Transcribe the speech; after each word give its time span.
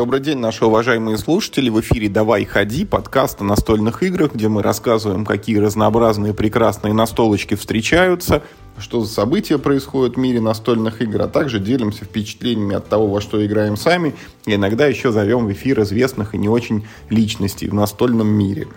Добрый 0.00 0.22
день, 0.22 0.38
наши 0.38 0.64
уважаемые 0.64 1.18
слушатели. 1.18 1.68
В 1.68 1.78
эфире 1.82 2.08
«Давай, 2.08 2.46
ходи» 2.46 2.86
подкаст 2.86 3.42
о 3.42 3.44
настольных 3.44 4.02
играх, 4.02 4.32
где 4.32 4.48
мы 4.48 4.62
рассказываем, 4.62 5.26
какие 5.26 5.58
разнообразные 5.58 6.32
прекрасные 6.32 6.94
настолочки 6.94 7.54
встречаются, 7.54 8.42
что 8.78 9.02
за 9.02 9.12
события 9.12 9.58
происходят 9.58 10.16
в 10.16 10.18
мире 10.18 10.40
настольных 10.40 11.02
игр, 11.02 11.20
а 11.20 11.28
также 11.28 11.60
делимся 11.60 12.06
впечатлениями 12.06 12.76
от 12.76 12.88
того, 12.88 13.08
во 13.08 13.20
что 13.20 13.44
играем 13.44 13.76
сами, 13.76 14.14
и 14.46 14.54
иногда 14.54 14.86
еще 14.86 15.12
зовем 15.12 15.44
в 15.44 15.52
эфир 15.52 15.82
известных 15.82 16.34
и 16.34 16.38
не 16.38 16.48
очень 16.48 16.86
личностей 17.10 17.68
в 17.68 17.74
настольном 17.74 18.28
мире. 18.28 18.68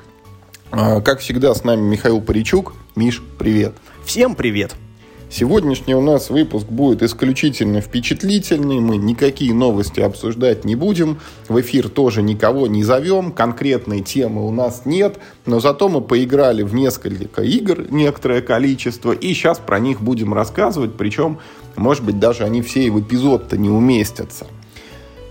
А, 0.71 0.99
как 0.99 1.21
всегда, 1.21 1.55
с 1.55 1.63
нами 1.63 1.79
Михаил 1.79 2.19
Паричук. 2.19 2.73
Миш, 2.97 3.23
привет. 3.39 3.75
Всем 4.03 4.35
привет. 4.35 4.75
Сегодняшний 5.35 5.95
у 5.95 6.01
нас 6.01 6.29
выпуск 6.29 6.67
будет 6.67 7.01
исключительно 7.01 7.81
впечатлительный. 7.81 8.79
Мы 8.79 8.97
никакие 8.97 9.51
новости 9.51 9.99
обсуждать 9.99 10.63
не 10.63 10.75
будем. 10.75 11.19
В 11.49 11.59
эфир 11.59 11.89
тоже 11.89 12.21
никого 12.21 12.67
не 12.67 12.83
зовем. 12.83 13.31
Конкретной 13.31 14.01
темы 14.01 14.45
у 14.45 14.51
нас 14.51 14.83
нет. 14.85 15.17
Но 15.47 15.59
зато 15.59 15.89
мы 15.89 16.01
поиграли 16.01 16.61
в 16.61 16.75
несколько 16.75 17.41
игр, 17.41 17.87
некоторое 17.89 18.43
количество. 18.43 19.11
И 19.11 19.33
сейчас 19.33 19.57
про 19.57 19.79
них 19.79 20.01
будем 20.01 20.35
рассказывать. 20.35 20.97
Причем, 20.97 21.39
может 21.75 22.03
быть, 22.03 22.19
даже 22.19 22.43
они 22.43 22.61
все 22.61 22.83
и 22.83 22.91
в 22.91 23.01
эпизод-то 23.01 23.57
не 23.57 23.71
уместятся. 23.71 24.45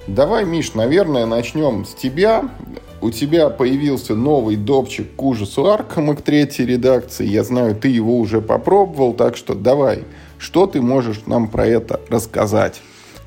Давай, 0.09 0.45
Миш, 0.45 0.75
наверное, 0.75 1.27
начнем 1.27 1.84
с 1.84 1.95
тебя 1.95 2.51
у 3.02 3.11
тебя 3.11 3.51
появился 3.51 4.15
новый 4.15 4.56
допчик 4.56 5.15
к 5.16 5.23
ужасу 5.23 5.66
Аркхема 5.66 6.15
к 6.15 6.23
третьей 6.23 6.66
редакции. 6.66 7.27
Я 7.27 7.42
знаю, 7.42 7.75
ты 7.75 7.88
его 7.88 8.16
уже 8.16 8.41
попробовал, 8.41 9.12
так 9.12 9.37
что 9.37 9.55
давай, 9.55 10.05
что 10.38 10.66
ты 10.69 10.80
можешь 10.80 11.23
нам 11.27 11.48
про 11.48 11.66
это 11.66 12.01
рассказать? 12.09 12.80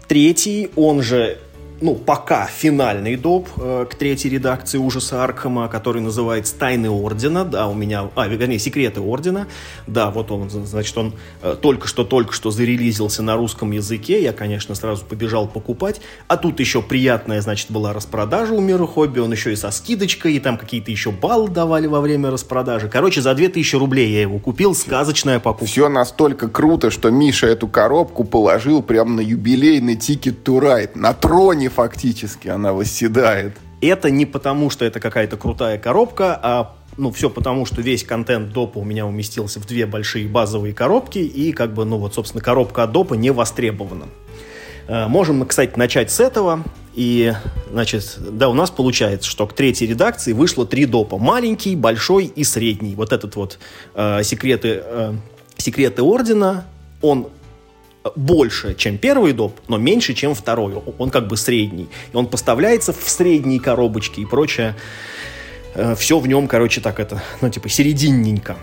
Третий, 0.07 0.69
он 0.75 1.01
же 1.01 1.39
ну, 1.85 1.93
пока 1.93 2.47
финальный 2.47 3.15
доп 3.15 3.47
э, 3.57 3.85
к 3.87 3.93
третьей 3.93 4.31
редакции 4.31 4.79
ужаса 4.79 5.23
Аркхема, 5.23 5.67
который 5.67 6.01
называется 6.01 6.55
«Тайны 6.57 6.89
Ордена». 6.89 7.45
Да, 7.45 7.67
у 7.67 7.75
меня, 7.75 8.09
а, 8.15 8.27
вернее, 8.27 8.57
«Секреты 8.57 9.01
Ордена». 9.01 9.45
Да, 9.85 10.09
вот 10.09 10.31
он, 10.31 10.49
значит, 10.49 10.97
он 10.97 11.13
э, 11.43 11.55
только 11.61 11.87
что, 11.87 12.03
только 12.03 12.33
что 12.33 12.49
зарелизился 12.49 13.21
на 13.21 13.35
русском 13.35 13.69
языке. 13.69 14.23
Я, 14.23 14.33
конечно, 14.33 14.73
сразу 14.73 15.05
побежал 15.05 15.47
покупать. 15.47 16.01
А 16.27 16.37
тут 16.37 16.59
еще 16.59 16.81
приятная, 16.81 17.39
значит, 17.41 17.69
была 17.69 17.93
распродажа 17.93 18.55
у 18.55 18.61
Мира 18.61 18.87
Хобби. 18.87 19.19
Он 19.19 19.31
еще 19.31 19.53
и 19.53 19.55
со 19.55 19.69
скидочкой, 19.69 20.33
и 20.33 20.39
там 20.39 20.57
какие-то 20.57 20.89
еще 20.89 21.11
баллы 21.11 21.49
давали 21.49 21.85
во 21.85 22.01
время 22.01 22.31
распродажи. 22.31 22.89
Короче, 22.89 23.21
за 23.21 23.35
2000 23.35 23.75
рублей 23.75 24.11
я 24.11 24.21
его 24.21 24.39
купил. 24.39 24.73
Сказочная 24.73 25.39
покупка. 25.39 25.65
Все 25.67 25.87
настолько 25.87 26.49
круто, 26.49 26.89
что 26.89 27.11
Миша 27.11 27.45
эту 27.45 27.67
коробку 27.67 28.23
положил 28.23 28.81
прямо 28.81 29.17
на 29.17 29.21
юбилейный 29.21 29.95
тикет 29.95 30.47
ride. 30.47 30.91
На 30.95 31.13
троне 31.13 31.69
фактически 31.75 32.47
она 32.47 32.73
восседает. 32.73 33.57
Это 33.81 34.09
не 34.09 34.25
потому, 34.25 34.69
что 34.69 34.85
это 34.85 34.99
какая-то 34.99 35.37
крутая 35.37 35.77
коробка, 35.77 36.39
а 36.41 36.75
ну, 36.97 37.11
все 37.11 37.29
потому, 37.29 37.65
что 37.65 37.81
весь 37.81 38.03
контент 38.03 38.53
допа 38.53 38.79
у 38.79 38.83
меня 38.83 39.05
уместился 39.05 39.59
в 39.59 39.67
две 39.67 39.85
большие 39.85 40.27
базовые 40.27 40.73
коробки, 40.73 41.19
и 41.19 41.51
как 41.51 41.73
бы, 41.73 41.85
ну 41.85 41.97
вот, 41.97 42.13
собственно, 42.15 42.41
коробка 42.41 42.83
от 42.83 42.91
допа 42.93 43.15
не 43.15 43.31
востребована. 43.31 44.05
Э, 44.87 45.07
можем 45.07 45.39
мы, 45.39 45.45
кстати, 45.45 45.77
начать 45.77 46.11
с 46.11 46.19
этого. 46.19 46.63
И, 46.93 47.33
значит, 47.69 48.17
да, 48.19 48.47
у 48.47 48.53
нас 48.53 48.71
получается, 48.71 49.29
что 49.29 49.45
к 49.47 49.53
третьей 49.53 49.87
редакции 49.87 50.31
вышло 50.31 50.65
три 50.65 50.85
допа. 50.85 51.17
Маленький, 51.17 51.75
большой 51.75 52.25
и 52.25 52.45
средний. 52.45 52.95
Вот 52.95 53.11
этот 53.11 53.35
вот 53.35 53.59
э, 53.95 54.23
секреты, 54.23 54.81
э, 54.81 55.13
секреты 55.57 56.01
ордена, 56.01 56.65
он 57.01 57.27
больше, 58.15 58.75
чем 58.75 58.97
первый 58.97 59.33
доп, 59.33 59.59
но 59.67 59.77
меньше, 59.77 60.13
чем 60.13 60.35
второй. 60.35 60.75
Он 60.97 61.09
как 61.09 61.27
бы 61.27 61.37
средний. 61.37 61.87
И 62.13 62.15
он 62.15 62.27
поставляется 62.27 62.93
в 62.93 63.09
средние 63.09 63.59
коробочки 63.59 64.19
и 64.21 64.25
прочее. 64.25 64.75
Э, 65.73 65.95
Все 65.95 66.19
в 66.19 66.27
нем, 66.27 66.47
короче, 66.47 66.81
так 66.81 66.99
это, 66.99 67.23
ну, 67.41 67.49
типа, 67.49 67.69
серединненько. 67.69 68.57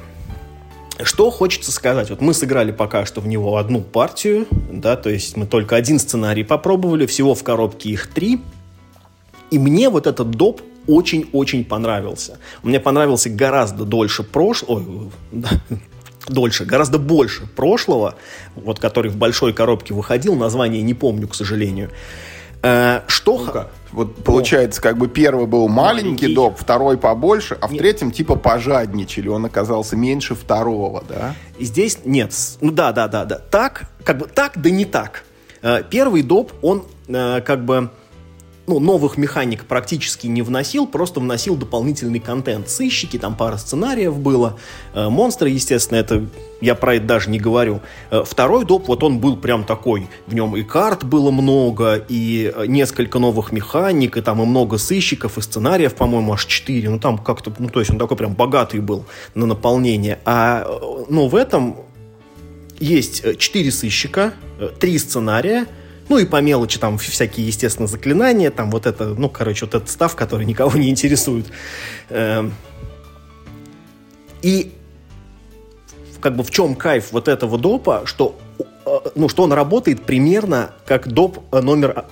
Что 1.02 1.30
хочется 1.30 1.72
сказать? 1.72 2.10
Вот 2.10 2.20
мы 2.20 2.34
сыграли 2.34 2.70
пока 2.70 3.04
что 3.04 3.20
в 3.20 3.26
него 3.26 3.56
одну 3.56 3.80
партию, 3.80 4.46
да, 4.70 4.94
то 4.94 5.10
есть 5.10 5.36
мы 5.36 5.46
только 5.46 5.74
один 5.74 5.98
сценарий 5.98 6.44
попробовали, 6.44 7.06
всего 7.06 7.34
в 7.34 7.42
коробке 7.42 7.90
их 7.90 8.08
три. 8.08 8.40
И 9.50 9.58
мне 9.58 9.88
вот 9.88 10.06
этот 10.06 10.30
доп 10.30 10.60
очень-очень 10.86 11.64
понравился. 11.64 12.38
Мне 12.62 12.78
понравился 12.78 13.30
гораздо 13.30 13.84
дольше 13.84 14.22
прошлого, 14.22 15.10
дольше, 16.28 16.64
гораздо 16.64 16.98
больше 16.98 17.46
прошлого, 17.46 18.16
вот 18.54 18.78
который 18.78 19.10
в 19.10 19.16
большой 19.16 19.52
коробке 19.52 19.94
выходил, 19.94 20.34
название 20.34 20.82
не 20.82 20.94
помню, 20.94 21.28
к 21.28 21.34
сожалению. 21.34 21.90
Э, 22.62 23.00
что... 23.08 23.38
Ну 23.38 23.64
вот 23.92 24.24
получается, 24.24 24.80
как 24.80 24.96
бы 24.96 25.06
первый 25.06 25.46
был 25.46 25.68
маленький, 25.68 26.06
маленький 26.06 26.34
доп, 26.34 26.58
второй 26.58 26.96
побольше, 26.96 27.58
а 27.60 27.68
в 27.68 27.72
нет. 27.72 27.82
третьем 27.82 28.10
типа 28.10 28.36
пожадничали, 28.36 29.28
он 29.28 29.44
оказался 29.44 29.96
меньше 29.96 30.34
второго, 30.34 31.04
да? 31.06 31.34
И 31.58 31.66
здесь 31.66 31.98
нет, 32.06 32.32
ну 32.62 32.70
да, 32.70 32.92
да, 32.92 33.06
да, 33.06 33.26
да, 33.26 33.38
так, 33.38 33.90
как 34.02 34.18
бы 34.18 34.26
так, 34.26 34.52
да 34.56 34.70
не 34.70 34.86
так. 34.86 35.24
Э, 35.60 35.82
первый 35.88 36.22
доп, 36.22 36.52
он 36.62 36.84
э, 37.08 37.42
как 37.42 37.64
бы 37.64 37.90
ну, 38.66 38.78
новых 38.78 39.16
механик 39.16 39.64
практически 39.64 40.28
не 40.28 40.42
вносил, 40.42 40.86
просто 40.86 41.18
вносил 41.20 41.56
дополнительный 41.56 42.20
контент. 42.20 42.68
Сыщики, 42.68 43.18
там 43.18 43.36
пара 43.36 43.56
сценариев 43.56 44.16
было. 44.16 44.58
Э, 44.94 45.08
монстры, 45.08 45.50
естественно, 45.50 45.98
это 45.98 46.24
я 46.60 46.76
про 46.76 46.94
это 46.94 47.06
даже 47.06 47.30
не 47.30 47.40
говорю. 47.40 47.80
Э, 48.10 48.22
второй 48.24 48.64
доп, 48.64 48.86
вот 48.86 49.02
он 49.02 49.18
был 49.18 49.36
прям 49.36 49.64
такой. 49.64 50.08
В 50.26 50.34
нем 50.34 50.56
и 50.56 50.62
карт 50.62 51.02
было 51.02 51.32
много, 51.32 52.04
и 52.08 52.52
э, 52.54 52.66
несколько 52.66 53.18
новых 53.18 53.50
механик, 53.50 54.16
и 54.16 54.20
там 54.20 54.40
и 54.40 54.46
много 54.46 54.78
сыщиков, 54.78 55.38
и 55.38 55.40
сценариев, 55.40 55.94
по-моему, 55.94 56.32
аж 56.32 56.46
четыре. 56.46 56.88
Ну, 56.88 57.00
там 57.00 57.18
как-то, 57.18 57.52
ну, 57.58 57.68
то 57.68 57.80
есть 57.80 57.90
он 57.90 57.98
такой 57.98 58.16
прям 58.16 58.34
богатый 58.34 58.78
был 58.78 59.06
на 59.34 59.46
наполнение. 59.46 60.20
А, 60.24 60.64
ну, 61.08 61.26
в 61.26 61.34
этом 61.34 61.78
есть 62.78 63.38
четыре 63.38 63.72
сыщика, 63.72 64.34
три 64.78 64.98
сценария— 64.98 65.66
ну 66.08 66.18
и 66.18 66.24
по 66.24 66.40
мелочи 66.40 66.78
там 66.78 66.98
всякие, 66.98 67.46
естественно, 67.46 67.86
заклинания, 67.86 68.50
там 68.50 68.70
вот 68.70 68.86
это, 68.86 69.06
ну, 69.06 69.28
короче, 69.28 69.66
вот 69.66 69.74
этот 69.74 69.90
став, 69.90 70.14
который 70.16 70.46
никого 70.46 70.76
не 70.78 70.88
интересует. 70.90 71.46
Эм. 72.08 72.54
И 74.42 74.72
как 76.20 76.36
бы 76.36 76.44
в 76.44 76.50
чем 76.50 76.74
кайф 76.74 77.12
вот 77.12 77.28
этого 77.28 77.58
допа, 77.58 78.02
что, 78.04 78.38
э, 78.58 78.90
ну, 79.14 79.28
что 79.28 79.42
он 79.42 79.52
работает 79.52 80.04
примерно 80.04 80.72
как 80.86 81.08
доп 81.08 81.38
номер 81.52 82.04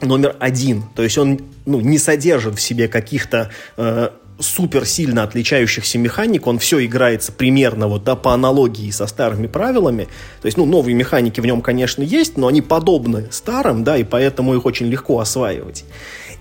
номер 0.00 0.36
один. 0.38 0.84
То 0.94 1.02
есть 1.02 1.18
он 1.18 1.40
ну, 1.66 1.80
не 1.80 1.98
содержит 1.98 2.56
в 2.56 2.60
себе 2.60 2.88
каких-то 2.88 3.50
э, 3.76 4.10
супер 4.40 4.86
сильно 4.86 5.22
отличающихся 5.22 5.98
механик, 5.98 6.46
он 6.46 6.58
все 6.58 6.84
играется 6.84 7.32
примерно 7.32 7.86
вот, 7.86 8.04
да, 8.04 8.16
по 8.16 8.34
аналогии 8.34 8.90
со 8.90 9.06
старыми 9.06 9.46
правилами. 9.46 10.08
То 10.42 10.46
есть, 10.46 10.56
ну, 10.56 10.66
новые 10.66 10.94
механики 10.94 11.40
в 11.40 11.46
нем, 11.46 11.60
конечно, 11.62 12.02
есть, 12.02 12.36
но 12.36 12.48
они 12.48 12.62
подобны 12.62 13.28
старым, 13.30 13.84
да, 13.84 13.96
и 13.96 14.04
поэтому 14.04 14.54
их 14.54 14.66
очень 14.66 14.86
легко 14.86 15.20
осваивать. 15.20 15.84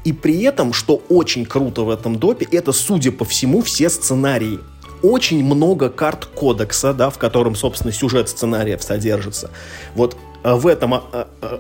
И 0.03 0.13
при 0.13 0.41
этом, 0.43 0.73
что 0.73 1.01
очень 1.09 1.45
круто 1.45 1.83
в 1.83 1.89
этом 1.89 2.17
допе, 2.17 2.47
это, 2.51 2.71
судя 2.71 3.11
по 3.11 3.25
всему, 3.25 3.61
все 3.61 3.89
сценарии. 3.89 4.59
Очень 5.01 5.43
много 5.43 5.89
карт 5.89 6.25
кодекса, 6.25 6.93
да, 6.93 7.09
в 7.09 7.17
котором, 7.17 7.55
собственно, 7.55 7.91
сюжет 7.91 8.29
сценариев 8.29 8.81
содержится. 8.83 9.49
Вот 9.95 10.17
э, 10.43 10.53
в 10.53 10.67
этом, 10.67 10.93
э, 10.95 11.25
э, 11.41 11.57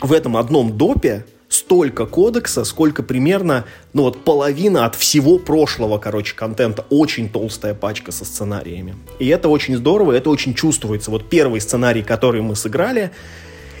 в 0.00 0.12
этом 0.12 0.36
одном 0.36 0.76
допе 0.76 1.24
столько 1.48 2.06
кодекса, 2.06 2.64
сколько 2.64 3.02
примерно, 3.02 3.64
ну 3.92 4.02
вот 4.02 4.24
половина 4.24 4.84
от 4.84 4.94
всего 4.94 5.38
прошлого, 5.38 5.98
короче, 5.98 6.34
контента. 6.34 6.84
Очень 6.90 7.28
толстая 7.28 7.74
пачка 7.74 8.12
со 8.12 8.24
сценариями. 8.24 8.96
И 9.18 9.26
это 9.28 9.48
очень 9.48 9.76
здорово, 9.76 10.12
это 10.12 10.30
очень 10.30 10.54
чувствуется. 10.54 11.10
Вот 11.10 11.28
первый 11.28 11.60
сценарий, 11.60 12.02
который 12.02 12.42
мы 12.42 12.54
сыграли, 12.54 13.10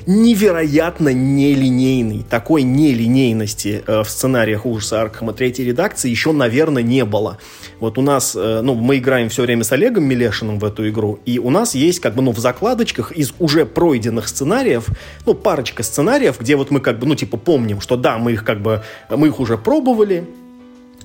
невероятно 0.08 1.12
нелинейный. 1.12 2.24
Такой 2.28 2.62
нелинейности 2.62 3.84
э, 3.86 4.02
в 4.02 4.08
сценариях 4.08 4.64
ужаса 4.64 5.02
Аркхема 5.02 5.34
третьей 5.34 5.66
редакции 5.66 6.08
еще, 6.08 6.32
наверное, 6.32 6.82
не 6.82 7.04
было. 7.04 7.36
Вот 7.78 7.98
у 7.98 8.00
нас, 8.00 8.34
э, 8.34 8.60
ну, 8.62 8.74
мы 8.74 8.96
играем 8.96 9.28
все 9.28 9.42
время 9.42 9.64
с 9.64 9.72
Олегом 9.72 10.04
Милешиным 10.04 10.58
в 10.60 10.64
эту 10.64 10.88
игру, 10.88 11.18
и 11.26 11.38
у 11.38 11.50
нас 11.50 11.74
есть, 11.74 12.00
как 12.00 12.14
бы, 12.14 12.22
ну, 12.22 12.32
в 12.32 12.38
закладочках 12.38 13.12
из 13.12 13.34
уже 13.38 13.66
пройденных 13.66 14.28
сценариев, 14.28 14.86
ну, 15.26 15.34
парочка 15.34 15.82
сценариев, 15.82 16.40
где 16.40 16.56
вот 16.56 16.70
мы, 16.70 16.80
как 16.80 16.98
бы, 16.98 17.06
ну, 17.06 17.14
типа, 17.14 17.36
помним, 17.36 17.82
что 17.82 17.98
да, 17.98 18.16
мы 18.16 18.32
их, 18.32 18.46
как 18.46 18.62
бы, 18.62 18.82
мы 19.10 19.26
их 19.26 19.38
уже 19.40 19.58
пробовали, 19.58 20.24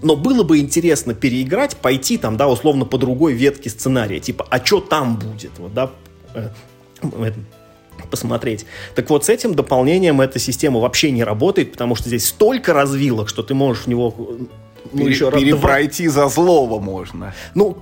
но 0.01 0.15
было 0.15 0.43
бы 0.43 0.59
интересно 0.59 1.13
переиграть, 1.13 1.75
пойти 1.75 2.17
там, 2.17 2.37
да, 2.37 2.47
условно 2.47 2.85
по 2.85 2.97
другой 2.97 3.33
ветке 3.33 3.69
сценария, 3.69 4.21
типа, 4.21 4.47
а 4.49 4.65
что 4.65 4.79
там 4.79 5.17
будет, 5.17 5.51
вот, 5.57 5.73
да, 5.73 5.91
э, 6.33 6.47
посмотреть. 8.07 8.65
Так 8.95 9.09
вот, 9.09 9.25
с 9.25 9.29
этим 9.29 9.55
дополнением 9.55 10.21
эта 10.21 10.39
система 10.39 10.79
вообще 10.79 11.11
не 11.11 11.23
работает, 11.23 11.71
потому 11.71 11.95
что 11.95 12.09
здесь 12.09 12.27
столько 12.27 12.73
развилок, 12.73 13.29
что 13.29 13.43
ты 13.43 13.53
можешь 13.53 13.83
в 13.83 13.87
него 13.87 14.13
ну, 14.91 14.99
Пере, 14.99 15.09
еще 15.09 15.31
перепройти 15.31 16.05
раз, 16.05 16.13
два... 16.13 16.29
за 16.29 16.35
злого 16.35 16.79
можно. 16.79 17.33
Ну, 17.55 17.77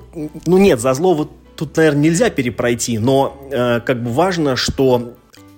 ну 0.46 0.58
нет, 0.58 0.80
за 0.80 0.94
злого 0.94 1.30
тут, 1.56 1.76
наверное, 1.78 2.02
нельзя 2.02 2.30
перепройти, 2.30 2.98
но 2.98 3.38
э, 3.52 3.82
как 3.82 4.04
бы 4.04 4.12
важно, 4.12 4.56
что 4.56 5.14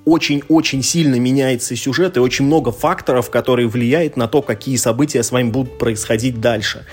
очень-очень 0.06 0.83
сильно 0.83 1.16
меняется 1.16 1.75
сюжет 1.75 2.18
и 2.18 2.19
очень 2.19 2.45
много 2.45 2.71
факторов, 2.71 3.30
которые 3.30 3.68
влияют 3.68 4.18
на 4.18 4.27
то, 4.27 4.42
какие 4.42 4.75
события 4.75 5.24
с 5.24 5.31
вами 5.31 5.50
будут 5.50 5.77
происходить 5.77 6.42
дальше. 6.42 6.86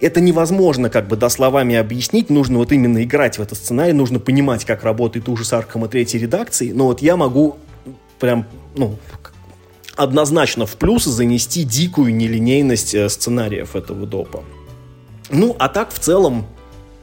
Это 0.00 0.20
невозможно 0.20 0.90
как 0.90 1.08
бы 1.08 1.16
до 1.16 1.28
словами 1.28 1.74
объяснить, 1.74 2.30
нужно 2.30 2.58
вот 2.58 2.70
именно 2.70 3.02
играть 3.02 3.38
в 3.38 3.42
этот 3.42 3.58
сценарий, 3.58 3.92
нужно 3.92 4.20
понимать, 4.20 4.64
как 4.64 4.84
работает 4.84 5.28
ужас 5.28 5.52
Аркама 5.52 5.88
третьей 5.88 6.20
редакции, 6.20 6.70
но 6.70 6.86
вот 6.86 7.02
я 7.02 7.16
могу 7.16 7.56
прям, 8.20 8.46
ну, 8.76 8.96
однозначно 9.96 10.66
в 10.66 10.76
плюс 10.76 11.04
занести 11.04 11.64
дикую 11.64 12.14
нелинейность 12.14 12.94
э, 12.94 13.08
сценариев 13.08 13.74
этого 13.74 14.06
допа. 14.06 14.44
Ну, 15.30 15.56
а 15.58 15.68
так 15.68 15.92
в 15.92 15.98
целом 15.98 16.46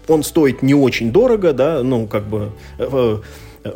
он 0.08 0.24
стоит 0.24 0.62
не 0.62 0.74
очень 0.74 1.12
дорого, 1.12 1.52
да, 1.52 1.84
ну, 1.84 2.08
как 2.08 2.28
бы 2.28 2.54
э, 2.78 3.20
э, 3.66 3.72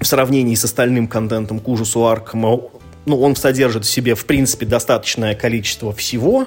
в 0.00 0.04
сравнении 0.04 0.56
с 0.56 0.64
остальным 0.64 1.06
контентом 1.06 1.60
к 1.60 1.68
ужасу 1.68 2.06
Аркама, 2.06 2.60
ну, 3.06 3.20
он 3.20 3.36
содержит 3.36 3.84
в 3.84 3.90
себе, 3.90 4.16
в 4.16 4.26
принципе, 4.26 4.66
достаточное 4.66 5.36
количество 5.36 5.92
всего, 5.92 6.46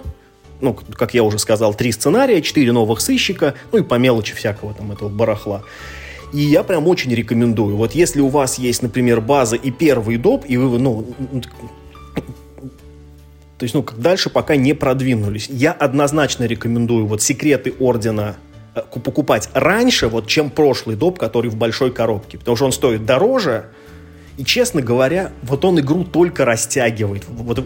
ну, 0.61 0.77
как 0.93 1.13
я 1.13 1.23
уже 1.23 1.39
сказал, 1.39 1.73
три 1.73 1.91
сценария, 1.91 2.41
четыре 2.41 2.71
новых 2.71 3.01
сыщика, 3.01 3.55
ну 3.71 3.79
и 3.79 3.83
по 3.83 3.95
мелочи 3.95 4.35
всякого 4.35 4.73
там 4.73 4.91
этого 4.91 5.09
барахла. 5.09 5.63
И 6.33 6.41
я 6.41 6.63
прям 6.63 6.87
очень 6.87 7.13
рекомендую. 7.13 7.75
Вот 7.75 7.93
если 7.93 8.21
у 8.21 8.27
вас 8.27 8.59
есть, 8.59 8.83
например, 8.83 9.19
база 9.21 9.55
и 9.55 9.71
первый 9.71 10.17
доп, 10.17 10.45
и 10.47 10.57
вы, 10.57 10.77
ну, 10.77 11.07
то 13.57 13.63
есть, 13.63 13.75
ну, 13.75 13.85
дальше 13.97 14.29
пока 14.29 14.55
не 14.55 14.73
продвинулись. 14.73 15.49
Я 15.49 15.73
однозначно 15.73 16.45
рекомендую 16.45 17.05
вот 17.07 17.21
секреты 17.21 17.73
ордена 17.79 18.37
э, 18.73 18.81
покупать 19.03 19.49
раньше, 19.53 20.07
вот, 20.07 20.27
чем 20.27 20.49
прошлый 20.49 20.95
доп, 20.95 21.19
который 21.19 21.49
в 21.49 21.57
большой 21.57 21.91
коробке. 21.91 22.37
Потому 22.37 22.55
что 22.55 22.65
он 22.67 22.71
стоит 22.71 23.05
дороже, 23.05 23.65
и, 24.37 24.45
честно 24.45 24.81
говоря, 24.81 25.31
вот 25.41 25.65
он 25.65 25.77
игру 25.81 26.05
только 26.05 26.45
растягивает. 26.45 27.25
Вот, 27.27 27.61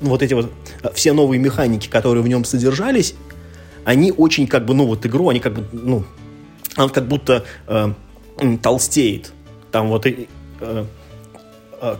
вот 0.00 0.22
эти 0.22 0.34
вот 0.34 0.50
э, 0.82 0.90
все 0.94 1.12
новые 1.12 1.38
механики, 1.38 1.88
которые 1.88 2.22
в 2.22 2.28
нем 2.28 2.44
содержались, 2.44 3.14
они 3.84 4.12
очень 4.12 4.46
как 4.46 4.64
бы, 4.66 4.74
ну, 4.74 4.86
вот 4.86 5.04
игру, 5.06 5.28
они 5.28 5.40
как 5.40 5.54
бы, 5.54 5.64
ну, 5.72 6.04
он 6.76 6.90
как 6.90 7.06
будто 7.06 7.44
э, 7.66 7.92
толстеет. 8.62 9.32
Там 9.72 9.88
вот 9.88 10.06
э, 10.06 10.26
э, 10.60 10.84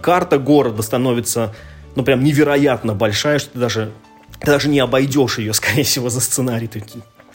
карта 0.01 0.39
города 0.39 0.83
становится 0.83 1.55
ну, 1.97 2.03
прям 2.03 2.23
невероятно 2.23 2.95
большая, 2.95 3.39
что 3.39 3.51
ты 3.51 3.59
даже, 3.59 3.93
ты 4.39 4.47
даже 4.47 4.69
не 4.69 4.79
обойдешь 4.81 5.39
ее, 5.39 5.53
скорее 5.55 5.85
всего, 5.85 6.09
за 6.09 6.21
сценарий. 6.21 6.67
Ты, 6.67 6.83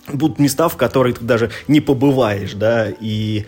будут 0.08 0.40
места, 0.40 0.70
в 0.70 0.78
которых 0.78 1.20
ты 1.20 1.26
даже 1.26 1.52
не 1.68 1.82
побываешь, 1.82 2.54
да, 2.54 2.90
и 2.90 3.46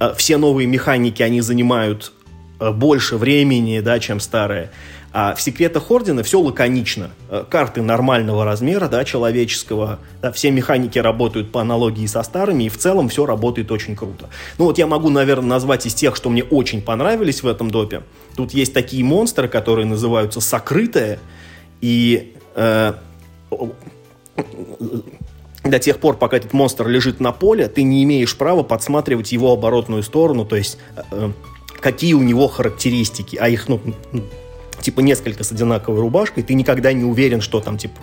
э, 0.00 0.14
все 0.16 0.36
новые 0.38 0.66
механики, 0.66 1.22
они 1.22 1.40
занимают 1.40 2.12
э, 2.60 2.70
больше 2.70 3.16
времени, 3.16 3.80
да, 3.80 3.98
чем 3.98 4.20
старые. 4.20 4.70
А 5.18 5.34
в 5.34 5.40
секретах 5.40 5.90
Ордена 5.90 6.22
все 6.22 6.38
лаконично. 6.38 7.08
Э, 7.30 7.42
карты 7.48 7.80
нормального 7.80 8.44
размера, 8.44 8.86
да, 8.86 9.02
человеческого. 9.02 9.98
Да, 10.20 10.30
все 10.30 10.50
механики 10.50 10.98
работают 10.98 11.50
по 11.50 11.62
аналогии 11.62 12.04
со 12.04 12.22
старыми, 12.22 12.64
и 12.64 12.68
в 12.68 12.76
целом 12.76 13.08
все 13.08 13.24
работает 13.24 13.72
очень 13.72 13.96
круто. 13.96 14.28
Ну 14.58 14.66
вот 14.66 14.76
я 14.76 14.86
могу, 14.86 15.08
наверное, 15.08 15.48
назвать 15.48 15.86
из 15.86 15.94
тех, 15.94 16.16
что 16.16 16.28
мне 16.28 16.44
очень 16.44 16.82
понравились 16.82 17.42
в 17.42 17.46
этом 17.46 17.70
допе. 17.70 18.02
Тут 18.36 18.52
есть 18.52 18.74
такие 18.74 19.02
монстры, 19.04 19.48
которые 19.48 19.86
называются 19.86 20.42
«сокрытые», 20.42 21.18
и 21.80 22.36
э, 22.54 22.92
до 25.64 25.78
тех 25.78 25.98
пор, 25.98 26.18
пока 26.18 26.36
этот 26.36 26.52
монстр 26.52 26.88
лежит 26.88 27.20
на 27.20 27.32
поле, 27.32 27.68
ты 27.68 27.84
не 27.84 28.04
имеешь 28.04 28.36
права 28.36 28.64
подсматривать 28.64 29.32
его 29.32 29.50
оборотную 29.50 30.02
сторону, 30.02 30.44
то 30.44 30.56
есть 30.56 30.76
э, 31.10 31.30
какие 31.80 32.12
у 32.12 32.22
него 32.22 32.48
характеристики, 32.48 33.36
а 33.36 33.48
их, 33.48 33.66
ну, 33.68 33.80
типа 34.80 35.00
несколько 35.00 35.44
с 35.44 35.52
одинаковой 35.52 36.00
рубашкой, 36.00 36.42
ты 36.42 36.54
никогда 36.54 36.92
не 36.92 37.04
уверен, 37.04 37.40
что 37.40 37.60
там 37.60 37.78
типа 37.78 38.00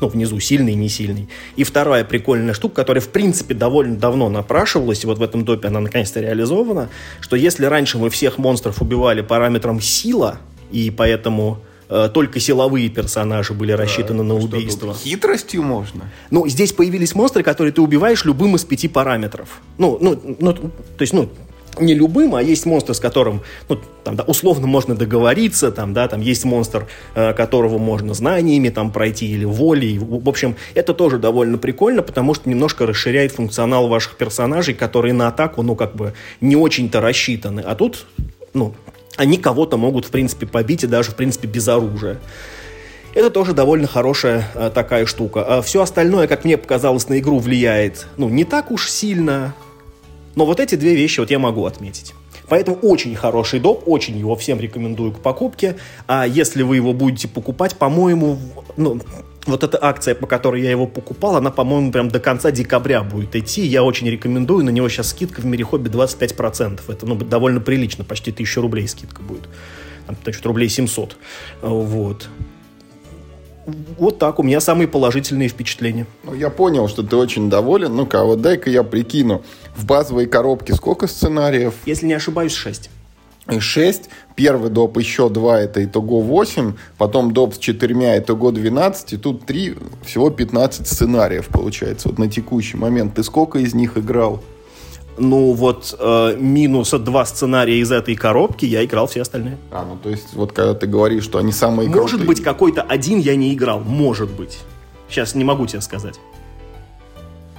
ну, 0.00 0.08
внизу 0.08 0.38
сильный, 0.40 0.74
не 0.74 0.88
сильный. 0.88 1.28
И 1.56 1.64
вторая 1.64 2.04
прикольная 2.04 2.54
штука, 2.54 2.76
которая 2.76 3.00
в 3.00 3.08
принципе 3.08 3.54
довольно 3.54 3.96
давно 3.96 4.28
напрашивалась, 4.28 5.04
и 5.04 5.06
вот 5.06 5.18
в 5.18 5.22
этом 5.22 5.44
допе 5.44 5.68
она 5.68 5.80
наконец-то 5.80 6.20
реализована, 6.20 6.88
что 7.20 7.36
если 7.36 7.64
раньше 7.66 7.98
мы 7.98 8.10
всех 8.10 8.38
монстров 8.38 8.82
убивали 8.82 9.22
параметром 9.22 9.80
сила, 9.80 10.38
и 10.70 10.90
поэтому 10.90 11.58
э, 11.88 12.08
только 12.12 12.40
силовые 12.40 12.88
персонажи 12.88 13.52
были 13.52 13.72
рассчитаны 13.72 14.18
да, 14.18 14.24
на 14.24 14.34
убийство. 14.34 14.94
Хитростью 14.94 15.62
можно? 15.62 16.10
Ну, 16.30 16.48
здесь 16.48 16.72
появились 16.72 17.14
монстры, 17.14 17.42
которые 17.42 17.72
ты 17.72 17.82
убиваешь 17.82 18.24
любым 18.24 18.56
из 18.56 18.64
пяти 18.64 18.88
параметров. 18.88 19.60
Ну, 19.78 19.98
ну, 20.00 20.20
ну 20.38 20.52
то 20.52 20.70
есть, 21.00 21.12
ну, 21.12 21.28
не 21.78 21.94
любым, 21.94 22.34
а 22.34 22.42
есть 22.42 22.66
монстр, 22.66 22.94
с 22.94 23.00
которым, 23.00 23.42
ну, 23.68 23.78
там, 24.04 24.16
да, 24.16 24.24
условно 24.24 24.66
можно 24.66 24.94
договориться, 24.94 25.72
там, 25.72 25.94
да, 25.94 26.08
там 26.08 26.20
есть 26.20 26.44
монстр, 26.44 26.86
э, 27.14 27.32
которого 27.32 27.78
можно 27.78 28.14
знаниями 28.14 28.68
там 28.68 28.90
пройти 28.92 29.30
или 29.30 29.44
волей. 29.44 29.98
В 29.98 30.28
общем, 30.28 30.56
это 30.74 30.94
тоже 30.94 31.18
довольно 31.18 31.58
прикольно, 31.58 32.02
потому 32.02 32.34
что 32.34 32.48
немножко 32.48 32.86
расширяет 32.86 33.32
функционал 33.32 33.88
ваших 33.88 34.16
персонажей, 34.16 34.74
которые 34.74 35.14
на 35.14 35.28
атаку, 35.28 35.62
ну, 35.62 35.74
как 35.74 35.96
бы 35.96 36.14
не 36.40 36.56
очень-то 36.56 37.00
рассчитаны. 37.00 37.60
А 37.60 37.74
тут, 37.74 38.06
ну, 38.54 38.74
они 39.16 39.38
кого-то 39.38 39.76
могут, 39.76 40.06
в 40.06 40.10
принципе, 40.10 40.46
побить 40.46 40.84
и 40.84 40.86
даже, 40.86 41.12
в 41.12 41.14
принципе, 41.14 41.48
без 41.48 41.68
оружия. 41.68 42.18
Это 43.14 43.28
тоже 43.28 43.52
довольно 43.52 43.86
хорошая 43.86 44.48
э, 44.54 44.70
такая 44.74 45.04
штука. 45.04 45.44
А 45.44 45.62
все 45.62 45.82
остальное, 45.82 46.26
как 46.26 46.44
мне 46.44 46.56
показалось, 46.56 47.08
на 47.08 47.18
игру 47.18 47.38
влияет, 47.38 48.06
ну, 48.16 48.28
не 48.28 48.44
так 48.44 48.70
уж 48.70 48.90
сильно. 48.90 49.54
Но 50.34 50.46
вот 50.46 50.60
эти 50.60 50.74
две 50.74 50.94
вещи 50.94 51.20
вот 51.20 51.30
я 51.30 51.38
могу 51.38 51.66
отметить. 51.66 52.14
Поэтому 52.48 52.76
очень 52.78 53.14
хороший 53.14 53.60
доп, 53.60 53.84
очень 53.86 54.18
его 54.18 54.36
всем 54.36 54.60
рекомендую 54.60 55.12
к 55.12 55.20
покупке. 55.20 55.76
А 56.06 56.26
если 56.26 56.62
вы 56.62 56.76
его 56.76 56.92
будете 56.92 57.28
покупать, 57.28 57.76
по-моему, 57.76 58.38
ну, 58.76 59.00
вот 59.46 59.64
эта 59.64 59.78
акция, 59.80 60.14
по 60.14 60.26
которой 60.26 60.62
я 60.62 60.70
его 60.70 60.86
покупал, 60.86 61.36
она, 61.36 61.50
по-моему, 61.50 61.90
прям 61.92 62.08
до 62.08 62.20
конца 62.20 62.50
декабря 62.50 63.02
будет 63.02 63.34
идти. 63.36 63.62
Я 63.66 63.82
очень 63.82 64.08
рекомендую. 64.08 64.64
На 64.64 64.70
него 64.70 64.88
сейчас 64.88 65.10
скидка 65.10 65.40
в 65.40 65.46
мире 65.46 65.64
хобби 65.64 65.88
25%. 65.88 66.80
Это 66.88 67.06
ну, 67.06 67.14
довольно 67.16 67.60
прилично, 67.60 68.04
почти 68.04 68.30
1000 68.30 68.60
рублей 68.60 68.88
скидка 68.88 69.22
будет. 69.22 69.48
Там, 70.06 70.16
значит, 70.22 70.44
рублей 70.46 70.68
700. 70.68 71.16
Вот. 71.62 72.28
Вот 73.98 74.18
так, 74.18 74.38
у 74.38 74.42
меня 74.42 74.60
самые 74.60 74.88
положительные 74.88 75.48
впечатления. 75.48 76.06
Ну, 76.24 76.34
я 76.34 76.50
понял, 76.50 76.88
что 76.88 77.02
ты 77.02 77.16
очень 77.16 77.48
доволен. 77.48 77.94
Ну-ка, 77.94 78.20
а 78.20 78.24
вот 78.24 78.40
дай-ка 78.40 78.70
я 78.70 78.82
прикину. 78.82 79.42
В 79.76 79.84
базовой 79.84 80.26
коробке 80.26 80.74
сколько 80.74 81.06
сценариев? 81.06 81.74
Если 81.86 82.06
не 82.06 82.14
ошибаюсь, 82.14 82.52
6. 82.52 82.90
6. 83.58 84.08
Первый 84.36 84.70
доп 84.70 84.98
еще 84.98 85.28
2, 85.28 85.60
это 85.60 85.84
итого 85.84 86.20
8. 86.20 86.74
Потом 86.98 87.32
доп 87.32 87.54
с 87.54 87.58
четырьмя, 87.58 88.18
итого 88.18 88.50
12. 88.50 89.12
И 89.12 89.16
тут 89.16 89.46
3, 89.46 89.76
всего 90.04 90.30
15 90.30 90.86
сценариев 90.86 91.48
получается. 91.48 92.08
Вот 92.08 92.18
на 92.18 92.28
текущий 92.28 92.76
момент. 92.76 93.14
Ты 93.14 93.22
сколько 93.22 93.58
из 93.58 93.74
них 93.74 93.96
играл? 93.96 94.42
Ну 95.22 95.52
вот 95.52 95.94
э, 95.98 96.36
минус 96.38 96.90
два 96.90 97.24
сценария 97.24 97.78
из 97.78 97.90
этой 97.92 98.14
коробки, 98.16 98.64
я 98.64 98.84
играл 98.84 99.06
все 99.06 99.22
остальные. 99.22 99.58
А, 99.70 99.86
ну 99.88 99.96
то 99.96 100.10
есть 100.10 100.34
вот 100.34 100.52
когда 100.52 100.74
ты 100.74 100.86
говоришь, 100.86 101.24
что 101.24 101.38
они 101.38 101.52
самые 101.52 101.88
Может 101.88 102.20
крутые... 102.20 102.26
быть, 102.26 102.42
какой-то 102.42 102.82
один 102.82 103.18
я 103.20 103.36
не 103.36 103.54
играл, 103.54 103.80
может 103.80 104.30
быть. 104.30 104.58
Сейчас 105.08 105.34
не 105.34 105.44
могу 105.44 105.66
тебе 105.66 105.80
сказать. 105.80 106.18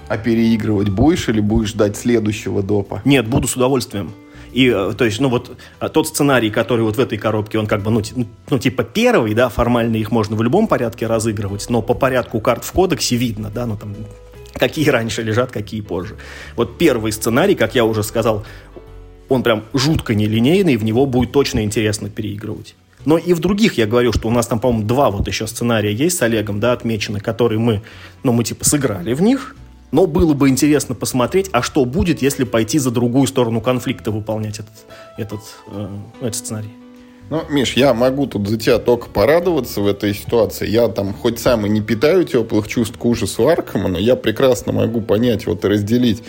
А 0.07 0.17
переигрывать 0.17 0.89
будешь 0.89 1.29
или 1.29 1.39
будешь 1.39 1.69
ждать 1.69 1.95
следующего 1.95 2.61
допа? 2.61 3.01
Нет, 3.05 3.27
буду 3.27 3.47
с 3.47 3.55
удовольствием. 3.55 4.11
И, 4.51 4.67
э, 4.67 4.93
то 4.95 5.05
есть, 5.05 5.19
ну 5.19 5.29
вот, 5.29 5.57
э, 5.79 5.89
тот 5.89 6.07
сценарий, 6.07 6.51
который 6.51 6.83
вот 6.83 6.97
в 6.97 6.99
этой 6.99 7.17
коробке, 7.17 7.57
он 7.57 7.65
как 7.65 7.81
бы, 7.81 7.89
ну, 7.89 8.01
ну, 8.49 8.59
типа 8.59 8.83
первый, 8.83 9.33
да, 9.33 9.49
формально 9.49 9.95
их 9.95 10.11
можно 10.11 10.35
в 10.35 10.43
любом 10.43 10.67
порядке 10.67 11.07
разыгрывать, 11.07 11.67
но 11.69 11.81
по 11.81 11.93
порядку 11.95 12.39
карт 12.39 12.63
в 12.63 12.71
кодексе 12.71 13.15
видно, 13.15 13.49
да, 13.49 13.65
ну, 13.65 13.77
там, 13.77 13.95
какие 14.53 14.89
раньше 14.89 15.21
лежат, 15.21 15.51
какие 15.51 15.81
позже. 15.81 16.15
Вот 16.55 16.77
первый 16.77 17.11
сценарий, 17.11 17.55
как 17.55 17.75
я 17.75 17.85
уже 17.85 18.03
сказал, 18.03 18.45
он 19.29 19.43
прям 19.43 19.63
жутко 19.73 20.15
нелинейный, 20.15 20.77
в 20.77 20.83
него 20.83 21.05
будет 21.05 21.31
точно 21.31 21.63
интересно 21.63 22.09
переигрывать. 22.09 22.75
Но 23.05 23.17
и 23.17 23.33
в 23.33 23.39
других 23.39 23.77
я 23.77 23.85
говорю, 23.85 24.13
что 24.13 24.27
у 24.27 24.31
нас 24.31 24.47
там, 24.47 24.59
по-моему, 24.59 24.87
два 24.87 25.11
вот 25.11 25.27
еще 25.27 25.47
сценария 25.47 25.93
есть 25.93 26.17
с 26.17 26.21
Олегом, 26.21 26.59
да, 26.59 26.71
отмечены, 26.71 27.19
которые 27.19 27.59
мы, 27.59 27.81
ну, 28.23 28.31
мы 28.31 28.43
типа 28.43 28.63
сыграли 28.63 29.13
в 29.13 29.21
них, 29.21 29.55
но 29.91 30.07
было 30.07 30.33
бы 30.33 30.49
интересно 30.49 30.95
посмотреть, 30.95 31.49
а 31.51 31.61
что 31.61 31.85
будет, 31.85 32.21
если 32.21 32.45
пойти 32.45 32.79
за 32.79 32.91
другую 32.91 33.27
сторону 33.27 33.61
конфликта 33.61 34.11
выполнять 34.11 34.59
этот, 34.59 34.73
этот, 35.17 35.41
э, 35.67 35.87
этот 36.21 36.35
сценарий. 36.35 36.82
Ну, 37.29 37.43
Миш, 37.49 37.73
я 37.73 37.93
могу 37.93 38.27
тут 38.27 38.47
за 38.47 38.57
тебя 38.57 38.79
только 38.79 39.07
порадоваться 39.07 39.81
в 39.81 39.87
этой 39.87 40.13
ситуации. 40.13 40.67
Я 40.67 40.87
там 40.87 41.13
хоть 41.13 41.39
сам 41.39 41.65
и 41.65 41.69
не 41.69 41.81
питаю 41.81 42.25
теплых 42.25 42.67
чувств 42.67 42.97
к 42.97 43.05
ужасу 43.05 43.47
Аркама, 43.47 43.89
но 43.89 43.97
я 43.97 44.15
прекрасно 44.15 44.71
могу 44.73 45.01
понять 45.01 45.47
вот 45.47 45.65
и 45.65 45.67
разделить 45.67 46.23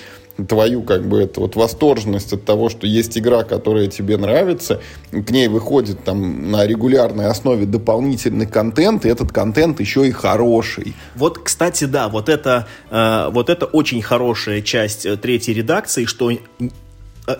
твою 0.48 0.82
как 0.82 1.06
бы 1.06 1.22
это 1.22 1.40
вот 1.40 1.56
восторженность 1.56 2.32
от 2.32 2.44
того, 2.44 2.68
что 2.68 2.86
есть 2.86 3.16
игра, 3.16 3.44
которая 3.44 3.86
тебе 3.86 4.16
нравится, 4.16 4.80
к 5.10 5.30
ней 5.30 5.48
выходит 5.48 6.02
там 6.04 6.50
на 6.50 6.66
регулярной 6.66 7.26
основе 7.26 7.66
дополнительный 7.66 8.46
контент, 8.46 9.06
и 9.06 9.08
этот 9.08 9.32
контент 9.32 9.80
еще 9.80 10.08
и 10.08 10.10
хороший. 10.10 10.94
Вот, 11.14 11.38
кстати, 11.38 11.84
да, 11.84 12.08
вот 12.08 12.28
это, 12.28 12.66
э, 12.90 13.28
вот 13.30 13.48
это 13.48 13.66
очень 13.66 14.02
хорошая 14.02 14.60
часть 14.60 15.06
э, 15.06 15.16
третьей 15.16 15.54
редакции, 15.54 16.04
что 16.04 16.32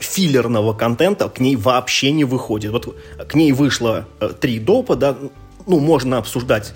филлерного 0.01 0.73
контента 0.73 1.29
к 1.29 1.41
ней 1.41 1.57
вообще 1.57 2.13
не 2.13 2.25
выходит. 2.25 2.73
Вот 2.73 2.97
к 3.29 3.35
ней 3.35 3.53
вышло 3.53 4.07
э, 4.21 4.31
три 4.41 4.59
допа, 4.59 4.97
да, 4.97 5.17
ну, 5.67 5.81
можно 5.81 6.19
обсуждать 6.19 6.75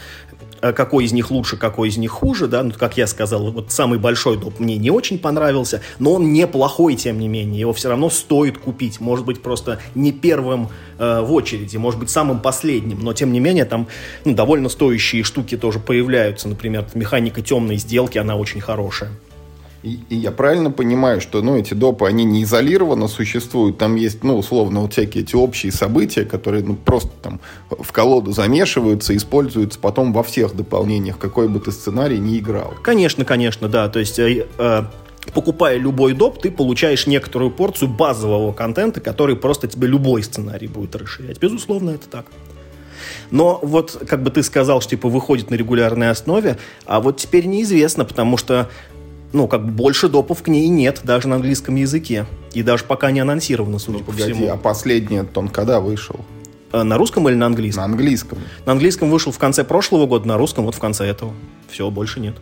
Э, 0.61 0.73
какой 0.73 1.05
из 1.05 1.13
них 1.13 1.31
лучше, 1.31 1.57
какой 1.57 1.89
из 1.89 1.97
них 1.97 2.11
хуже, 2.11 2.49
да, 2.49 2.63
ну, 2.63 2.73
как 2.77 2.97
я 2.97 3.07
сказал, 3.07 3.51
вот 3.51 3.71
самый 3.71 3.99
большой 3.99 4.39
доп 4.39 4.59
мне 4.59 4.77
не 4.77 4.91
очень 4.91 5.19
понравился, 5.19 5.83
но 5.99 6.15
он 6.15 6.33
неплохой, 6.33 6.97
тем 6.97 7.19
не 7.19 7.29
менее, 7.29 7.61
его 7.61 7.73
все 7.73 7.89
равно 7.89 8.11
стоит 8.11 8.59
купить, 8.59 9.01
может 9.01 9.25
быть, 9.25 9.41
просто 9.43 9.79
не 9.95 10.13
первым 10.13 10.69
э, 10.99 11.21
в 11.21 11.33
очереди, 11.33 11.77
может 11.77 12.01
быть, 12.01 12.11
самым 12.11 12.41
последним, 12.41 13.01
но, 13.01 13.13
тем 13.13 13.33
не 13.33 13.41
менее, 13.41 13.65
там 13.65 13.87
ну, 14.25 14.35
довольно 14.35 14.69
стоящие 14.69 15.23
штуки 15.23 15.57
тоже 15.57 15.79
появляются, 15.79 16.49
например, 16.49 16.87
механика 16.95 17.41
темной 17.41 17.77
сделки, 17.77 18.19
она 18.19 18.37
очень 18.37 18.61
хорошая. 18.61 19.11
И, 19.83 20.01
и 20.09 20.17
я 20.17 20.33
правильно 20.33 20.71
понимаю, 20.71 21.21
что 21.21 21.41
ну, 21.41 21.57
эти 21.57 21.75
допы, 21.75 22.07
они 22.07 22.25
не 22.25 22.43
изолированно 22.43 23.07
существуют, 23.07 23.79
там 23.79 23.95
есть, 23.95 24.25
ну, 24.25 24.37
условно, 24.37 24.81
вот 24.81 24.93
всякие 24.93 25.23
эти 25.23 25.37
общие 25.37 25.71
события, 25.71 26.25
которые 26.25 26.65
ну, 26.65 26.75
просто 26.75 27.11
там 27.23 27.41
в 27.71 27.93
колоду 27.93 28.33
замешиваются, 28.33 29.17
используются 29.17 29.79
потом 29.79 30.13
во 30.13 30.25
всех 30.25 30.57
дополнениях, 30.57 31.19
какой 31.19 31.49
бы 31.49 31.61
ты 31.61 31.71
сценарий 31.71 32.19
ни 32.19 32.39
играл. 32.39 32.75
Конечно, 32.83 33.25
конечно, 33.25 33.69
да, 33.69 33.89
то 33.89 33.99
есть... 33.99 34.19
Э, 34.19 34.47
э 34.59 34.83
покупая 35.35 35.77
любой 35.77 36.15
доп, 36.15 36.41
ты 36.41 36.51
получаешь 36.51 37.07
некоторую 37.07 37.51
порцию 37.51 37.89
базового 37.89 38.55
контента, 38.55 39.01
который 39.01 39.37
просто 39.37 39.69
тебе 39.69 39.87
любой 39.87 40.23
сценарий 40.23 40.69
будет 40.69 40.97
расширять. 40.97 41.39
Безусловно, 41.39 41.91
это 41.91 42.09
так. 42.09 42.25
Но 43.31 43.59
вот, 43.63 44.03
как 44.09 44.23
бы 44.23 44.31
ты 44.31 44.43
сказал, 44.43 44.81
что 44.81 44.91
типа 44.91 45.09
выходит 45.09 45.51
на 45.51 45.55
регулярной 45.55 46.11
основе, 46.11 46.57
а 46.87 47.01
вот 47.01 47.19
теперь 47.19 47.47
неизвестно, 47.47 48.05
потому 48.05 48.37
что 48.37 48.71
ну, 49.33 49.47
как 49.47 49.65
бы 49.65 49.71
больше 49.71 50.09
допов 50.09 50.43
к 50.43 50.49
ней 50.49 50.69
нет, 50.69 51.01
даже 51.05 51.29
на 51.29 51.37
английском 51.37 51.75
языке. 51.75 52.27
И 52.55 52.63
даже 52.63 52.85
пока 52.85 53.11
не 53.11 53.21
анонсировано, 53.21 53.79
судя 53.79 53.99
ну, 53.99 54.05
по 54.05 54.13
погоди, 54.13 54.33
всему. 54.33 54.53
а 54.53 54.57
последний 54.57 55.23
он 55.35 55.49
когда 55.49 55.81
вышел? 55.81 56.17
А, 56.73 56.85
на 56.85 56.97
русском 56.99 57.29
или 57.29 57.37
на 57.37 57.47
английском? 57.47 57.83
На 57.83 57.85
английском. 57.85 58.39
На 58.67 58.73
английском 58.73 59.11
вышел 59.11 59.33
в 59.33 59.39
конце 59.39 59.65
прошлого 59.65 60.07
года, 60.07 60.27
на 60.27 60.39
русском 60.39 60.65
вот 60.65 60.75
в 60.75 60.79
конце 60.79 61.07
этого. 61.07 61.33
Все, 61.71 61.91
больше 61.91 62.21
нет. 62.21 62.37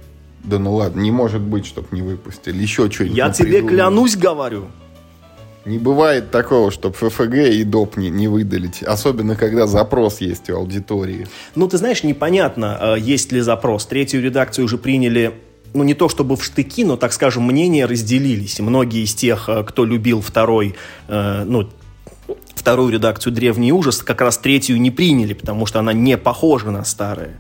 Да 0.44 0.58
ну 0.58 0.74
ладно, 0.74 1.00
не 1.00 1.10
может 1.10 1.40
быть, 1.40 1.66
чтобы 1.66 1.88
не 1.90 2.02
выпустили. 2.02 2.62
Еще 2.62 2.88
что-нибудь. 2.90 3.16
Я 3.16 3.30
тебе 3.30 3.62
придумал. 3.62 3.68
клянусь, 3.70 4.16
говорю. 4.16 4.66
Не 5.64 5.78
бывает 5.78 6.30
такого, 6.30 6.70
чтобы 6.70 6.94
ФФГ 6.94 7.34
и 7.34 7.64
ДОП 7.64 7.96
не, 7.96 8.08
не 8.08 8.28
выдали. 8.28 8.70
Особенно, 8.86 9.34
когда 9.34 9.66
запрос 9.66 10.20
есть 10.20 10.48
у 10.48 10.58
аудитории. 10.58 11.26
Ну, 11.56 11.66
ты 11.66 11.76
знаешь, 11.78 12.04
непонятно, 12.04 12.76
а, 12.78 12.94
есть 12.94 13.32
ли 13.32 13.40
запрос. 13.40 13.86
Третью 13.86 14.22
редакцию 14.22 14.66
уже 14.66 14.78
приняли 14.78 15.34
ну, 15.74 15.84
не 15.84 15.94
то 15.94 16.08
чтобы 16.08 16.36
в 16.36 16.44
штыки, 16.44 16.84
но, 16.84 16.96
так 16.96 17.12
скажем, 17.12 17.44
мнения 17.44 17.86
разделились. 17.86 18.60
Многие 18.60 19.04
из 19.04 19.14
тех, 19.14 19.48
э, 19.48 19.64
кто 19.64 19.84
любил 19.84 20.20
второй, 20.20 20.74
э, 21.08 21.44
ну, 21.44 21.68
вторую 22.54 22.92
редакцию 22.92 23.32
«Древний 23.32 23.72
ужас», 23.72 24.02
как 24.02 24.20
раз 24.20 24.38
третью 24.38 24.80
не 24.80 24.90
приняли, 24.90 25.34
потому 25.34 25.66
что 25.66 25.78
она 25.78 25.92
не 25.92 26.16
похожа 26.16 26.70
на 26.70 26.84
старые. 26.84 27.36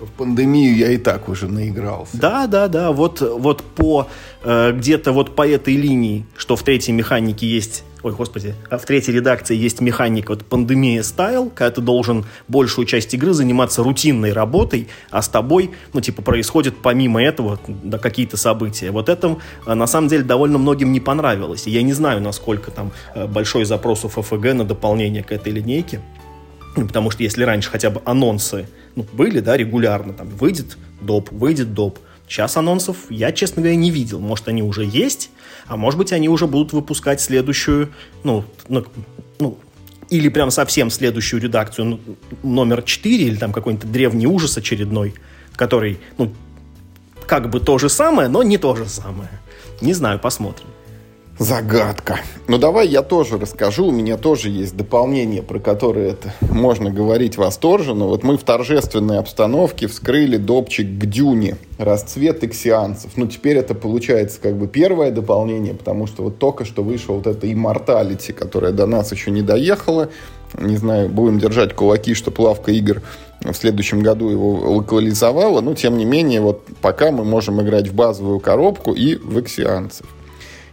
В 0.00 0.10
пандемию 0.16 0.76
я 0.76 0.90
и 0.90 0.98
так 0.98 1.28
уже 1.28 1.48
наигрался. 1.48 2.16
Да, 2.16 2.46
да, 2.46 2.68
да. 2.68 2.92
Вот, 2.92 3.20
вот 3.20 3.62
по 3.62 4.08
э, 4.42 4.72
где-то 4.72 5.12
вот 5.12 5.34
по 5.34 5.46
этой 5.46 5.76
линии, 5.76 6.26
что 6.36 6.56
в 6.56 6.62
третьей 6.62 6.94
механике 6.94 7.46
есть 7.46 7.84
ой, 8.02 8.12
господи, 8.12 8.54
а 8.70 8.78
в 8.78 8.84
третьей 8.84 9.14
редакции 9.14 9.56
есть 9.56 9.80
механика 9.80 10.30
вот 10.30 10.44
пандемия 10.44 11.02
стайл, 11.02 11.50
когда 11.50 11.70
ты 11.70 11.80
должен 11.80 12.24
большую 12.46 12.86
часть 12.86 13.12
игры 13.14 13.32
заниматься 13.32 13.82
рутинной 13.82 14.32
работой, 14.32 14.88
а 15.10 15.22
с 15.22 15.28
тобой, 15.28 15.70
ну, 15.92 16.00
типа, 16.00 16.22
происходит 16.22 16.76
помимо 16.82 17.22
этого 17.22 17.58
да, 17.66 17.98
какие-то 17.98 18.36
события. 18.36 18.90
Вот 18.90 19.08
это, 19.08 19.38
а, 19.66 19.74
на 19.74 19.86
самом 19.86 20.08
деле, 20.08 20.22
довольно 20.22 20.58
многим 20.58 20.92
не 20.92 21.00
понравилось. 21.00 21.66
Я 21.66 21.82
не 21.82 21.92
знаю, 21.92 22.20
насколько 22.20 22.70
там 22.70 22.92
э, 23.14 23.26
большой 23.26 23.64
запрос 23.64 24.04
у 24.04 24.08
ФФГ 24.08 24.54
на 24.54 24.64
дополнение 24.64 25.22
к 25.22 25.32
этой 25.32 25.52
линейке. 25.52 26.00
Потому 26.74 27.10
что 27.10 27.22
если 27.22 27.42
раньше 27.42 27.70
хотя 27.70 27.90
бы 27.90 28.00
анонсы 28.04 28.68
ну, 28.98 29.06
были, 29.12 29.38
да, 29.38 29.56
регулярно, 29.56 30.12
там, 30.12 30.28
выйдет 30.28 30.76
доп, 31.00 31.30
выйдет 31.30 31.72
доп, 31.72 32.00
Сейчас 32.28 32.56
анонсов 32.56 32.96
я, 33.08 33.32
честно 33.32 33.62
говоря, 33.62 33.76
не 33.76 33.90
видел. 33.90 34.20
Может, 34.20 34.48
они 34.48 34.62
уже 34.62 34.84
есть, 34.84 35.30
а 35.66 35.78
может 35.78 35.96
быть, 35.96 36.12
они 36.12 36.28
уже 36.28 36.46
будут 36.46 36.74
выпускать 36.74 37.22
следующую, 37.22 37.90
ну, 38.22 38.44
ну, 38.68 38.84
ну 39.38 39.58
или 40.10 40.28
прям 40.28 40.50
совсем 40.50 40.90
следующую 40.90 41.40
редакцию, 41.40 41.86
ну, 41.86 42.00
номер 42.42 42.82
4, 42.82 43.24
или 43.24 43.36
там 43.36 43.52
какой-нибудь 43.52 43.90
древний 43.90 44.26
ужас 44.26 44.58
очередной, 44.58 45.14
который, 45.54 46.00
ну, 46.18 46.34
как 47.26 47.48
бы 47.48 47.60
то 47.60 47.78
же 47.78 47.88
самое, 47.88 48.28
но 48.28 48.42
не 48.42 48.58
то 48.58 48.76
же 48.76 48.86
самое. 48.88 49.30
Не 49.80 49.94
знаю, 49.94 50.18
посмотрим. 50.18 50.66
Загадка. 51.38 52.18
Ну 52.48 52.58
давай 52.58 52.88
я 52.88 53.02
тоже 53.02 53.38
расскажу. 53.38 53.86
У 53.86 53.90
меня 53.92 54.16
тоже 54.16 54.48
есть 54.48 54.76
дополнение, 54.76 55.40
про 55.40 55.60
которое 55.60 56.10
это 56.10 56.34
можно 56.40 56.90
говорить 56.90 57.36
восторженно. 57.36 58.06
Вот 58.06 58.24
мы 58.24 58.36
в 58.36 58.42
торжественной 58.42 59.20
обстановке 59.20 59.86
вскрыли 59.86 60.36
допчик 60.36 60.86
к 60.98 61.06
Дюне. 61.06 61.56
Расцвет 61.78 62.42
иксианцев. 62.42 63.12
Ну 63.14 63.28
теперь 63.28 63.56
это 63.56 63.76
получается 63.76 64.40
как 64.40 64.56
бы 64.56 64.66
первое 64.66 65.12
дополнение, 65.12 65.74
потому 65.74 66.08
что 66.08 66.24
вот 66.24 66.38
только 66.38 66.64
что 66.64 66.82
вышел 66.82 67.14
вот 67.14 67.28
это 67.28 67.46
Immortality, 67.46 68.32
которая 68.32 68.72
до 68.72 68.86
нас 68.86 69.12
еще 69.12 69.30
не 69.30 69.42
доехала. 69.42 70.08
Не 70.58 70.76
знаю, 70.76 71.08
будем 71.08 71.38
держать 71.38 71.72
кулаки, 71.72 72.14
что 72.14 72.32
плавка 72.32 72.72
игр 72.72 73.00
в 73.42 73.54
следующем 73.54 74.00
году 74.00 74.28
его 74.28 74.54
локализовала. 74.54 75.60
Но 75.60 75.74
тем 75.74 75.98
не 75.98 76.04
менее, 76.04 76.40
вот 76.40 76.64
пока 76.80 77.12
мы 77.12 77.22
можем 77.22 77.62
играть 77.62 77.86
в 77.86 77.94
базовую 77.94 78.40
коробку 78.40 78.92
и 78.92 79.14
в 79.14 79.38
иксианцев. 79.38 80.06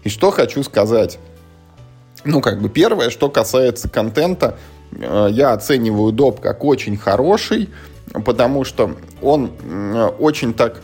И 0.05 0.09
что 0.09 0.31
хочу 0.31 0.63
сказать. 0.63 1.17
Ну, 2.23 2.39
как 2.39 2.61
бы 2.61 2.69
первое, 2.69 3.09
что 3.09 3.27
касается 3.27 3.89
контента, 3.89 4.57
э, 4.91 5.27
я 5.31 5.51
оцениваю 5.51 6.11
доп 6.13 6.39
как 6.39 6.63
очень 6.63 6.95
хороший, 6.95 7.69
потому 8.23 8.63
что 8.63 8.95
он 9.21 9.51
э, 9.63 10.09
очень 10.19 10.53
так 10.53 10.81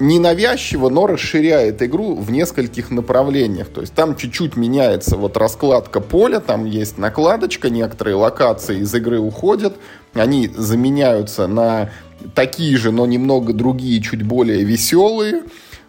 ненавязчиво, 0.00 0.88
но 0.90 1.06
расширяет 1.06 1.80
игру 1.80 2.16
в 2.16 2.30
нескольких 2.30 2.90
направлениях. 2.90 3.68
То 3.68 3.82
есть 3.82 3.94
там 3.94 4.16
чуть-чуть 4.16 4.56
меняется 4.56 5.16
вот 5.16 5.36
раскладка 5.36 6.00
поля, 6.00 6.40
там 6.40 6.64
есть 6.64 6.98
накладочка, 6.98 7.70
некоторые 7.70 8.16
локации 8.16 8.80
из 8.80 8.92
игры 8.94 9.20
уходят, 9.20 9.76
они 10.12 10.48
заменяются 10.48 11.46
на 11.46 11.90
такие 12.34 12.76
же, 12.76 12.90
но 12.90 13.06
немного 13.06 13.52
другие, 13.52 14.02
чуть 14.02 14.24
более 14.24 14.64
веселые. 14.64 15.42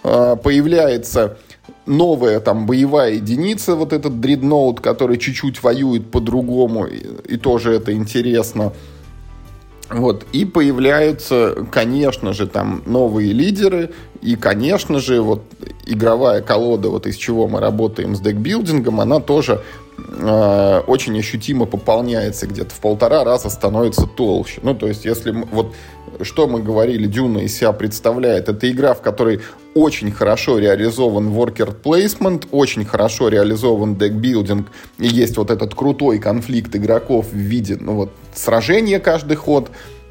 Э, 0.04 0.36
появляется 0.42 1.38
новая 1.86 2.40
там 2.40 2.66
боевая 2.66 3.14
единица, 3.14 3.76
вот 3.76 3.94
этот 3.94 4.20
дредноут, 4.20 4.82
который 4.82 5.18
чуть-чуть 5.18 5.64
воюет 5.64 6.12
по-другому, 6.12 6.86
и, 6.86 7.04
и 7.28 7.38
тоже 7.38 7.74
это 7.74 7.94
интересно. 7.94 8.74
Вот, 9.90 10.26
и 10.34 10.44
появляются, 10.44 11.66
конечно 11.72 12.34
же, 12.34 12.46
там 12.48 12.84
новые 12.86 13.32
лидеры, 13.32 13.92
и, 14.22 14.36
конечно 14.36 15.00
же, 15.00 15.22
вот 15.22 15.44
игровая 15.86 16.42
колода, 16.42 16.90
вот 16.90 17.08
из 17.08 17.16
чего 17.16 17.48
мы 17.48 17.62
работаем 17.62 18.14
с 18.14 18.20
декбилдингом, 18.20 19.00
она 19.00 19.22
тоже 19.22 19.64
э, 19.98 20.82
очень 20.88 21.18
ощутимо 21.18 21.66
пополняется, 21.66 22.48
где-то 22.48 22.72
в 22.76 22.80
полтора 22.82 23.24
раза 23.24 23.50
становится 23.50 24.08
толще. 24.08 24.60
Ну, 24.62 24.76
то 24.76 24.88
есть, 24.88 25.06
если 25.06 25.32
вот 25.32 25.74
что 26.22 26.48
мы 26.48 26.62
говорили, 26.62 27.08
Дюна 27.08 27.40
из 27.40 27.56
себя 27.56 27.72
представляет, 27.72 28.50
это 28.50 28.70
игра, 28.72 28.94
в 28.94 29.02
которой 29.02 29.42
очень 29.74 30.12
хорошо 30.12 30.58
реализован 30.58 31.30
worker 31.30 31.76
placement, 31.82 32.48
очень 32.52 32.86
хорошо 32.86 33.30
реализован 33.30 33.96
декбилдинг, 33.96 34.68
и 34.98 35.08
есть 35.08 35.38
вот 35.38 35.52
этот 35.52 35.76
крутой 35.76 36.20
конфликт 36.20 36.76
игроков 36.76 37.28
в 37.32 37.36
виде 37.36 37.78
ну, 37.80 37.94
вот, 37.94 38.12
сражения 38.34 39.00
каждый 39.00 39.38
ход, 39.38 39.70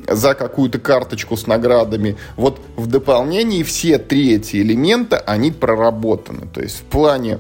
за 0.09 0.35
какую-то 0.35 0.79
карточку 0.79 1.37
с 1.37 1.47
наградами. 1.47 2.17
Вот 2.37 2.61
в 2.77 2.87
дополнении 2.87 3.63
все 3.63 3.99
три 3.99 4.35
эти 4.35 4.57
элемента, 4.57 5.19
они 5.19 5.51
проработаны. 5.51 6.47
То 6.53 6.61
есть 6.61 6.81
в 6.81 6.83
плане 6.83 7.39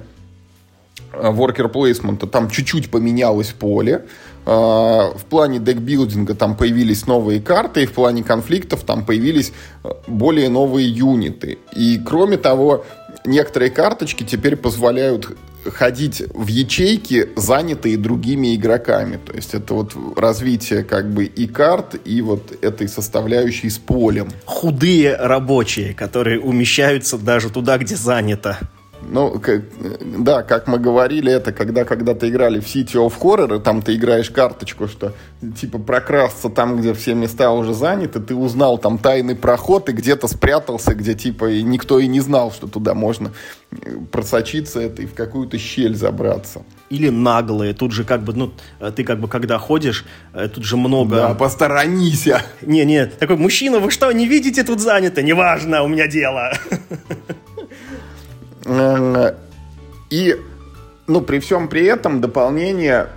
э, 1.13 1.31
worker 1.31 1.73
placement 1.73 2.27
там 2.27 2.51
чуть-чуть 2.51 2.91
поменялось 2.91 3.49
поле, 3.49 4.07
в 4.47 5.25
плане 5.29 5.59
декбилдинга 5.59 6.35
там 6.35 6.57
появились 6.57 7.07
новые 7.07 7.41
карты, 7.41 7.83
и 7.83 7.87
в 7.87 7.93
плане 7.93 8.23
конфликтов 8.23 8.85
там 8.85 9.05
появились 9.05 9.53
э, 9.83 9.88
более 10.07 10.49
новые 10.49 10.88
юниты. 10.88 11.59
И 11.75 11.99
кроме 11.99 12.37
того, 12.37 12.85
некоторые 13.25 13.71
карточки 13.71 14.23
теперь 14.23 14.55
позволяют 14.57 15.37
ходить 15.71 16.23
в 16.33 16.47
ячейки, 16.47 17.31
занятые 17.37 17.97
другими 17.97 18.55
игроками. 18.55 19.19
То 19.25 19.33
есть 19.33 19.55
это 19.55 19.75
вот 19.75 19.95
развитие 20.17 20.85
как 20.85 21.12
бы 21.12 21.25
и 21.25 21.47
карт, 21.47 21.97
и 22.05 22.23
вот 22.23 22.53
этой 22.62 22.88
составляющей 22.88 23.69
с 23.69 23.79
полем. 23.79 24.29
Худые 24.45 25.17
рабочие, 25.17 25.95
которые 25.95 26.41
умещаются 26.41 27.19
даже 27.19 27.50
туда, 27.50 27.79
где 27.79 27.97
занято. 27.97 28.59
Ну, 29.03 29.38
как, 29.38 29.62
да, 30.00 30.43
как 30.43 30.67
мы 30.67 30.79
говорили, 30.79 31.31
это 31.31 31.53
когда 31.53 31.85
когда-то 31.85 32.29
играли 32.29 32.61
в 32.61 32.65
City 32.65 32.95
of 32.95 33.15
Horror, 33.21 33.59
и 33.59 33.62
там 33.62 33.83
ты 33.83 33.95
играешь 33.95 34.31
карточку, 34.31 34.88
что 34.88 35.12
типа 35.61 35.79
прокрасться 35.79 36.49
там, 36.49 36.79
где 36.79 36.93
все 36.95 37.15
места 37.15 37.53
уже 37.53 37.75
заняты, 37.75 38.21
ты 38.21 38.35
узнал 38.35 38.79
там 38.79 38.99
тайный 38.99 39.37
проход 39.37 39.88
и 39.88 39.93
где-то 39.93 40.29
спрятался, 40.29 40.95
где 40.95 41.15
типа 41.15 41.50
и 41.50 41.62
никто 41.62 41.99
и 41.99 42.07
не 42.07 42.21
знал, 42.21 42.50
что 42.50 42.67
туда 42.67 42.95
можно 42.95 43.33
э, 43.71 43.97
просочиться 44.11 44.81
это 44.81 45.03
и 45.03 45.07
в 45.07 45.15
какую-то 45.15 45.59
щель 45.59 45.95
забраться. 45.95 46.62
Или 46.91 47.09
наглые, 47.09 47.75
тут 47.75 47.93
же 47.93 48.05
как 48.05 48.23
бы, 48.23 48.33
ну, 48.33 48.53
ты 48.95 49.05
как 49.05 49.21
бы 49.21 49.29
когда 49.29 49.59
ходишь, 49.59 50.05
э, 50.33 50.49
тут 50.49 50.65
же 50.65 50.76
много... 50.76 51.17
Да, 51.17 51.35
посторонись! 51.35 52.29
Не-не, 52.62 53.07
такой, 53.07 53.37
мужчина, 53.37 53.79
вы 53.79 53.91
что, 53.91 54.11
не 54.11 54.26
видите, 54.26 54.65
тут 54.65 54.81
занято? 54.81 55.23
Неважно, 55.23 55.83
у 55.83 55.88
меня 55.88 56.09
дело. 56.09 56.53
И, 60.11 60.37
ну, 61.07 61.21
при 61.21 61.39
всем 61.39 61.69
при 61.69 61.85
этом 61.85 62.21
дополнение 62.21 63.09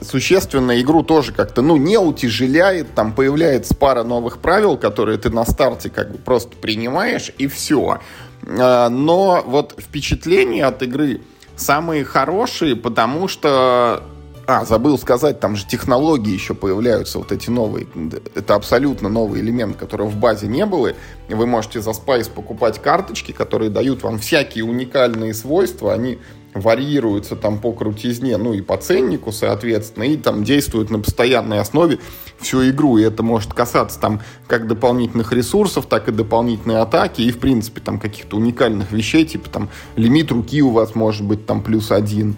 существенно 0.00 0.80
игру 0.80 1.02
тоже 1.02 1.32
как-то, 1.32 1.62
ну, 1.62 1.76
не 1.76 1.98
утяжеляет, 1.98 2.94
там 2.94 3.12
появляется 3.12 3.74
пара 3.74 4.02
новых 4.02 4.38
правил, 4.38 4.76
которые 4.76 5.18
ты 5.18 5.30
на 5.30 5.44
старте 5.44 5.90
как 5.90 6.12
бы 6.12 6.18
просто 6.18 6.56
принимаешь, 6.56 7.32
и 7.38 7.46
все. 7.46 8.00
А, 8.46 8.88
но 8.88 9.42
вот 9.46 9.74
впечатления 9.78 10.64
от 10.64 10.82
игры 10.82 11.20
самые 11.56 12.04
хорошие, 12.04 12.76
потому 12.76 13.28
что 13.28 14.02
а, 14.50 14.64
забыл 14.64 14.98
сказать, 14.98 15.38
там 15.38 15.54
же 15.54 15.64
технологии 15.64 16.32
еще 16.32 16.54
появляются, 16.54 17.18
вот 17.18 17.30
эти 17.30 17.50
новые. 17.50 17.86
Это 18.34 18.56
абсолютно 18.56 19.08
новый 19.08 19.40
элемент, 19.42 19.76
которого 19.76 20.08
в 20.08 20.16
базе 20.16 20.48
не 20.48 20.66
было. 20.66 20.94
Вы 21.28 21.46
можете 21.46 21.80
за 21.80 21.90
Spice 21.90 22.28
покупать 22.28 22.82
карточки, 22.82 23.30
которые 23.30 23.70
дают 23.70 24.02
вам 24.02 24.18
всякие 24.18 24.64
уникальные 24.64 25.34
свойства. 25.34 25.92
Они 25.92 26.18
варьируются 26.52 27.36
там 27.36 27.60
по 27.60 27.72
крутизне, 27.72 28.36
ну 28.38 28.52
и 28.52 28.60
по 28.60 28.76
ценнику, 28.76 29.30
соответственно, 29.30 30.02
и 30.02 30.16
там 30.16 30.42
действуют 30.42 30.90
на 30.90 30.98
постоянной 30.98 31.60
основе 31.60 32.00
всю 32.40 32.68
игру, 32.70 32.98
и 32.98 33.02
это 33.02 33.22
может 33.22 33.54
касаться 33.54 34.00
там 34.00 34.20
как 34.48 34.66
дополнительных 34.66 35.32
ресурсов, 35.32 35.86
так 35.86 36.08
и 36.08 36.12
дополнительной 36.12 36.80
атаки, 36.80 37.22
и 37.22 37.30
в 37.30 37.38
принципе 37.38 37.80
там 37.80 38.00
каких-то 38.00 38.36
уникальных 38.36 38.90
вещей, 38.90 39.24
типа 39.24 39.48
там 39.48 39.68
лимит 39.94 40.32
руки 40.32 40.60
у 40.60 40.70
вас 40.70 40.96
может 40.96 41.24
быть 41.24 41.46
там 41.46 41.62
плюс 41.62 41.92
один, 41.92 42.34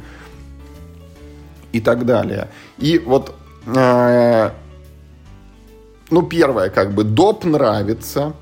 и 1.72 1.80
так 1.80 2.06
далее. 2.06 2.48
И 2.78 2.98
вот, 2.98 3.34
э, 3.66 4.50
ну, 6.10 6.22
первое, 6.22 6.70
как 6.70 6.92
бы, 6.92 7.04
доп 7.04 7.44
нравится. 7.44 8.34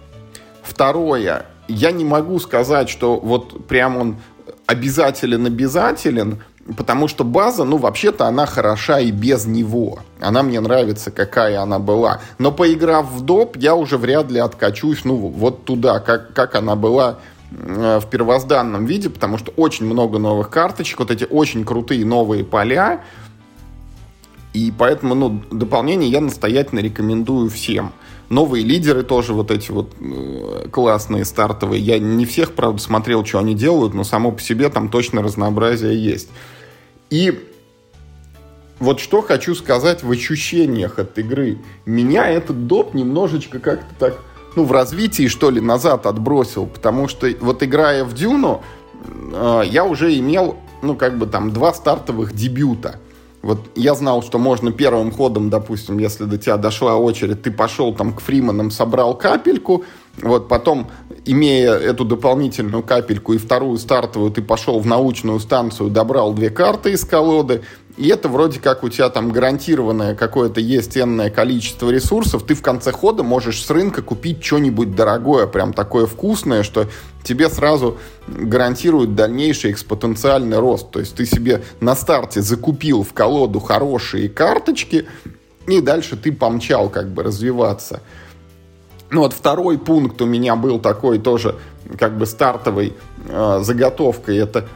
Второе, 0.63 1.47
я 1.69 1.93
не 1.93 2.05
могу 2.05 2.39
сказать, 2.41 2.89
что 2.89 3.17
вот 3.17 3.67
прям 3.67 3.97
он 3.97 4.17
обязателен-обязателен, 4.67 6.43
потому 6.77 7.09
что 7.09 7.25
база, 7.25 7.65
ну, 7.65 7.77
вообще-то 7.77 8.27
она 8.27 8.47
хороша 8.47 9.01
и 9.01 9.11
без 9.11 9.47
него. 9.47 10.01
Она 10.21 10.43
мне 10.43 10.61
нравится, 10.61 11.11
какая 11.11 11.61
она 11.61 11.79
была. 11.79 12.21
Но 12.39 12.53
поиграв 12.53 13.11
в 13.11 13.23
доп, 13.23 13.57
я 13.57 13.75
уже 13.75 13.97
вряд 13.97 14.31
ли 14.31 14.39
откачусь, 14.39 15.05
ну, 15.05 15.17
вот 15.17 15.65
туда, 15.65 16.01
как, 16.01 16.33
как 16.35 16.55
она 16.55 16.77
была 16.77 17.19
э, 17.51 18.01
в 18.01 18.07
первозданном 18.07 18.85
виде, 18.87 19.11
потому 19.11 19.39
что 19.39 19.53
очень 19.57 19.87
много 19.87 20.19
новых 20.19 20.51
карточек, 20.51 21.01
вот 21.01 21.11
эти 21.11 21.25
очень 21.25 21.65
крутые 21.65 22.05
новые 22.05 22.45
поля, 22.45 23.03
и 24.53 24.73
поэтому, 24.77 25.15
ну, 25.15 25.43
дополнение 25.51 26.11
я 26.11 26.21
настоятельно 26.21 26.81
рекомендую 26.81 27.49
всем. 27.51 27.93
Новые 28.31 28.65
лидеры 28.65 29.03
тоже 29.03 29.33
вот 29.33 29.51
эти 29.51 29.71
вот 29.71 29.93
э, 30.01 30.67
классные, 30.71 31.25
стартовые. 31.25 31.81
Я 31.81 31.99
не 31.99 32.27
всех, 32.27 32.53
правда, 32.53 32.81
смотрел, 32.81 33.25
что 33.25 33.39
они 33.39 33.55
делают, 33.55 33.95
но 33.95 34.03
само 34.03 34.33
по 34.33 34.41
себе 34.41 34.69
там 34.69 34.89
точно 34.89 35.23
разнообразие 35.23 36.03
есть. 36.03 36.31
И 37.11 37.41
вот 38.81 38.99
что 38.99 39.23
хочу 39.23 39.55
сказать 39.55 40.03
в 40.03 40.11
ощущениях 40.11 40.99
от 40.99 41.17
игры. 41.19 41.59
Меня 41.87 42.29
этот 42.29 42.67
доп 42.67 42.95
немножечко 42.95 43.61
как-то 43.61 43.95
так, 43.99 44.19
ну, 44.57 44.65
в 44.65 44.73
развитии, 44.73 45.29
что 45.29 45.51
ли, 45.51 45.61
назад 45.61 46.07
отбросил. 46.07 46.67
Потому 46.67 47.07
что 47.07 47.29
вот 47.41 47.63
играя 47.63 48.05
в 48.05 48.15
Дюну, 48.15 48.63
э, 49.33 49.63
я 49.67 49.85
уже 49.85 50.17
имел, 50.19 50.57
ну, 50.83 50.97
как 50.97 51.19
бы 51.19 51.27
там 51.27 51.53
два 51.53 51.73
стартовых 51.73 52.35
дебюта– 52.35 52.99
вот 53.43 53.59
я 53.75 53.95
знал, 53.95 54.23
что 54.23 54.39
можно 54.39 54.71
первым 54.71 55.11
ходом, 55.11 55.49
допустим, 55.49 55.99
если 55.99 56.25
до 56.25 56.37
тебя 56.37 56.57
дошла 56.59 56.97
очередь, 56.97 57.43
ты 57.43 57.51
пошел 57.51 57.95
там 57.95 58.13
к 58.13 58.21
Фриманам, 58.21 58.71
собрал 58.71 59.17
капельку, 59.17 59.85
вот 60.21 60.49
потом, 60.49 60.89
имея 61.25 61.73
эту 61.73 62.05
дополнительную 62.05 62.83
капельку 62.83 63.33
и 63.33 63.39
вторую 63.39 63.79
стартовую, 63.79 64.31
ты 64.31 64.43
пошел 64.43 64.79
в 64.79 64.87
научную 64.87 65.41
станцию, 65.41 65.89
добрал 65.89 66.35
две 66.35 66.51
карты 66.51 66.93
из 66.93 67.05
колоды, 67.05 67.63
и 67.97 68.09
это 68.09 68.29
вроде 68.29 68.61
как 68.61 68.85
у 68.85 68.89
тебя 68.89 69.09
там 69.11 69.31
гарантированное 69.31 70.15
какое-то 70.15 70.61
есть 70.61 70.93
ценное 70.93 71.31
количество 71.31 71.91
ресурсов, 71.91 72.45
ты 72.45 72.55
в 72.55 72.63
конце 72.63 72.93
хода 72.93 73.23
можешь 73.23 73.65
с 73.65 73.71
рынка 73.71 74.03
купить 74.03 74.45
что-нибудь 74.45 74.95
дорогое, 74.95 75.47
прям 75.47 75.73
такое 75.73 76.07
вкусное, 76.07 76.63
что 76.63 76.87
тебе 77.23 77.49
сразу 77.49 77.99
гарантирует 78.27 79.15
дальнейший 79.15 79.73
экспотенциальный 79.73 80.59
рост. 80.59 80.91
То 80.91 81.01
есть 81.01 81.15
ты 81.15 81.27
себе 81.27 81.63
на 81.81 81.95
старте 81.95 82.43
закупил 82.43 83.03
в 83.03 83.13
колоду 83.13 83.61
хорошие 83.61 84.29
карточки, 84.29 85.07
и 85.67 85.81
дальше 85.81 86.17
ты 86.17 86.33
помчал 86.33 86.89
как 86.89 87.09
бы 87.11 87.23
развиваться. 87.23 88.01
Ну 89.11 89.23
вот 89.23 89.33
второй 89.33 89.79
пункт 89.79 90.23
у 90.23 90.27
меня 90.27 90.55
был 90.55 90.79
такой 90.79 91.19
тоже 91.19 91.57
как 91.99 92.17
бы 92.17 92.27
стартовой 92.27 92.95
э, 93.29 93.61
заготовкой. 93.63 94.39
Это 94.39 94.69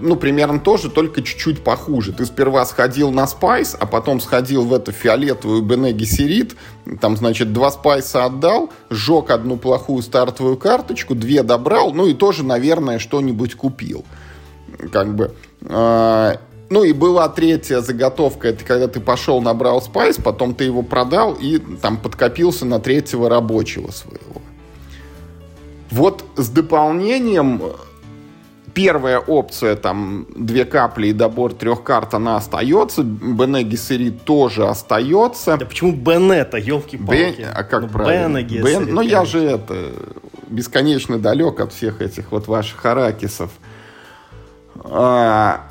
ну, 0.00 0.16
примерно 0.16 0.58
тоже, 0.58 0.90
только 0.90 1.22
чуть-чуть 1.22 1.62
похуже. 1.62 2.12
Ты 2.12 2.24
сперва 2.26 2.64
сходил 2.64 3.10
на 3.10 3.26
spice, 3.26 3.76
а 3.78 3.86
потом 3.86 4.20
сходил 4.20 4.64
в 4.64 4.72
эту 4.72 4.92
фиолетовую 4.92 5.62
Бене 5.62 6.04
Гессерит, 6.04 6.56
там, 7.00 7.16
значит, 7.16 7.52
два 7.52 7.70
spice 7.70 8.15
а 8.15 8.24
отдал, 8.24 8.70
сжег 8.90 9.30
одну 9.30 9.56
плохую 9.56 10.02
стартовую 10.02 10.56
карточку, 10.56 11.14
две 11.14 11.42
добрал, 11.42 11.92
ну 11.92 12.06
и 12.06 12.14
тоже, 12.14 12.44
наверное, 12.44 12.98
что-нибудь 12.98 13.54
купил. 13.54 14.04
Как 14.92 15.14
бы... 15.14 15.34
Э 15.62 16.36
ну 16.70 16.84
и 16.84 16.92
была 16.92 17.28
третья 17.28 17.80
заготовка, 17.80 18.46
это 18.46 18.64
когда 18.64 18.86
ты 18.86 19.00
пошел, 19.00 19.42
набрал 19.42 19.82
spice, 19.82 20.18
потом 20.18 20.54
ты 20.54 20.62
его 20.62 20.82
продал 20.82 21.34
и 21.34 21.58
там 21.58 21.96
подкопился 21.96 22.64
на 22.64 22.78
третьего 22.78 23.28
рабочего 23.28 23.90
своего. 23.90 24.40
Вот 25.90 26.24
с 26.36 26.48
дополнением 26.48 27.60
первая 28.74 29.18
опция, 29.18 29.76
там, 29.76 30.26
две 30.34 30.64
капли 30.64 31.08
и 31.08 31.12
добор 31.12 31.52
трех 31.52 31.82
карт, 31.82 32.14
она 32.14 32.36
остается. 32.36 33.02
Бене 33.02 33.62
Гессерит 33.62 34.24
тоже 34.24 34.66
остается. 34.66 35.56
Да 35.56 35.66
почему 35.66 35.92
Бенета, 35.92 36.56
елки-палки? 36.56 37.46
А 37.52 37.62
как 37.64 37.82
ну, 37.82 37.88
правильно? 37.88 38.42
Бен, 38.42 38.64
Бен, 38.64 38.94
ну, 38.94 39.00
я 39.00 39.24
же 39.24 39.40
это, 39.40 39.92
бесконечно 40.48 41.18
далек 41.18 41.60
от 41.60 41.72
всех 41.72 42.02
этих 42.02 42.32
вот 42.32 42.48
ваших 42.48 42.84
аракисов. 42.84 43.50
А, 44.82 45.66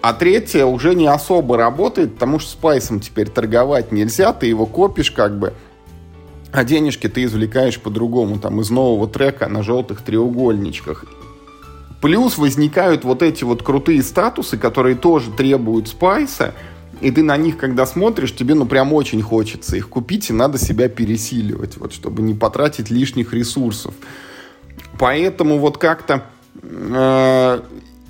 а 0.00 0.12
третья 0.14 0.64
уже 0.64 0.94
не 0.94 1.06
особо 1.06 1.56
работает, 1.56 2.14
потому 2.14 2.38
что 2.38 2.50
спайсом 2.50 3.00
теперь 3.00 3.28
торговать 3.28 3.92
нельзя, 3.92 4.32
ты 4.32 4.46
его 4.46 4.66
копишь 4.66 5.10
как 5.10 5.38
бы, 5.38 5.52
а 6.52 6.64
денежки 6.64 7.08
ты 7.08 7.24
извлекаешь 7.24 7.78
по-другому, 7.78 8.38
там, 8.38 8.60
из 8.60 8.70
нового 8.70 9.08
трека 9.08 9.48
на 9.48 9.62
желтых 9.62 10.02
треугольничках. 10.02 11.04
Плюс 12.00 12.38
возникают 12.38 13.04
вот 13.04 13.22
эти 13.22 13.44
вот 13.44 13.62
крутые 13.62 14.02
статусы, 14.02 14.56
которые 14.56 14.96
тоже 14.96 15.30
требуют 15.30 15.88
спайса, 15.88 16.54
и 17.00 17.10
ты 17.10 17.22
на 17.22 17.36
них, 17.36 17.56
когда 17.56 17.86
смотришь, 17.86 18.34
тебе 18.34 18.54
ну 18.54 18.66
прям 18.66 18.92
очень 18.92 19.22
хочется 19.22 19.76
их 19.76 19.88
купить, 19.88 20.30
и 20.30 20.32
надо 20.32 20.58
себя 20.58 20.88
пересиливать, 20.88 21.76
вот, 21.76 21.92
чтобы 21.92 22.22
не 22.22 22.34
потратить 22.34 22.90
лишних 22.90 23.32
ресурсов. 23.32 23.94
Поэтому 24.98 25.58
вот 25.58 25.78
как-то 25.78 26.26
э, 26.62 27.60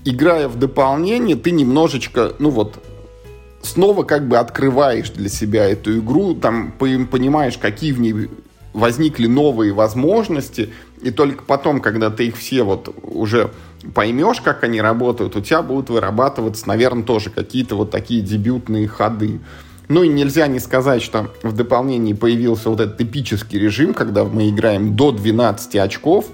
играя 0.04 0.48
в 0.48 0.58
дополнение, 0.58 1.36
ты 1.36 1.50
немножечко, 1.50 2.32
ну 2.38 2.50
вот, 2.50 2.82
снова 3.62 4.04
как 4.04 4.26
бы 4.26 4.38
открываешь 4.38 5.10
для 5.10 5.28
себя 5.28 5.68
эту 5.68 5.98
игру, 5.98 6.34
там 6.34 6.72
понимаешь, 6.72 7.58
какие 7.58 7.92
в 7.92 8.00
ней 8.00 8.28
возникли 8.72 9.26
новые 9.26 9.72
возможности, 9.72 10.70
и 11.02 11.10
только 11.10 11.44
потом, 11.44 11.80
когда 11.80 12.10
ты 12.10 12.28
их 12.28 12.36
все 12.36 12.62
вот 12.62 12.94
уже 13.02 13.50
поймешь, 13.94 14.40
как 14.40 14.64
они 14.64 14.80
работают, 14.80 15.36
у 15.36 15.40
тебя 15.40 15.62
будут 15.62 15.90
вырабатываться, 15.90 16.68
наверное, 16.68 17.02
тоже 17.02 17.30
какие-то 17.30 17.74
вот 17.76 17.90
такие 17.90 18.20
дебютные 18.20 18.86
ходы. 18.86 19.40
Ну 19.88 20.02
и 20.02 20.08
нельзя 20.08 20.46
не 20.46 20.60
сказать, 20.60 21.02
что 21.02 21.30
в 21.42 21.52
дополнении 21.52 22.12
появился 22.12 22.70
вот 22.70 22.80
этот 22.80 23.00
эпический 23.00 23.58
режим, 23.58 23.92
когда 23.94 24.24
мы 24.24 24.48
играем 24.48 24.94
до 24.94 25.10
12 25.10 25.76
очков, 25.76 26.26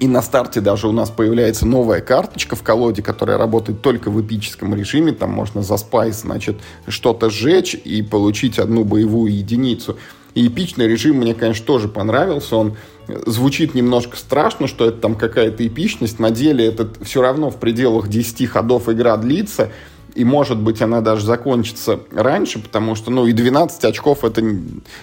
и 0.00 0.08
на 0.08 0.22
старте 0.22 0.60
даже 0.60 0.88
у 0.88 0.92
нас 0.92 1.10
появляется 1.10 1.66
новая 1.66 2.00
карточка 2.00 2.56
в 2.56 2.62
колоде, 2.62 3.02
которая 3.02 3.38
работает 3.38 3.80
только 3.80 4.10
в 4.10 4.20
эпическом 4.20 4.74
режиме. 4.74 5.12
Там 5.12 5.30
можно 5.30 5.62
за 5.62 5.76
спайс, 5.76 6.22
значит, 6.22 6.56
что-то 6.88 7.30
сжечь 7.30 7.74
и 7.74 8.02
получить 8.02 8.58
одну 8.58 8.84
боевую 8.84 9.34
единицу. 9.34 9.96
И 10.34 10.48
эпичный 10.48 10.88
режим 10.88 11.16
мне, 11.16 11.34
конечно, 11.34 11.64
тоже 11.64 11.88
понравился. 11.88 12.56
Он 12.56 12.76
звучит 13.26 13.74
немножко 13.74 14.16
страшно, 14.16 14.66
что 14.66 14.86
это 14.86 14.98
там 14.98 15.14
какая-то 15.14 15.66
эпичность. 15.66 16.18
На 16.18 16.30
деле 16.30 16.66
это 16.66 16.88
все 17.02 17.22
равно 17.22 17.50
в 17.50 17.58
пределах 17.58 18.08
10 18.08 18.48
ходов 18.48 18.88
игра 18.88 19.16
длится 19.16 19.70
и, 20.14 20.24
может 20.24 20.58
быть, 20.58 20.80
она 20.80 21.00
даже 21.00 21.26
закончится 21.26 22.00
раньше, 22.12 22.60
потому 22.60 22.94
что, 22.94 23.10
ну, 23.10 23.26
и 23.26 23.32
12 23.32 23.84
очков 23.84 24.24
это 24.24 24.42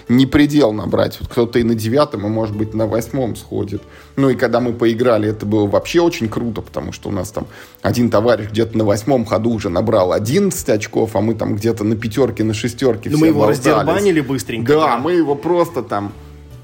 не 0.08 0.26
предел 0.26 0.72
набрать. 0.72 1.18
Вот 1.20 1.28
кто-то 1.28 1.58
и 1.58 1.62
на 1.62 1.74
девятом, 1.74 2.26
и, 2.26 2.30
может 2.30 2.56
быть, 2.56 2.72
на 2.74 2.86
восьмом 2.86 3.36
сходит. 3.36 3.82
Ну, 4.16 4.30
и 4.30 4.34
когда 4.34 4.60
мы 4.60 4.72
поиграли, 4.72 5.28
это 5.28 5.44
было 5.44 5.66
вообще 5.66 6.00
очень 6.00 6.28
круто, 6.28 6.62
потому 6.62 6.92
что 6.92 7.10
у 7.10 7.12
нас 7.12 7.30
там 7.30 7.46
один 7.82 8.10
товарищ 8.10 8.48
где-то 8.50 8.76
на 8.76 8.84
восьмом 8.84 9.24
ходу 9.24 9.50
уже 9.50 9.68
набрал 9.68 10.12
11 10.12 10.68
очков, 10.70 11.14
а 11.14 11.20
мы 11.20 11.34
там 11.34 11.56
где-то 11.56 11.84
на 11.84 11.96
пятерке, 11.96 12.44
на 12.44 12.54
шестерке 12.54 13.10
Ну, 13.10 13.18
мы 13.18 13.28
его 13.28 13.46
раздербанили 13.46 14.20
быстренько. 14.20 14.72
Да, 14.72 14.80
да, 14.80 14.98
мы 14.98 15.12
его 15.12 15.34
просто 15.34 15.82
там 15.82 16.12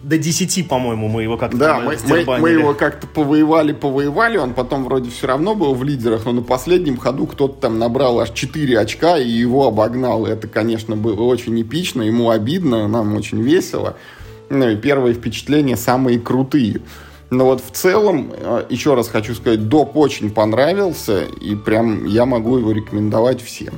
до 0.03 0.19
10, 0.19 0.69
по-моему, 0.69 1.09
мы 1.09 1.23
его 1.23 1.37
как-то 1.37 1.57
Да, 1.57 1.81
мы, 1.81 1.97
мы, 2.07 2.39
мы 2.39 2.51
его 2.51 2.75
как-то 2.75 3.07
повоевали, 3.07 3.73
повоевали, 3.73 4.37
он 4.37 4.55
потом 4.55 4.85
вроде 4.85 5.11
все 5.11 5.27
равно 5.27 5.55
был 5.55 5.75
в 5.75 5.83
лидерах, 5.83 6.25
но 6.25 6.33
на 6.33 6.43
последнем 6.43 6.97
ходу 6.97 7.27
кто-то 7.27 7.61
там 7.63 7.79
набрал 7.79 8.21
аж 8.21 8.31
4 8.31 8.79
очка 8.79 9.19
и 9.19 9.29
его 9.29 9.67
обогнал. 9.67 10.27
Это, 10.27 10.47
конечно, 10.49 10.97
было 10.97 11.23
очень 11.23 11.61
эпично, 11.61 12.03
ему 12.03 12.31
обидно, 12.31 12.87
нам 12.89 13.15
очень 13.17 13.43
весело. 13.43 13.97
Ну 14.51 14.69
и 14.69 14.77
первые 14.77 15.15
впечатления 15.15 15.77
самые 15.77 16.19
крутые. 16.19 16.81
Но 17.31 17.45
вот 17.45 17.63
в 17.63 17.71
целом, 17.73 18.33
э, 18.35 18.65
еще 18.71 18.95
раз 18.95 19.09
хочу 19.09 19.35
сказать, 19.35 19.69
доп 19.69 19.97
очень 19.97 20.31
понравился, 20.31 21.25
и 21.25 21.55
прям 21.55 22.07
я 22.07 22.25
могу 22.25 22.57
его 22.57 22.73
рекомендовать 22.73 23.43
всем. 23.43 23.75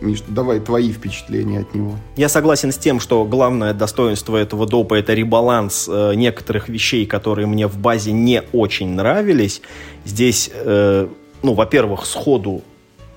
Миш, 0.00 0.22
давай 0.28 0.60
твои 0.60 0.92
впечатления 0.92 1.60
от 1.60 1.74
него. 1.74 1.96
Я 2.16 2.28
согласен 2.28 2.72
с 2.72 2.78
тем, 2.78 3.00
что 3.00 3.24
главное 3.24 3.74
достоинство 3.74 4.36
этого 4.36 4.66
допа 4.66 4.94
это 4.94 5.14
ребаланс 5.14 5.88
э, 5.90 6.14
некоторых 6.14 6.68
вещей, 6.68 7.06
которые 7.06 7.46
мне 7.46 7.66
в 7.66 7.78
базе 7.78 8.12
не 8.12 8.42
очень 8.52 8.90
нравились. 8.90 9.60
Здесь, 10.04 10.50
э, 10.52 11.08
ну, 11.42 11.54
во-первых, 11.54 12.06
сходу, 12.06 12.62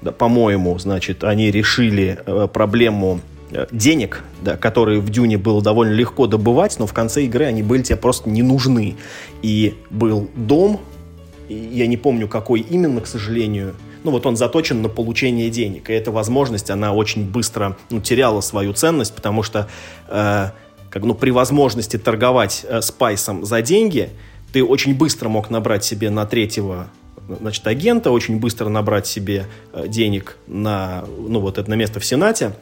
да, 0.01 0.11
по-моему, 0.11 0.77
значит, 0.79 1.23
они 1.23 1.51
решили 1.51 2.19
э, 2.25 2.47
проблему 2.51 3.21
э, 3.51 3.67
денег, 3.71 4.23
да, 4.41 4.57
которые 4.57 4.99
в 4.99 5.09
Дюне 5.09 5.37
было 5.37 5.61
довольно 5.61 5.93
легко 5.93 6.27
добывать, 6.27 6.77
но 6.79 6.87
в 6.87 6.93
конце 6.93 7.23
игры 7.23 7.45
они 7.45 7.63
были 7.63 7.83
тебе 7.83 7.97
просто 7.97 8.29
не 8.29 8.43
нужны. 8.43 8.97
И 9.41 9.75
был 9.89 10.29
дом, 10.35 10.81
я 11.47 11.87
не 11.87 11.97
помню, 11.97 12.27
какой 12.27 12.59
именно, 12.59 12.99
к 13.01 13.07
сожалению, 13.07 13.75
ну 14.03 14.11
вот 14.11 14.25
он 14.25 14.35
заточен 14.35 14.81
на 14.81 14.89
получение 14.89 15.49
денег. 15.49 15.89
И 15.89 15.93
эта 15.93 16.11
возможность, 16.11 16.69
она 16.69 16.93
очень 16.93 17.29
быстро 17.29 17.77
ну, 17.89 18.01
теряла 18.01 18.41
свою 18.41 18.73
ценность, 18.73 19.15
потому 19.15 19.43
что 19.43 19.67
э, 20.07 20.49
как, 20.89 21.03
ну, 21.03 21.15
при 21.15 21.31
возможности 21.31 21.97
торговать 21.97 22.65
э, 22.67 22.81
спайсом 22.81 23.45
за 23.45 23.61
деньги, 23.61 24.09
ты 24.51 24.63
очень 24.63 24.95
быстро 24.95 25.29
мог 25.29 25.49
набрать 25.49 25.83
себе 25.83 26.09
на 26.09 26.25
третьего 26.25 26.87
значит, 27.39 27.65
агента, 27.65 28.11
очень 28.11 28.39
быстро 28.39 28.69
набрать 28.69 29.07
себе 29.07 29.47
э, 29.71 29.87
денег 29.87 30.37
на, 30.47 31.05
ну, 31.17 31.39
вот 31.39 31.57
это 31.57 31.69
на 31.69 31.75
место 31.75 31.99
в 31.99 32.05
Сенате, 32.05 32.53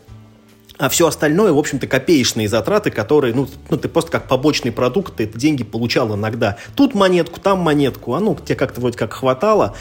а 0.77 0.89
все 0.89 1.07
остальное, 1.07 1.51
в 1.51 1.59
общем-то, 1.59 1.85
копеечные 1.87 2.47
затраты, 2.47 2.89
которые, 2.89 3.35
ну, 3.35 3.47
ну, 3.69 3.77
ты 3.77 3.87
просто 3.87 4.11
как 4.11 4.27
побочный 4.27 4.71
продукт, 4.71 5.15
ты 5.15 5.25
эти 5.25 5.37
деньги 5.37 5.63
получал 5.63 6.15
иногда. 6.15 6.57
Тут 6.75 6.95
монетку, 6.95 7.39
там 7.39 7.59
монетку, 7.59 8.13
а 8.13 8.19
ну, 8.19 8.35
тебе 8.35 8.55
как-то 8.55 8.81
вроде 8.81 8.97
как 8.97 9.13
хватало 9.13 9.75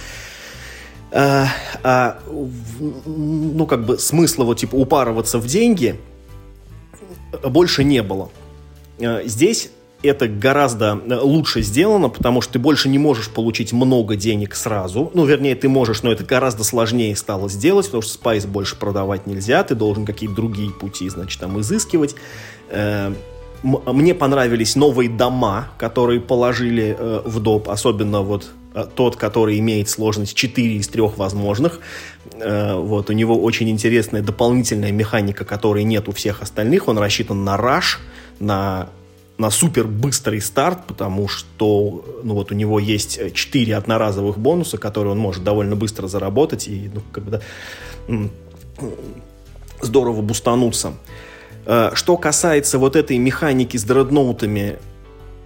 а, 1.13 1.49
а, 1.83 2.19
ну, 3.07 3.67
как 3.67 3.85
бы 3.85 3.99
смысла 3.99 4.45
вот, 4.45 4.59
типа, 4.59 4.77
упарываться 4.77 5.39
в 5.39 5.47
деньги 5.47 5.99
больше 7.43 7.85
не 7.85 8.03
было. 8.03 8.31
А, 9.01 9.23
здесь 9.25 9.71
это 10.03 10.29
гораздо 10.29 11.01
э, 11.07 11.17
лучше 11.17 11.63
сделано, 11.63 12.09
потому 12.09 12.41
что 12.41 12.55
ты 12.55 12.59
больше 12.59 12.89
не 12.89 12.99
можешь 12.99 13.29
получить 13.29 13.73
много 13.73 14.17
денег 14.17 14.55
сразу. 14.55 15.11
Ну, 15.13 15.25
вернее, 15.25 15.55
ты 15.55 15.69
можешь, 15.69 16.03
но 16.03 16.13
это 16.13 16.25
гораздо 16.25 16.65
сложнее 16.65 17.15
стало 17.17 17.49
сделать, 17.49 17.87
потому 17.87 18.03
что 18.03 18.13
спайс 18.13 18.47
больше 18.47 18.77
продавать 18.77 19.27
нельзя, 19.27 19.63
ты 19.63 19.75
должен 19.75 20.07
какие-то 20.07 20.35
другие 20.35 20.71
пути, 20.71 21.09
значит, 21.09 21.41
там 21.41 21.61
изыскивать. 21.61 22.15
Э, 22.71 23.13
мне 23.63 24.15
понравились 24.15 24.75
новые 24.75 25.11
дома, 25.11 25.69
которые 25.77 26.21
положили 26.21 26.97
э, 26.99 27.23
в 27.27 27.41
доп, 27.41 27.69
особенно 27.69 28.23
вот 28.23 28.47
Э, 28.47 28.60
тот, 28.95 29.17
который 29.17 29.59
имеет 29.59 29.89
сложность 29.89 30.35
4 30.35 30.77
из 30.77 30.89
3 30.89 31.03
возможных. 31.17 31.81
Э, 32.35 32.75
вот, 32.75 33.11
у 33.11 33.13
него 33.13 33.41
очень 33.43 33.69
интересная 33.69 34.23
дополнительная 34.23 34.93
механика, 34.93 35.45
которой 35.45 35.85
нет 35.85 36.09
у 36.09 36.13
всех 36.13 36.43
остальных. 36.43 36.89
Он 36.89 36.99
рассчитан 36.99 37.45
на 37.45 37.57
раш, 37.57 38.01
на, 38.39 38.89
на 39.39 39.51
супер 39.51 39.87
быстрый 39.87 40.41
старт, 40.41 40.87
потому 40.87 41.29
что 41.29 42.05
ну, 42.23 42.35
вот 42.35 42.53
у 42.53 42.55
него 42.55 42.79
есть 42.79 43.35
4 43.35 43.77
одноразовых 43.77 44.39
бонуса, 44.39 44.79
которые 44.79 45.13
он 45.13 45.19
может 45.19 45.43
довольно 45.43 45.77
быстро 45.77 46.07
заработать 46.07 46.69
и 46.69 46.91
ну, 46.95 47.03
когда 47.13 47.41
здорово 49.81 50.23
бустануться. 50.23 50.95
Э, 51.67 51.91
что 51.95 52.17
касается 52.17 52.79
вот 52.79 52.97
этой 52.97 53.19
механики 53.19 53.77
с 53.77 53.85
дредноутами, 53.85 54.79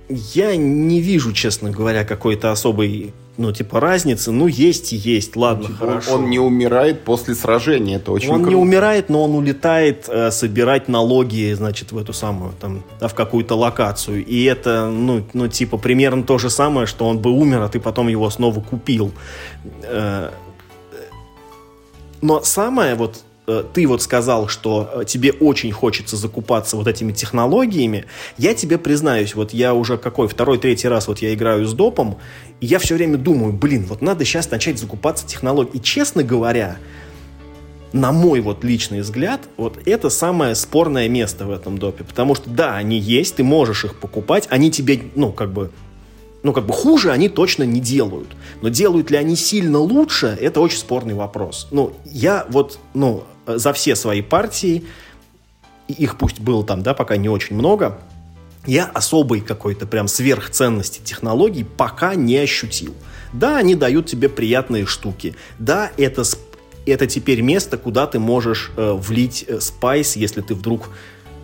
я 0.08 0.56
не 0.56 1.00
вижу, 1.00 1.32
честно 1.32 1.70
говоря, 1.70 2.04
какой-то 2.04 2.50
особой, 2.50 3.14
ну, 3.36 3.52
типа, 3.52 3.80
разницы. 3.80 4.32
Ну, 4.32 4.46
есть 4.46 4.92
и 4.92 4.96
есть, 4.96 5.34
ладно, 5.36 5.66
типа, 5.66 5.78
хорошо. 5.78 6.14
Он 6.14 6.30
не 6.30 6.38
умирает 6.38 7.04
после 7.04 7.34
сражения, 7.34 7.96
это 7.96 8.12
очень 8.12 8.30
Он 8.30 8.42
круто. 8.42 8.50
не 8.50 8.56
умирает, 8.56 9.08
но 9.08 9.24
он 9.24 9.34
улетает 9.34 10.04
э, 10.08 10.30
собирать 10.30 10.88
налоги, 10.88 11.52
значит, 11.54 11.92
в 11.92 11.98
эту 11.98 12.12
самую, 12.12 12.52
там, 12.60 12.82
да, 13.00 13.08
в 13.08 13.14
какую-то 13.14 13.54
локацию. 13.54 14.24
И 14.24 14.44
это, 14.44 14.88
ну, 14.88 15.24
ну, 15.32 15.48
типа, 15.48 15.78
примерно 15.78 16.22
то 16.22 16.38
же 16.38 16.50
самое, 16.50 16.86
что 16.86 17.06
он 17.06 17.18
бы 17.18 17.30
умер, 17.30 17.62
а 17.62 17.68
ты 17.68 17.80
потом 17.80 18.08
его 18.08 18.28
снова 18.30 18.60
купил. 18.60 19.12
Э, 19.82 20.30
но 22.20 22.42
самое 22.42 22.94
вот 22.94 23.22
ты 23.46 23.86
вот 23.86 24.02
сказал, 24.02 24.48
что 24.48 24.90
э, 24.94 25.04
тебе 25.06 25.32
очень 25.32 25.70
хочется 25.72 26.16
закупаться 26.16 26.76
вот 26.76 26.86
этими 26.86 27.12
технологиями, 27.12 28.06
я 28.38 28.54
тебе 28.54 28.78
признаюсь, 28.78 29.34
вот 29.34 29.52
я 29.52 29.74
уже 29.74 29.98
какой, 29.98 30.28
второй, 30.28 30.58
третий 30.58 30.88
раз 30.88 31.08
вот 31.08 31.18
я 31.18 31.34
играю 31.34 31.66
с 31.66 31.74
допом, 31.74 32.18
и 32.60 32.66
я 32.66 32.78
все 32.78 32.94
время 32.94 33.18
думаю, 33.18 33.52
блин, 33.52 33.84
вот 33.88 34.00
надо 34.00 34.24
сейчас 34.24 34.50
начать 34.50 34.78
закупаться 34.78 35.26
технологией. 35.26 35.78
И 35.78 35.82
честно 35.82 36.22
говоря, 36.22 36.78
на 37.92 38.10
мой 38.10 38.40
вот 38.40 38.64
личный 38.64 39.02
взгляд, 39.02 39.42
вот 39.56 39.78
это 39.86 40.10
самое 40.10 40.56
спорное 40.56 41.08
место 41.08 41.46
в 41.46 41.50
этом 41.50 41.78
допе. 41.78 42.02
Потому 42.02 42.34
что, 42.34 42.50
да, 42.50 42.74
они 42.74 42.98
есть, 42.98 43.36
ты 43.36 43.44
можешь 43.44 43.84
их 43.84 44.00
покупать, 44.00 44.48
они 44.50 44.70
тебе, 44.70 45.00
ну, 45.14 45.30
как 45.30 45.52
бы, 45.52 45.70
ну, 46.42 46.52
как 46.52 46.66
бы 46.66 46.72
хуже 46.72 47.12
они 47.12 47.28
точно 47.28 47.62
не 47.62 47.80
делают. 47.80 48.28
Но 48.62 48.68
делают 48.68 49.12
ли 49.12 49.16
они 49.16 49.36
сильно 49.36 49.78
лучше, 49.78 50.36
это 50.40 50.60
очень 50.60 50.78
спорный 50.78 51.14
вопрос. 51.14 51.68
Ну, 51.70 51.92
я 52.04 52.46
вот, 52.48 52.80
ну, 52.94 53.22
за 53.46 53.72
все 53.72 53.96
свои 53.96 54.22
партии, 54.22 54.84
их 55.88 56.16
пусть 56.18 56.40
было 56.40 56.64
там, 56.64 56.82
да, 56.82 56.94
пока 56.94 57.16
не 57.16 57.28
очень 57.28 57.56
много, 57.56 57.98
я 58.66 58.86
особой 58.86 59.40
какой-то 59.40 59.86
прям 59.86 60.08
сверхценности 60.08 61.00
технологий 61.04 61.64
пока 61.64 62.14
не 62.14 62.38
ощутил. 62.38 62.94
Да, 63.32 63.58
они 63.58 63.74
дают 63.74 64.06
тебе 64.06 64.28
приятные 64.28 64.86
штуки. 64.86 65.34
Да, 65.58 65.90
это, 65.96 66.22
это 66.86 67.06
теперь 67.06 67.42
место, 67.42 67.76
куда 67.76 68.06
ты 68.06 68.18
можешь 68.18 68.70
э, 68.76 68.92
влить 68.92 69.44
э, 69.46 69.60
спайс, 69.60 70.16
если 70.16 70.40
ты 70.40 70.54
вдруг 70.54 70.90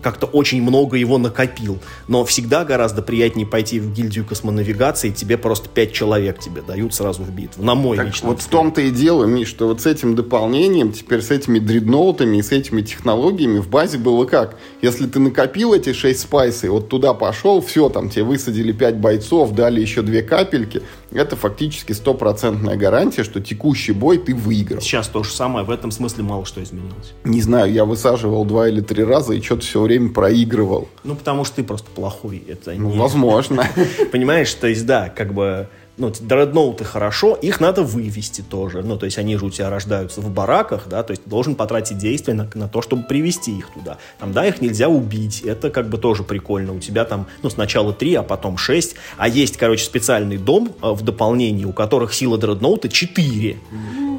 как-то 0.02 0.26
очень 0.26 0.62
много 0.62 0.96
его 0.96 1.18
накопил. 1.18 1.78
Но 2.08 2.24
всегда 2.24 2.64
гораздо 2.64 3.02
приятнее 3.02 3.46
пойти 3.46 3.80
в 3.80 3.92
гильдию 3.92 4.24
космонавигации, 4.24 5.10
тебе 5.10 5.38
просто 5.38 5.68
пять 5.68 5.92
человек 5.92 6.38
тебе 6.38 6.62
дают 6.62 6.94
сразу 6.94 7.22
в 7.22 7.30
битву. 7.30 7.62
На 7.62 7.74
мой 7.74 7.96
так 7.96 8.06
личный 8.06 8.28
Вот 8.28 8.38
взгляд. 8.38 8.48
в 8.48 8.50
том-то 8.50 8.80
и 8.82 8.90
дело, 8.90 9.24
Миш, 9.24 9.48
что 9.48 9.66
вот 9.66 9.80
с 9.80 9.86
этим 9.86 10.14
дополнением, 10.14 10.92
теперь 10.92 11.22
с 11.22 11.30
этими 11.30 11.58
дредноутами 11.58 12.38
и 12.38 12.42
с 12.42 12.52
этими 12.52 12.82
технологиями 12.82 13.58
в 13.58 13.68
базе 13.68 13.98
было 13.98 14.24
как? 14.24 14.56
Если 14.82 15.06
ты 15.06 15.18
накопил 15.18 15.74
эти 15.74 15.92
шесть 15.92 16.20
спайсов, 16.20 16.70
вот 16.70 16.88
туда 16.88 17.14
пошел, 17.14 17.60
все, 17.60 17.88
там 17.88 18.10
тебе 18.10 18.24
высадили 18.24 18.72
пять 18.72 18.96
бойцов, 18.96 19.52
дали 19.52 19.80
еще 19.80 20.02
две 20.02 20.22
капельки, 20.22 20.82
это 21.12 21.36
фактически 21.36 21.92
стопроцентная 21.92 22.76
гарантия, 22.76 23.24
что 23.24 23.40
текущий 23.40 23.92
бой 23.92 24.18
ты 24.18 24.34
выиграл. 24.34 24.80
Сейчас 24.80 25.08
то 25.08 25.22
же 25.22 25.30
самое, 25.30 25.64
в 25.64 25.70
этом 25.70 25.90
смысле 25.90 26.24
мало 26.24 26.44
что 26.44 26.62
изменилось. 26.62 27.12
Не 27.24 27.42
знаю, 27.42 27.72
я 27.72 27.84
высаживал 27.84 28.44
два 28.44 28.68
или 28.68 28.80
три 28.80 29.04
раза 29.04 29.34
и 29.34 29.42
что-то 29.42 29.62
все 29.62 29.86
время 29.90 30.12
проигрывал. 30.12 30.88
Ну, 31.04 31.14
потому 31.14 31.44
что 31.44 31.56
ты 31.56 31.64
просто 31.64 31.90
плохой. 31.90 32.42
Это 32.48 32.72
ну, 32.72 32.90
не... 32.90 32.98
возможно. 32.98 33.66
Понимаешь, 34.12 34.52
то 34.54 34.66
есть, 34.66 34.86
да, 34.86 35.08
как 35.08 35.34
бы 35.34 35.68
ну, 36.00 36.10
дредноуты 36.18 36.84
хорошо, 36.84 37.34
их 37.34 37.60
надо 37.60 37.82
вывести 37.82 38.40
тоже. 38.40 38.82
Ну, 38.82 38.96
то 38.96 39.04
есть 39.04 39.18
они 39.18 39.36
же 39.36 39.44
у 39.44 39.50
тебя 39.50 39.68
рождаются 39.68 40.22
в 40.22 40.30
бараках, 40.30 40.84
да, 40.88 41.02
то 41.02 41.10
есть 41.10 41.22
должен 41.26 41.54
потратить 41.54 41.98
действия 41.98 42.32
на, 42.32 42.48
на 42.54 42.68
то, 42.68 42.80
чтобы 42.80 43.02
привести 43.02 43.56
их 43.56 43.68
туда. 43.74 43.98
Там, 44.18 44.32
да, 44.32 44.46
их 44.46 44.62
нельзя 44.62 44.88
убить, 44.88 45.42
это 45.42 45.68
как 45.68 45.90
бы 45.90 45.98
тоже 45.98 46.24
прикольно. 46.24 46.72
У 46.72 46.80
тебя 46.80 47.04
там, 47.04 47.26
ну, 47.42 47.50
сначала 47.50 47.92
три, 47.92 48.14
а 48.14 48.22
потом 48.22 48.56
шесть. 48.56 48.96
А 49.18 49.28
есть, 49.28 49.58
короче, 49.58 49.84
специальный 49.84 50.38
дом 50.38 50.72
э, 50.80 50.90
в 50.90 51.02
дополнении, 51.02 51.66
у 51.66 51.72
которых 51.72 52.14
сила 52.14 52.38
дредноута 52.38 52.88
четыре. 52.88 53.58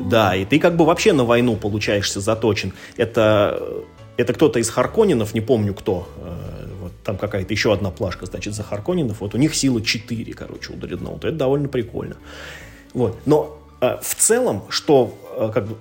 Да, 0.07 0.35
и 0.35 0.45
ты 0.45 0.59
как 0.59 0.75
бы 0.75 0.85
вообще 0.85 1.13
на 1.13 1.23
войну 1.23 1.55
получаешься 1.55 2.19
заточен. 2.19 2.73
Это, 2.97 3.59
это 4.21 4.33
кто-то 4.33 4.59
из 4.59 4.69
Харконинов, 4.69 5.33
не 5.33 5.41
помню 5.41 5.73
кто, 5.73 6.07
э, 6.17 6.67
вот 6.81 6.91
там 7.03 7.17
какая-то 7.17 7.53
еще 7.53 7.73
одна 7.73 7.91
плашка, 7.91 8.25
значит, 8.25 8.53
за 8.53 8.63
Харконинов, 8.63 9.21
вот 9.21 9.35
у 9.35 9.37
них 9.37 9.55
сила 9.55 9.81
4, 9.81 10.33
короче, 10.33 10.73
у 10.73 10.75
Дредноута. 10.75 11.29
Это 11.29 11.37
довольно 11.37 11.67
прикольно. 11.67 12.17
Вот. 12.93 13.17
Но 13.25 13.57
э, 13.81 13.97
в 14.01 14.15
целом, 14.15 14.63
что 14.69 15.17
э, 15.37 15.51
как 15.53 15.67
бы, 15.67 15.75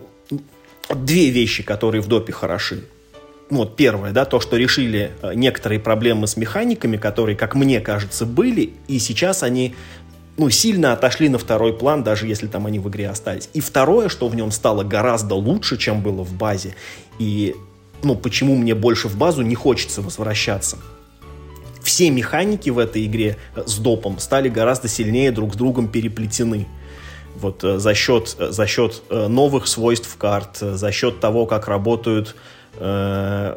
две 0.95 1.31
вещи, 1.31 1.63
которые 1.63 2.03
в 2.03 2.09
допе 2.09 2.33
хороши. 2.33 2.85
Вот 3.51 3.75
первое, 3.75 4.13
да, 4.13 4.25
то, 4.25 4.39
что 4.39 4.57
решили 4.57 5.11
некоторые 5.35 5.81
проблемы 5.81 6.29
с 6.29 6.37
механиками, 6.37 6.97
которые, 6.97 7.37
как 7.37 7.57
мне 7.57 7.81
кажется, 7.81 8.25
были, 8.25 8.75
и 8.87 9.01
сейчас 9.01 9.43
они 9.43 9.75
ну, 10.41 10.49
сильно 10.51 10.93
отошли 10.93 11.29
на 11.29 11.39
второй 11.39 11.77
план, 11.77 12.03
даже 12.03 12.27
если 12.27 12.47
там 12.47 12.67
они 12.67 12.79
в 12.79 12.89
игре 12.89 13.11
остались. 13.11 13.51
И 13.53 13.61
второе, 13.61 14.09
что 14.09 14.29
в 14.29 14.35
нем 14.35 14.51
стало 14.53 14.85
гораздо 14.85 15.35
лучше, 15.35 15.77
чем 15.77 16.01
было 16.01 16.23
в 16.23 16.33
базе, 16.33 16.75
и 17.19 17.55
ну, 18.03 18.15
почему 18.17 18.57
мне 18.57 18.75
больше 18.75 19.09
в 19.09 19.17
базу 19.17 19.43
не 19.43 19.55
хочется 19.55 20.03
возвращаться. 20.03 20.79
Все 21.83 22.11
механики 22.11 22.71
в 22.71 22.79
этой 22.79 23.07
игре 23.07 23.37
э, 23.55 23.63
с 23.67 23.79
допом 23.79 24.19
стали 24.19 24.49
гораздо 24.49 24.89
сильнее 24.89 25.33
друг 25.33 25.55
с 25.55 25.57
другом 25.57 25.89
переплетены. 25.89 26.67
Вот 27.37 27.65
э, 27.65 27.79
за 27.79 27.95
счет, 27.95 28.37
э, 28.39 28.51
за 28.51 28.67
счет 28.67 29.03
новых 29.11 29.67
свойств 29.67 30.17
карт, 30.17 30.59
за 30.59 30.93
счет 30.93 31.21
того, 31.21 31.47
как 31.47 31.69
работают 31.69 32.37
э, 32.79 33.57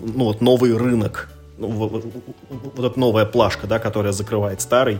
ну, 0.00 0.24
вот 0.24 0.40
новый 0.40 0.76
рынок, 0.76 1.30
ну, 1.56 1.68
вот, 1.68 2.04
вот 2.74 2.84
эта 2.84 3.00
новая 3.00 3.24
плашка, 3.24 3.66
да, 3.66 3.78
которая 3.78 4.12
закрывает 4.12 4.60
старый, 4.60 4.98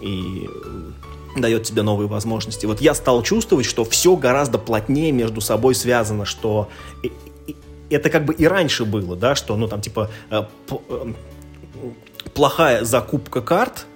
и 0.00 0.48
дает 1.36 1.64
тебе 1.64 1.82
новые 1.82 2.08
возможности. 2.08 2.66
Вот 2.66 2.80
я 2.80 2.94
стал 2.94 3.22
чувствовать, 3.22 3.66
что 3.66 3.84
все 3.84 4.16
гораздо 4.16 4.58
плотнее 4.58 5.12
между 5.12 5.40
собой 5.40 5.74
связано, 5.74 6.24
что 6.24 6.68
это 7.90 8.10
как 8.10 8.24
бы 8.24 8.34
и 8.34 8.46
раньше 8.46 8.84
было, 8.84 9.16
да, 9.16 9.34
что, 9.34 9.56
ну, 9.56 9.68
там, 9.68 9.80
типа, 9.80 10.10
э, 10.30 10.42
э, 10.70 11.12
плохая 12.34 12.84
закупка 12.84 13.40
карт, 13.40 13.86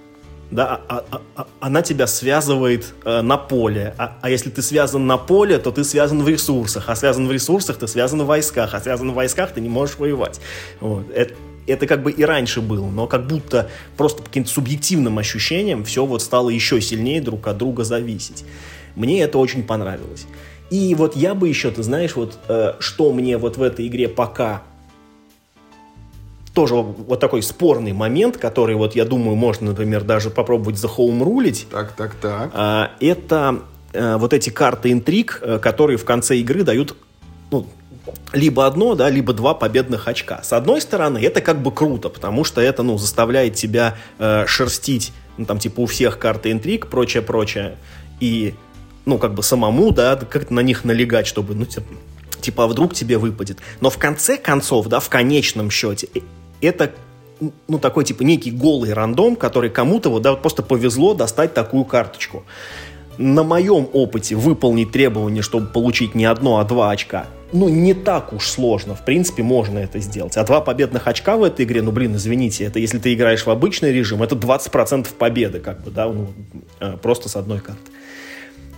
да, 0.51 0.81
а, 0.87 1.03
а, 1.09 1.21
а, 1.35 1.47
она 1.61 1.81
тебя 1.81 2.05
связывает 2.05 2.93
э, 3.05 3.21
на 3.21 3.37
поле. 3.37 3.95
А, 3.97 4.17
а 4.21 4.29
если 4.29 4.51
ты 4.51 4.61
связан 4.61 5.07
на 5.07 5.17
поле, 5.17 5.57
то 5.57 5.71
ты 5.71 5.83
связан 5.83 6.21
в 6.21 6.29
ресурсах. 6.29 6.89
А 6.89 6.95
связан 6.95 7.27
в 7.27 7.31
ресурсах, 7.31 7.77
ты 7.77 7.87
связан 7.87 8.21
в 8.21 8.27
войсках. 8.27 8.75
А 8.75 8.79
связан 8.79 9.11
в 9.11 9.13
войсках, 9.15 9.51
ты 9.53 9.61
не 9.61 9.69
можешь 9.69 9.97
воевать. 9.97 10.39
Вот. 10.79 11.09
Это, 11.09 11.33
это 11.65 11.87
как 11.87 12.03
бы 12.03 12.11
и 12.11 12.23
раньше 12.23 12.61
было, 12.61 12.87
но 12.87 13.07
как 13.07 13.25
будто 13.25 13.69
просто 13.97 14.21
по 14.21 14.25
каким-то 14.25 14.51
субъективным 14.51 15.17
ощущениям 15.17 15.83
все 15.85 16.05
вот 16.05 16.21
стало 16.21 16.49
еще 16.49 16.79
сильнее 16.81 17.21
друг 17.21 17.47
от 17.47 17.57
друга 17.57 17.83
зависеть. 17.83 18.45
Мне 18.95 19.21
это 19.23 19.39
очень 19.39 19.63
понравилось. 19.63 20.27
И 20.73 20.95
вот 20.95 21.15
я 21.15 21.35
бы 21.35 21.47
еще, 21.47 21.69
ты 21.69 21.83
знаешь, 21.83 22.15
вот 22.15 22.39
э, 22.47 22.73
что 22.79 23.13
мне 23.13 23.37
вот 23.37 23.57
в 23.57 23.61
этой 23.61 23.85
игре 23.85 24.09
пока 24.09 24.63
тоже 26.55 26.73
вот 26.73 27.19
такой 27.19 27.43
спорный 27.43 27.93
момент, 27.93 28.37
который 28.37 28.73
вот 28.73 28.95
я 28.95 29.05
думаю 29.05 29.35
можно, 29.35 29.67
например, 29.67 30.03
даже 30.03 30.31
попробовать 30.31 30.79
за 30.79 30.87
рулить. 30.87 31.67
Так, 31.69 31.91
так, 31.91 32.15
так. 32.15 32.51
Э, 32.55 32.87
это 33.05 33.59
э, 33.91 34.17
вот 34.17 34.33
эти 34.33 34.49
карты 34.49 34.91
интриг, 34.91 35.37
э, 35.43 35.59
которые 35.59 35.97
в 35.97 36.05
конце 36.05 36.37
игры 36.37 36.63
дают 36.63 36.95
ну, 37.51 37.67
либо 38.31 38.65
одно, 38.65 38.95
да, 38.95 39.11
либо 39.11 39.31
два 39.33 39.53
победных 39.53 40.07
очка. 40.07 40.41
С 40.41 40.53
одной 40.53 40.81
стороны, 40.81 41.19
это 41.19 41.41
как 41.41 41.61
бы 41.61 41.71
круто, 41.71 42.09
потому 42.09 42.43
что 42.43 42.61
это, 42.61 42.81
ну, 42.81 42.97
заставляет 42.97 43.53
тебя 43.53 43.95
э, 44.17 44.47
шерстить, 44.47 45.13
ну, 45.37 45.45
там, 45.45 45.59
типа, 45.59 45.81
у 45.81 45.85
всех 45.85 46.17
карты 46.17 46.51
интриг, 46.51 46.87
прочее, 46.87 47.21
прочее, 47.21 47.77
и, 48.19 48.55
ну, 49.05 49.17
как 49.17 49.33
бы 49.33 49.43
самому, 49.43 49.91
да, 49.91 50.15
как-то 50.15 50.53
на 50.53 50.61
них 50.61 50.83
налегать, 50.83 51.27
чтобы, 51.27 51.55
ну, 51.55 51.65
типа, 52.41 52.63
а 52.63 52.67
вдруг 52.67 52.93
тебе 52.93 53.17
выпадет. 53.17 53.59
Но 53.81 53.89
в 53.89 53.97
конце 53.97 54.37
концов, 54.37 54.87
да, 54.87 54.99
в 54.99 55.09
конечном 55.09 55.69
счете, 55.71 56.07
э, 56.13 56.19
это 56.61 56.91
ну, 57.67 57.79
такой, 57.79 58.05
типа, 58.05 58.23
некий 58.23 58.51
голый 58.51 58.93
рандом, 58.93 59.35
который 59.35 59.69
кому-то 59.69 60.09
вот, 60.09 60.21
да, 60.21 60.31
вот 60.31 60.41
просто 60.41 60.63
повезло 60.63 61.13
достать 61.13 61.53
такую 61.53 61.83
карточку. 61.83 62.43
На 63.17 63.43
моем 63.43 63.87
опыте 63.93 64.35
выполнить 64.35 64.91
требование, 64.91 65.43
чтобы 65.43 65.67
получить 65.67 66.15
не 66.15 66.25
одно, 66.25 66.59
а 66.59 66.63
два 66.63 66.91
очка– 66.91 67.27
ну, 67.53 67.69
не 67.69 67.93
так 67.93 68.33
уж 68.33 68.49
сложно. 68.49 68.95
В 68.95 69.05
принципе, 69.05 69.43
можно 69.43 69.77
это 69.77 69.99
сделать. 69.99 70.35
А 70.37 70.43
два 70.43 70.59
победных 70.59 71.07
очка 71.07 71.37
в 71.37 71.43
этой 71.43 71.65
игре, 71.65 71.83
ну, 71.83 71.91
блин, 71.91 72.15
извините, 72.15 72.65
это 72.65 72.79
если 72.79 72.97
ты 72.97 73.13
играешь 73.13 73.45
в 73.45 73.49
обычный 73.49 73.93
режим, 73.93 74.23
это 74.23 74.35
20% 74.35 75.07
победы, 75.17 75.59
как 75.59 75.83
бы, 75.83 75.91
да, 75.91 76.07
ну, 76.07 76.29
э, 76.79 76.97
просто 76.97 77.29
с 77.29 77.35
одной 77.35 77.59
карты. 77.59 77.91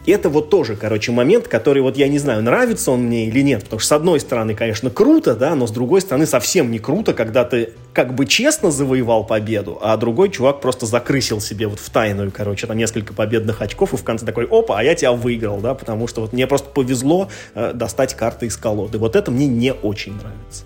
Это 0.08 0.30
вот 0.30 0.52
тоже, 0.52 0.76
короче, 0.76 1.12
момент, 1.12 1.48
который 1.48 1.82
вот 1.82 1.98
я 1.98 2.08
не 2.08 2.20
знаю, 2.20 2.44
нравится 2.44 2.91
он 2.91 3.06
мне 3.06 3.28
или 3.28 3.41
нет, 3.41 3.63
потому 3.63 3.80
что 3.80 3.88
с 3.89 3.91
одной 3.91 4.20
стороны, 4.20 4.54
конечно, 4.54 4.91
круто, 4.91 5.36
да, 5.36 5.56
но 5.56 5.65
с 5.65 5.72
другой 5.72 6.02
стороны 6.02 6.28
совсем 6.28 6.70
не 6.70 6.78
круто, 6.78 7.13
когда 7.13 7.44
ты 7.44 7.74
как 7.91 8.13
бы 8.13 8.28
честно 8.28 8.70
завоевал 8.70 9.26
победу, 9.26 9.80
а 9.82 9.98
другой 9.98 10.30
чувак 10.30 10.62
просто 10.62 10.86
закрысил 10.86 11.41
себе 11.41 11.65
вот 11.68 11.80
в 11.80 11.89
тайную, 11.89 12.32
короче, 12.32 12.68
там 12.68 12.78
несколько 12.78 13.13
победных 13.13 13.62
очков 13.63 13.94
и 13.94 13.98
в 13.98 14.04
конце 14.04 14.26
такой, 14.28 14.46
опа, 14.46 14.78
а 14.78 14.84
я 14.84 14.94
тебя 14.94 15.12
выиграл, 15.12 15.60
да, 15.60 15.74
потому 15.74 16.08
что 16.08 16.22
вот 16.22 16.34
мне 16.34 16.46
просто 16.46 16.70
повезло 16.70 17.30
э, 17.56 17.74
достать 17.74 18.13
карты 18.13 18.46
из 18.46 18.58
колоды. 18.58 19.00
Вот 19.00 19.15
это 19.15 19.32
мне 19.32 19.48
не 19.48 19.74
очень 19.74 20.13
нравится. 20.13 20.65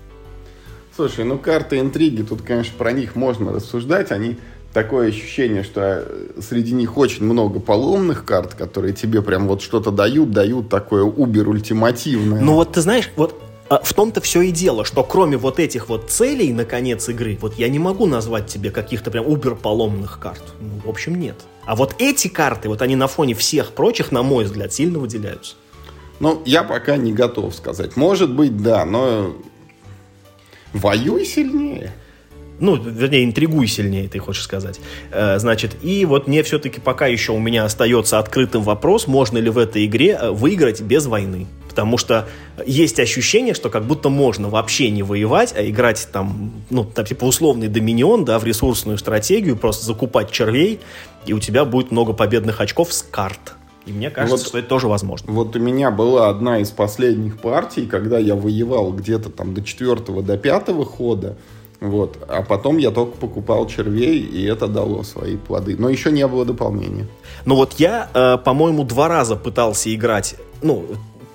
Слушай, 0.95 1.23
ну 1.23 1.37
карты 1.37 1.79
интриги, 1.79 2.23
тут, 2.23 2.41
конечно, 2.41 2.73
про 2.77 2.91
них 2.91 3.15
можно 3.15 3.53
рассуждать, 3.53 4.11
они 4.11 4.37
такое 4.73 5.09
ощущение, 5.09 5.63
что 5.63 6.05
э, 6.05 6.41
среди 6.41 6.73
них 6.73 6.97
очень 6.97 7.23
много 7.23 7.59
поломных 7.59 8.25
карт, 8.25 8.53
которые 8.53 8.93
тебе 8.93 9.21
прям 9.21 9.47
вот 9.47 9.61
что-то 9.61 9.91
дают, 9.91 10.31
дают 10.31 10.69
такое 10.69 11.03
убер 11.03 11.49
ультимативное. 11.49 12.41
Ну 12.41 12.55
вот 12.55 12.73
ты 12.73 12.81
знаешь, 12.81 13.09
вот 13.15 13.41
а, 13.69 13.81
в 13.83 13.93
том-то 13.93 14.19
все 14.21 14.41
и 14.41 14.51
дело, 14.51 14.83
что 14.83 15.03
кроме 15.03 15.37
вот 15.37 15.59
этих 15.59 15.89
вот 15.89 16.09
целей 16.09 16.51
на 16.53 16.65
конец 16.65 17.07
игры, 17.07 17.37
вот 17.39 17.55
я 17.59 17.69
не 17.69 17.77
могу 17.77 18.07
назвать 18.07 18.47
тебе 18.47 18.71
каких-то 18.71 19.11
прям 19.11 19.27
убер 19.27 19.55
поломных 19.55 20.19
карт. 20.19 20.41
Ну, 20.59 20.81
в 20.83 20.89
общем, 20.89 21.19
нет. 21.19 21.35
А 21.65 21.75
вот 21.75 21.95
эти 21.99 22.27
карты, 22.29 22.67
вот 22.67 22.81
они 22.81 22.95
на 22.95 23.07
фоне 23.07 23.35
всех 23.35 23.73
прочих, 23.73 24.11
на 24.11 24.23
мой 24.23 24.45
взгляд, 24.45 24.73
сильно 24.73 24.97
выделяются. 24.97 25.55
Ну, 26.19 26.41
я 26.45 26.63
пока 26.63 26.97
не 26.97 27.13
готов 27.13 27.53
сказать. 27.53 27.95
Может 27.95 28.33
быть, 28.33 28.57
да, 28.57 28.85
но 28.85 29.35
воюй 30.73 31.25
сильнее. 31.25 31.93
Ну, 32.59 32.75
вернее, 32.75 33.23
интригуй 33.23 33.67
сильнее, 33.67 34.07
ты 34.07 34.19
хочешь 34.19 34.43
сказать. 34.43 34.79
Э, 35.11 35.39
значит, 35.39 35.77
и 35.81 36.05
вот 36.05 36.27
мне 36.27 36.43
все-таки 36.43 36.79
пока 36.79 37.07
еще 37.07 37.31
у 37.31 37.39
меня 37.39 37.65
остается 37.65 38.19
открытым 38.19 38.63
вопрос, 38.63 39.07
можно 39.07 39.37
ли 39.37 39.49
в 39.49 39.57
этой 39.57 39.85
игре 39.85 40.17
э, 40.19 40.31
выиграть 40.31 40.81
без 40.81 41.05
войны. 41.05 41.47
Потому 41.69 41.97
что 41.97 42.27
есть 42.65 42.99
ощущение, 42.99 43.53
что 43.53 43.69
как 43.69 43.85
будто 43.85 44.09
можно 44.09 44.49
вообще 44.49 44.89
не 44.89 45.03
воевать, 45.03 45.53
а 45.55 45.63
играть 45.63 46.09
там, 46.11 46.51
ну, 46.69 46.83
там, 46.83 47.05
типа 47.05 47.25
условный 47.25 47.67
доминион, 47.67 48.25
да, 48.25 48.39
в 48.39 48.43
ресурсную 48.43 48.97
стратегию, 48.97 49.55
просто 49.55 49.85
закупать 49.85 50.31
червей, 50.31 50.79
и 51.25 51.33
у 51.33 51.39
тебя 51.39 51.63
будет 51.65 51.91
много 51.91 52.13
победных 52.13 52.59
очков 52.59 52.91
с 52.91 53.01
карт. 53.03 53.53
И 53.85 53.91
мне 53.91 54.09
кажется, 54.09 54.37
вот, 54.37 54.47
что 54.47 54.57
это 54.59 54.67
тоже 54.67 54.87
возможно. 54.87 55.31
Вот 55.31 55.55
у 55.55 55.59
меня 55.59 55.89
была 55.89 56.29
одна 56.29 56.59
из 56.59 56.69
последних 56.69 57.39
партий, 57.39 57.85
когда 57.87 58.19
я 58.19 58.35
воевал 58.35 58.93
где-то 58.93 59.29
там 59.29 59.53
до 59.53 59.63
четвертого, 59.63 60.21
до 60.21 60.37
пятого 60.37 60.85
хода, 60.85 61.37
вот. 61.81 62.17
А 62.27 62.41
потом 62.41 62.77
я 62.77 62.91
только 62.91 63.17
покупал 63.17 63.67
червей, 63.67 64.19
и 64.19 64.43
это 64.43 64.67
дало 64.67 65.03
свои 65.03 65.37
плоды. 65.37 65.75
Но 65.77 65.89
еще 65.89 66.11
не 66.11 66.27
было 66.27 66.45
дополнения. 66.45 67.07
Ну 67.45 67.55
вот 67.55 67.75
я, 67.77 68.09
э, 68.13 68.37
по-моему, 68.43 68.83
два 68.83 69.07
раза 69.07 69.35
пытался 69.35 69.93
играть, 69.93 70.35
ну, 70.61 70.85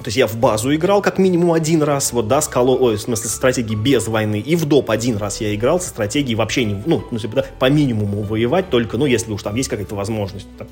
то 0.05 0.09
есть 0.09 0.19
я 0.19 0.27
в 0.27 0.37
базу 0.37 0.75
играл 0.75 1.01
как 1.01 1.17
минимум 1.17 1.53
один 1.53 1.83
раз, 1.83 2.13
вот, 2.13 2.29
да, 2.29 2.43
с 2.43 2.49
коло... 2.49 2.77
Ой, 2.77 2.97
в 2.97 3.01
смысле, 3.01 3.31
стратегии 3.31 3.75
без 3.75 4.07
войны. 4.07 4.39
И 4.39 4.55
в 4.55 4.67
доп 4.67 4.91
один 4.91 5.17
раз 5.17 5.41
я 5.41 5.55
играл 5.55 5.81
со 5.81 5.89
стратегией 5.89 6.35
вообще 6.35 6.65
не... 6.65 6.75
Ну, 6.85 7.03
ну 7.11 7.19
да, 7.33 7.47
по 7.59 7.71
минимуму 7.71 8.21
воевать, 8.21 8.69
только, 8.69 8.99
ну, 8.99 9.07
если 9.07 9.33
уж 9.33 9.43
там 9.43 9.55
есть 9.55 9.71
какая-то 9.71 9.95
возможность, 9.95 10.47
там, 10.59 10.69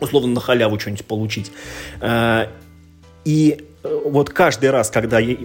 условно, 0.00 0.34
на 0.34 0.40
халяву 0.42 0.78
что-нибудь 0.78 1.06
получить. 1.06 1.50
Э, 2.02 2.48
и 3.24 3.64
вот 3.82 4.30
каждый 4.30 4.70
раз, 4.70 4.90
когда 4.90 5.20
я, 5.20 5.36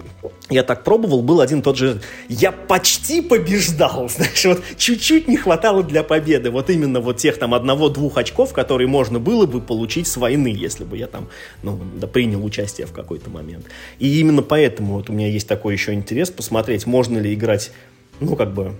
я 0.50 0.62
так 0.64 0.82
пробовал, 0.82 1.22
был 1.22 1.40
один 1.40 1.62
тот 1.62 1.76
же... 1.76 2.00
Я 2.28 2.50
почти 2.50 3.20
побеждал, 3.20 4.08
знаешь, 4.14 4.44
вот 4.44 4.62
чуть-чуть 4.76 5.28
не 5.28 5.36
хватало 5.36 5.82
для 5.82 6.02
победы. 6.02 6.50
Вот 6.50 6.68
именно 6.68 7.00
вот 7.00 7.18
тех 7.18 7.38
там 7.38 7.54
одного-двух 7.54 8.18
очков, 8.18 8.52
которые 8.52 8.88
можно 8.88 9.20
было 9.20 9.46
бы 9.46 9.60
получить 9.60 10.08
с 10.08 10.16
войны, 10.16 10.48
если 10.48 10.84
бы 10.84 10.96
я 10.98 11.06
там, 11.06 11.28
ну, 11.62 11.78
да, 11.94 12.06
принял 12.06 12.44
участие 12.44 12.86
в 12.86 12.92
какой-то 12.92 13.30
момент. 13.30 13.66
И 13.98 14.20
именно 14.20 14.42
поэтому 14.42 14.94
вот 14.94 15.10
у 15.10 15.12
меня 15.12 15.28
есть 15.28 15.46
такой 15.46 15.74
еще 15.74 15.92
интерес 15.92 16.30
посмотреть, 16.30 16.86
можно 16.86 17.18
ли 17.18 17.32
играть, 17.34 17.70
ну, 18.18 18.34
как 18.34 18.52
бы 18.52 18.74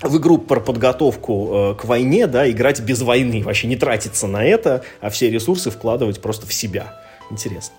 в 0.00 0.16
игру 0.18 0.38
про 0.38 0.60
подготовку 0.60 1.50
э, 1.52 1.74
к 1.74 1.84
войне, 1.84 2.28
да, 2.28 2.48
играть 2.48 2.80
без 2.80 3.02
войны, 3.02 3.42
вообще 3.42 3.66
не 3.66 3.74
тратиться 3.74 4.28
на 4.28 4.44
это, 4.44 4.84
а 5.00 5.10
все 5.10 5.28
ресурсы 5.28 5.72
вкладывать 5.72 6.20
просто 6.20 6.46
в 6.46 6.54
себя. 6.54 6.94
Интересно. 7.32 7.74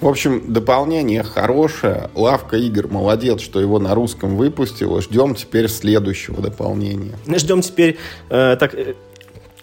В 0.00 0.06
общем, 0.06 0.52
дополнение 0.52 1.24
хорошее. 1.24 2.10
Лавка 2.14 2.56
игр 2.56 2.86
молодец, 2.88 3.40
что 3.40 3.60
его 3.60 3.80
на 3.80 3.94
русском 3.94 4.36
выпустила. 4.36 5.02
Ждем 5.02 5.34
теперь 5.34 5.68
следующего 5.68 6.40
дополнения. 6.40 7.16
Ждем 7.26 7.62
теперь 7.62 7.98
э, 8.30 8.56
так, 8.58 8.74
э, 8.74 8.94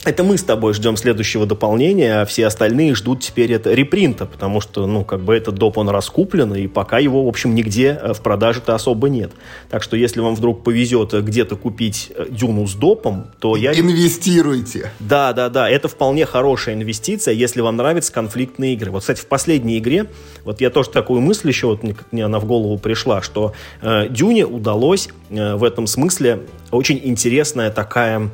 это 0.05 0.23
мы 0.23 0.37
с 0.37 0.43
тобой 0.43 0.73
ждем 0.73 0.97
следующего 0.97 1.45
дополнения, 1.45 2.21
а 2.21 2.25
все 2.25 2.45
остальные 2.45 2.95
ждут 2.95 3.21
теперь 3.21 3.51
это 3.51 3.73
репринта, 3.73 4.25
потому 4.25 4.61
что, 4.61 4.85
ну, 4.85 5.03
как 5.03 5.21
бы 5.21 5.35
этот 5.35 5.55
доп, 5.55 5.77
он 5.77 5.89
раскуплен, 5.89 6.53
и 6.53 6.67
пока 6.67 6.99
его, 6.99 7.25
в 7.25 7.27
общем, 7.27 7.55
нигде 7.55 7.99
э, 7.99 8.13
в 8.13 8.21
продаже-то 8.21 8.75
особо 8.75 9.09
нет. 9.09 9.31
Так 9.69 9.81
что, 9.81 9.97
если 9.97 10.19
вам 10.21 10.35
вдруг 10.35 10.63
повезет 10.63 11.13
э, 11.13 11.21
где-то 11.21 11.55
купить 11.55 12.11
э, 12.15 12.27
Дюну 12.29 12.67
с 12.67 12.75
допом, 12.75 13.27
то 13.39 13.55
я... 13.55 13.73
Инвестируйте. 13.73 14.91
Да, 14.99 15.33
да, 15.33 15.49
да, 15.49 15.69
это 15.69 15.87
вполне 15.87 16.25
хорошая 16.25 16.75
инвестиция, 16.75 17.33
если 17.33 17.61
вам 17.61 17.75
нравятся 17.75 18.13
конфликтные 18.13 18.73
игры. 18.73 18.91
Вот, 18.91 19.01
кстати, 19.01 19.21
в 19.21 19.25
последней 19.25 19.79
игре, 19.79 20.05
вот 20.43 20.61
я 20.61 20.69
тоже 20.69 20.91
такую 20.91 21.21
мысль 21.21 21.47
еще, 21.47 21.67
вот 21.67 21.81
мне 22.11 22.25
она 22.25 22.39
в 22.39 22.45
голову 22.45 22.77
пришла, 22.77 23.21
что 23.23 23.53
э, 23.81 24.07
Дюне 24.09 24.45
удалось 24.45 25.09
э, 25.29 25.55
в 25.55 25.63
этом 25.63 25.87
смысле 25.87 26.41
очень 26.71 27.01
интересная 27.03 27.71
такая 27.71 28.29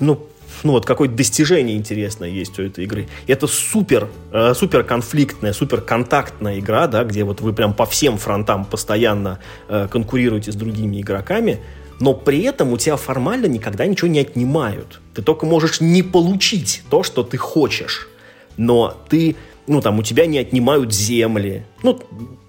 ну, 0.00 0.26
ну 0.62 0.72
вот 0.72 0.86
какое-то 0.86 1.14
достижение 1.14 1.76
интересное 1.76 2.28
есть 2.28 2.58
у 2.58 2.62
этой 2.62 2.84
игры. 2.84 3.08
Это 3.26 3.46
супер, 3.46 4.08
э, 4.32 4.54
супер 4.54 4.84
конфликтная, 4.84 5.52
супер 5.52 5.80
контактная 5.80 6.58
игра, 6.58 6.86
да, 6.86 7.04
где 7.04 7.24
вот 7.24 7.40
вы 7.40 7.52
прям 7.52 7.74
по 7.74 7.86
всем 7.86 8.18
фронтам 8.18 8.64
постоянно 8.64 9.38
э, 9.68 9.88
конкурируете 9.90 10.52
с 10.52 10.56
другими 10.56 11.00
игроками, 11.00 11.60
но 12.00 12.14
при 12.14 12.42
этом 12.42 12.72
у 12.72 12.78
тебя 12.78 12.96
формально 12.96 13.46
никогда 13.46 13.86
ничего 13.86 14.08
не 14.08 14.20
отнимают. 14.20 15.00
Ты 15.14 15.22
только 15.22 15.46
можешь 15.46 15.80
не 15.80 16.02
получить 16.02 16.82
то, 16.90 17.02
что 17.02 17.22
ты 17.22 17.36
хочешь, 17.36 18.08
но 18.56 18.96
ты, 19.08 19.36
ну 19.66 19.80
там 19.80 19.98
у 19.98 20.02
тебя 20.02 20.26
не 20.26 20.38
отнимают 20.38 20.92
земли, 20.92 21.64
ну 21.82 22.00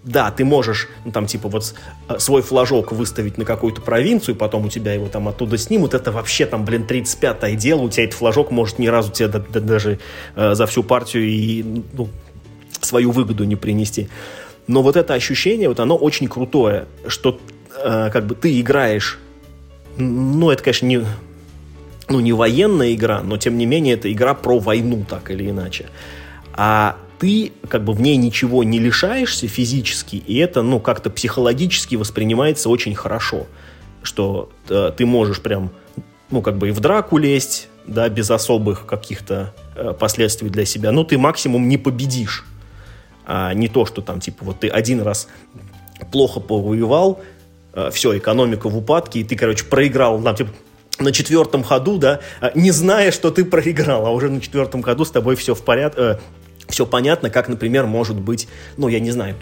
да, 0.03 0.31
ты 0.31 0.45
можешь, 0.45 0.87
ну, 1.03 1.11
там, 1.11 1.25
типа, 1.25 1.49
вот 1.49 1.75
э, 2.07 2.19
свой 2.19 2.41
флажок 2.41 2.91
выставить 2.91 3.37
на 3.37 3.45
какую-то 3.45 3.81
провинцию, 3.81 4.35
потом 4.35 4.65
у 4.65 4.69
тебя 4.69 4.93
его 4.93 5.07
там 5.07 5.27
оттуда 5.27 5.57
снимут, 5.57 5.93
это 5.93 6.11
вообще 6.11 6.45
там, 6.45 6.63
блин, 6.63 6.85
35-е 6.87 7.55
дело, 7.55 7.81
у 7.81 7.89
тебя 7.89 8.05
этот 8.05 8.17
флажок 8.17 8.51
может 8.51 8.79
ни 8.79 8.87
разу 8.87 9.11
тебе 9.11 9.27
да, 9.27 9.39
да, 9.39 9.59
даже 9.59 9.99
э, 10.35 10.55
за 10.55 10.65
всю 10.67 10.83
партию 10.83 11.27
и, 11.27 11.83
ну, 11.93 12.09
свою 12.79 13.11
выгоду 13.11 13.43
не 13.43 13.57
принести. 13.57 14.09
Но 14.67 14.81
вот 14.81 14.95
это 14.95 15.13
ощущение, 15.13 15.67
вот 15.67 15.79
оно 15.79 15.97
очень 15.97 16.27
крутое, 16.27 16.87
что 17.07 17.39
э, 17.83 18.09
как 18.11 18.25
бы 18.25 18.35
ты 18.35 18.59
играешь, 18.59 19.19
ну, 19.97 20.49
это, 20.49 20.63
конечно, 20.63 20.85
не, 20.85 21.03
ну, 22.07 22.19
не 22.21 22.31
военная 22.31 22.93
игра, 22.93 23.21
но, 23.21 23.37
тем 23.37 23.57
не 23.57 23.65
менее, 23.65 23.95
это 23.95 24.11
игра 24.11 24.33
про 24.33 24.59
войну, 24.59 25.05
так 25.09 25.29
или 25.29 25.49
иначе. 25.49 25.87
А 26.53 26.95
ты 27.19 27.51
как 27.67 27.83
бы 27.83 27.93
в 27.93 28.01
ней 28.01 28.17
ничего 28.17 28.63
не 28.63 28.79
лишаешься 28.79 29.47
физически, 29.47 30.15
и 30.15 30.37
это, 30.37 30.61
ну, 30.61 30.79
как-то 30.79 31.09
психологически 31.09 31.95
воспринимается 31.95 32.69
очень 32.69 32.95
хорошо, 32.95 33.47
что 34.01 34.49
э, 34.69 34.91
ты 34.95 35.05
можешь 35.05 35.41
прям, 35.41 35.71
ну, 36.31 36.41
как 36.41 36.57
бы 36.57 36.69
и 36.69 36.71
в 36.71 36.79
драку 36.79 37.17
лезть, 37.17 37.67
да, 37.85 38.07
без 38.07 38.31
особых 38.31 38.85
каких-то 38.85 39.53
э, 39.75 39.93
последствий 39.99 40.49
для 40.49 40.65
себя, 40.65 40.91
но 40.91 41.03
ты 41.03 41.17
максимум 41.17 41.67
не 41.67 41.77
победишь, 41.77 42.45
а 43.25 43.53
не 43.53 43.67
то, 43.67 43.85
что 43.85 44.01
там, 44.01 44.21
типа, 44.21 44.45
вот 44.45 44.61
ты 44.61 44.69
один 44.69 45.01
раз 45.01 45.27
плохо 46.11 46.39
повоевал, 46.39 47.21
э, 47.73 47.89
все, 47.91 48.17
экономика 48.17 48.69
в 48.69 48.77
упадке, 48.77 49.19
и 49.19 49.23
ты, 49.25 49.35
короче, 49.35 49.65
проиграл, 49.65 50.21
там, 50.21 50.35
типа, 50.35 50.51
на 50.99 51.11
четвертом 51.11 51.63
ходу, 51.63 51.97
да, 51.97 52.21
э, 52.41 52.51
не 52.55 52.71
зная, 52.71 53.11
что 53.11 53.31
ты 53.31 53.43
проиграл, 53.43 54.05
а 54.05 54.11
уже 54.11 54.29
на 54.29 54.39
четвертом 54.39 54.83
ходу 54.83 55.03
с 55.03 55.11
тобой 55.11 55.35
все 55.35 55.53
в 55.53 55.63
порядке, 55.63 56.01
э, 56.01 56.17
все 56.69 56.85
понятно, 56.85 57.29
как, 57.29 57.47
например, 57.47 57.85
может 57.85 58.19
быть, 58.19 58.47
ну, 58.77 58.87
я 58.87 58.99
не 58.99 59.11
знаю, 59.11 59.35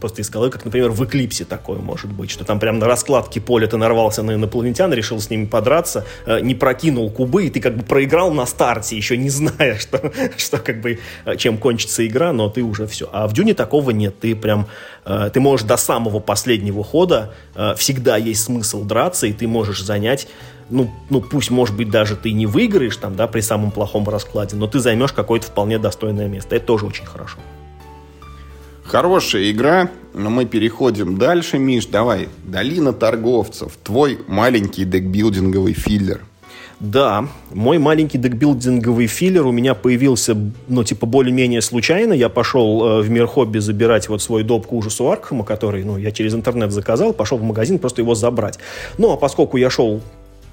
просто 0.00 0.22
из 0.22 0.30
головы, 0.30 0.50
как, 0.50 0.64
например, 0.64 0.90
в 0.90 1.04
«Эклипсе» 1.04 1.44
такое 1.44 1.78
может 1.78 2.12
быть, 2.12 2.30
что 2.30 2.44
там 2.44 2.58
прям 2.58 2.78
на 2.78 2.86
раскладке 2.86 3.40
поля 3.40 3.66
ты 3.66 3.76
нарвался 3.76 4.22
на 4.22 4.34
инопланетян, 4.34 4.92
решил 4.92 5.20
с 5.20 5.30
ними 5.30 5.46
подраться, 5.46 6.04
э, 6.26 6.40
не 6.40 6.54
прокинул 6.54 7.10
кубы, 7.10 7.46
и 7.46 7.50
ты 7.50 7.60
как 7.60 7.76
бы 7.76 7.84
проиграл 7.84 8.32
на 8.32 8.46
старте, 8.46 8.96
еще 8.96 9.16
не 9.16 9.30
зная, 9.30 9.76
что, 9.78 10.12
что 10.36 10.58
как 10.58 10.80
бы, 10.80 10.98
э, 11.24 11.36
чем 11.36 11.58
кончится 11.58 12.06
игра, 12.06 12.32
но 12.32 12.48
ты 12.48 12.62
уже 12.62 12.86
все. 12.86 13.08
А 13.12 13.26
в 13.26 13.32
«Дюне» 13.32 13.54
такого 13.54 13.90
нет, 13.90 14.20
ты 14.20 14.34
прям, 14.34 14.66
э, 15.04 15.30
ты 15.32 15.40
можешь 15.40 15.66
до 15.66 15.76
самого 15.76 16.20
последнего 16.20 16.82
хода, 16.84 17.34
всегда 17.76 18.16
есть 18.16 18.44
смысл 18.44 18.84
драться, 18.84 19.26
и 19.26 19.32
ты 19.32 19.46
можешь 19.46 19.82
занять 19.82 20.28
ну, 20.70 20.90
ну 21.10 21.20
пусть, 21.20 21.50
может 21.50 21.76
быть, 21.76 21.90
даже 21.90 22.16
ты 22.16 22.32
не 22.32 22.46
выиграешь 22.46 22.96
там, 22.96 23.16
да, 23.16 23.26
при 23.26 23.40
самом 23.40 23.70
плохом 23.70 24.08
раскладе, 24.08 24.56
но 24.56 24.66
ты 24.66 24.78
займешь 24.78 25.12
какое-то 25.12 25.46
вполне 25.46 25.78
достойное 25.78 26.28
место. 26.28 26.56
Это 26.56 26.66
тоже 26.66 26.86
очень 26.86 27.06
хорошо. 27.06 27.38
Хорошая 28.84 29.50
игра, 29.50 29.88
но 30.12 30.30
мы 30.30 30.44
переходим 30.44 31.16
дальше, 31.16 31.58
Миш. 31.58 31.86
Давай, 31.86 32.28
Долина 32.44 32.92
торговцев, 32.92 33.72
твой 33.82 34.18
маленький 34.28 34.84
декбилдинговый 34.84 35.72
филлер. 35.72 36.20
Да, 36.80 37.28
мой 37.52 37.78
маленький 37.78 38.18
декбилдинговый 38.18 39.06
филлер 39.06 39.46
у 39.46 39.52
меня 39.52 39.74
появился, 39.74 40.36
ну, 40.68 40.84
типа, 40.84 41.06
более-менее 41.06 41.62
случайно. 41.62 42.12
Я 42.12 42.28
пошел 42.28 42.84
э, 42.84 43.02
в 43.02 43.10
мир 43.10 43.26
хобби 43.26 43.58
забирать 43.58 44.08
вот 44.08 44.20
свой 44.20 44.42
доп 44.42 44.66
к 44.66 44.72
ужасу 44.72 45.10
Аркхема, 45.10 45.44
который, 45.44 45.84
ну, 45.84 45.96
я 45.96 46.10
через 46.10 46.34
интернет 46.34 46.72
заказал, 46.72 47.12
пошел 47.12 47.38
в 47.38 47.42
магазин 47.42 47.78
просто 47.78 48.02
его 48.02 48.14
забрать. 48.14 48.58
Ну, 48.98 49.12
а 49.12 49.16
поскольку 49.16 49.56
я 49.56 49.70
шел 49.70 50.02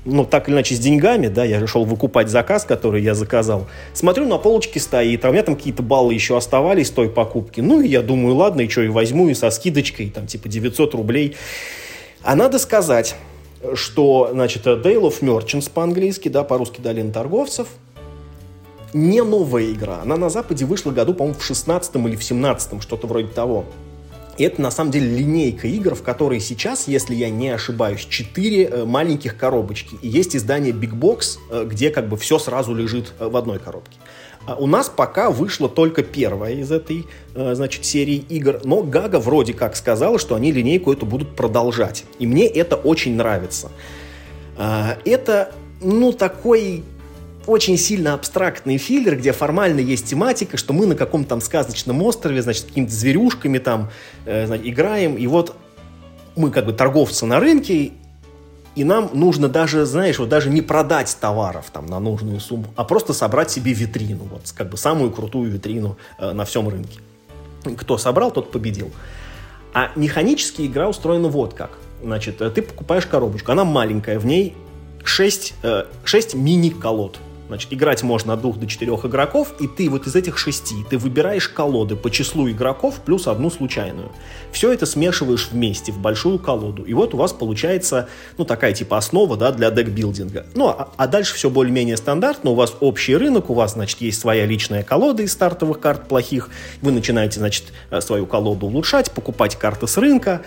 ну, 0.03 0.25
так 0.25 0.47
или 0.47 0.55
иначе, 0.55 0.75
с 0.75 0.79
деньгами, 0.79 1.27
да, 1.27 1.43
я 1.43 1.59
решил 1.59 1.83
выкупать 1.83 2.29
заказ, 2.29 2.65
который 2.65 3.03
я 3.03 3.13
заказал. 3.13 3.67
Смотрю, 3.93 4.25
на 4.25 4.37
полочке 4.37 4.79
стоит, 4.79 5.23
а 5.25 5.29
у 5.29 5.31
меня 5.31 5.43
там 5.43 5.55
какие-то 5.55 5.83
баллы 5.83 6.13
еще 6.13 6.37
оставались 6.37 6.89
той 6.89 7.09
покупки. 7.09 7.61
Ну, 7.61 7.81
и 7.81 7.87
я 7.87 8.01
думаю, 8.01 8.35
ладно, 8.35 8.61
и 8.61 8.69
что, 8.69 8.81
и 8.81 8.87
возьму, 8.87 9.29
и 9.29 9.33
со 9.33 9.51
скидочкой, 9.51 10.09
там, 10.09 10.25
типа, 10.25 10.49
900 10.49 10.95
рублей. 10.95 11.35
А 12.23 12.35
надо 12.35 12.57
сказать, 12.57 13.15
что, 13.75 14.29
значит, 14.31 14.65
Dale 14.65 15.01
of 15.01 15.21
Merchants 15.21 15.69
по-английски, 15.71 16.29
да, 16.29 16.43
по-русски 16.43 16.81
Долина 16.81 17.11
торговцев, 17.11 17.67
не 18.93 19.21
новая 19.21 19.71
игра. 19.71 19.99
Она 20.01 20.17
на 20.17 20.29
Западе 20.29 20.65
вышла 20.65 20.91
году, 20.91 21.13
по-моему, 21.13 21.39
в 21.39 21.43
16 21.43 21.95
или 21.95 22.15
в 22.15 22.23
17 22.23 22.81
что-то 22.81 23.07
вроде 23.07 23.27
того. 23.27 23.65
Это 24.43 24.61
на 24.61 24.71
самом 24.71 24.91
деле 24.91 25.17
линейка 25.17 25.67
игр, 25.67 25.95
в 25.95 26.03
которой 26.03 26.39
сейчас, 26.39 26.87
если 26.87 27.15
я 27.15 27.29
не 27.29 27.49
ошибаюсь, 27.49 28.05
4 28.05 28.63
э, 28.63 28.85
маленьких 28.85 29.37
коробочки. 29.37 29.97
И 30.01 30.07
есть 30.07 30.35
издание 30.35 30.73
Big 30.73 30.93
Box, 30.93 31.37
э, 31.49 31.65
где 31.65 31.89
как 31.89 32.07
бы 32.07 32.17
все 32.17 32.39
сразу 32.39 32.73
лежит 32.73 33.13
э, 33.19 33.27
в 33.27 33.35
одной 33.35 33.59
коробке. 33.59 33.97
А 34.45 34.55
у 34.55 34.65
нас 34.65 34.89
пока 34.89 35.29
вышла 35.29 35.69
только 35.69 36.01
первая 36.01 36.53
из 36.53 36.71
этой, 36.71 37.05
значит, 37.35 37.85
серии 37.85 38.15
игр, 38.15 38.59
но 38.63 38.81
Гага 38.81 39.19
вроде 39.19 39.53
как 39.53 39.75
сказала, 39.75 40.17
что 40.17 40.33
они 40.33 40.51
линейку 40.51 40.91
эту 40.91 41.05
будут 41.05 41.35
продолжать. 41.35 42.05
И 42.17 42.25
мне 42.25 42.47
это 42.47 42.75
очень 42.75 43.15
нравится. 43.15 43.69
А, 44.57 44.97
это, 45.05 45.51
ну, 45.79 46.11
такой 46.11 46.83
очень 47.47 47.77
сильно 47.77 48.13
абстрактный 48.13 48.77
филлер, 48.77 49.17
где 49.17 49.31
формально 49.31 49.79
есть 49.79 50.05
тематика, 50.05 50.57
что 50.57 50.73
мы 50.73 50.85
на 50.85 50.95
каком-то 50.95 51.29
там 51.29 51.41
сказочном 51.41 52.01
острове, 52.03 52.41
значит, 52.41 52.65
какими-то 52.65 52.91
зверюшками 52.91 53.57
там 53.57 53.89
э, 54.25 54.45
значит, 54.45 54.67
играем, 54.67 55.15
и 55.15 55.25
вот 55.27 55.55
мы 56.35 56.51
как 56.51 56.65
бы 56.65 56.73
торговцы 56.73 57.25
на 57.25 57.39
рынке, 57.39 57.91
и 58.75 58.83
нам 58.83 59.09
нужно 59.13 59.49
даже, 59.49 59.85
знаешь, 59.85 60.17
вот 60.19 60.29
даже 60.29 60.49
не 60.49 60.61
продать 60.61 61.17
товаров 61.19 61.69
там 61.73 61.87
на 61.87 61.99
нужную 61.99 62.39
сумму, 62.39 62.67
а 62.75 62.83
просто 62.83 63.13
собрать 63.13 63.51
себе 63.51 63.73
витрину, 63.73 64.23
вот 64.31 64.51
как 64.55 64.69
бы 64.69 64.77
самую 64.77 65.11
крутую 65.11 65.51
витрину 65.51 65.97
э, 66.19 66.31
на 66.31 66.45
всем 66.45 66.69
рынке. 66.69 66.99
Кто 67.77 67.97
собрал, 67.97 68.31
тот 68.31 68.51
победил. 68.51 68.91
А 69.73 69.91
механически 69.95 70.63
игра 70.63 70.89
устроена 70.89 71.27
вот 71.27 71.53
как. 71.53 71.71
Значит, 72.03 72.41
э, 72.41 72.49
ты 72.49 72.61
покупаешь 72.61 73.05
коробочку, 73.05 73.51
она 73.51 73.63
маленькая, 73.65 74.19
в 74.19 74.25
ней 74.25 74.55
6, 75.03 75.53
6 76.03 76.33
э, 76.33 76.37
мини-колод. 76.37 77.19
Значит, 77.51 77.73
играть 77.73 78.01
можно 78.01 78.31
от 78.31 78.39
двух 78.39 78.57
до 78.57 78.65
четырех 78.65 79.03
игроков, 79.03 79.55
и 79.59 79.67
ты 79.67 79.89
вот 79.89 80.07
из 80.07 80.15
этих 80.15 80.37
шести, 80.37 80.85
ты 80.89 80.97
выбираешь 80.97 81.49
колоды 81.49 81.97
по 81.97 82.09
числу 82.09 82.49
игроков 82.49 83.01
плюс 83.05 83.27
одну 83.27 83.49
случайную. 83.49 84.13
Все 84.53 84.71
это 84.71 84.85
смешиваешь 84.85 85.49
вместе 85.51 85.91
в 85.91 85.97
большую 85.97 86.39
колоду. 86.39 86.83
И 86.83 86.93
вот 86.93 87.13
у 87.13 87.17
вас 87.17 87.33
получается, 87.33 88.07
ну, 88.37 88.45
такая 88.45 88.71
типа 88.71 88.97
основа, 88.97 89.35
да, 89.35 89.51
для 89.51 89.69
декбилдинга. 89.69 90.45
Ну, 90.55 90.69
а, 90.69 90.93
а 90.95 91.07
дальше 91.07 91.35
все 91.35 91.49
более-менее 91.49 91.97
стандартно. 91.97 92.51
У 92.51 92.55
вас 92.55 92.73
общий 92.79 93.17
рынок, 93.17 93.49
у 93.49 93.53
вас, 93.53 93.73
значит, 93.73 93.99
есть 93.99 94.21
своя 94.21 94.45
личная 94.45 94.83
колода 94.83 95.21
из 95.21 95.33
стартовых 95.33 95.81
карт 95.81 96.07
плохих. 96.07 96.49
Вы 96.81 96.93
начинаете, 96.93 97.39
значит, 97.39 97.73
э, 97.89 97.99
свою 97.99 98.27
колоду 98.27 98.67
улучшать, 98.67 99.11
покупать 99.11 99.57
карты 99.57 99.87
с 99.87 99.97
рынка. 99.97 100.43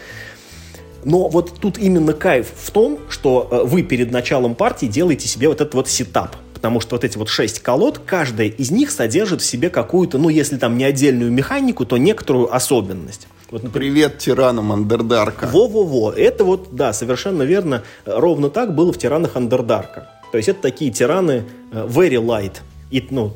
Но 1.05 1.29
вот 1.29 1.61
тут 1.61 1.77
именно 1.77 2.15
кайф 2.15 2.51
в 2.57 2.71
том, 2.71 2.99
что 3.11 3.47
э, 3.51 3.63
вы 3.67 3.83
перед 3.83 4.11
началом 4.11 4.55
партии 4.55 4.87
делаете 4.87 5.29
себе 5.29 5.49
вот 5.49 5.61
этот 5.61 5.75
вот 5.75 5.87
сетап 5.87 6.37
потому 6.65 6.81
что 6.81 6.95
вот 6.95 7.05
эти 7.05 7.19
вот 7.19 7.29
шесть 7.29 7.61
колод, 7.61 8.01
каждая 8.07 8.47
из 8.47 8.71
них 8.71 8.91
содержит 8.91 9.43
в 9.43 9.45
себе 9.45 9.69
какую-то, 9.69 10.17
ну, 10.17 10.31
если 10.31 10.57
там 10.57 10.79
не 10.79 10.85
отдельную 10.85 11.31
механику, 11.31 11.85
то 11.85 11.99
некоторую 11.99 12.55
особенность. 12.57 13.29
Вот, 13.51 13.65
например, 13.65 13.93
Привет 13.93 14.19
тиранам 14.19 14.73
Андердарка. 14.73 15.47
Во-во-во, 15.53 16.13
это 16.13 16.43
вот, 16.43 16.75
да, 16.75 16.95
совершенно 16.95 17.43
верно, 17.43 17.83
ровно 18.07 18.49
так 18.49 18.75
было 18.75 18.95
в 18.95 18.99
тиранах 18.99 19.37
Андердарка. 19.37 20.09
То 20.33 20.39
есть 20.39 20.49
это 20.49 20.63
такие 20.63 20.91
тираны 20.91 21.45
uh, 21.71 21.87
very 21.87 22.17
light, 22.17 22.55
и, 22.91 23.07
ну, 23.11 23.35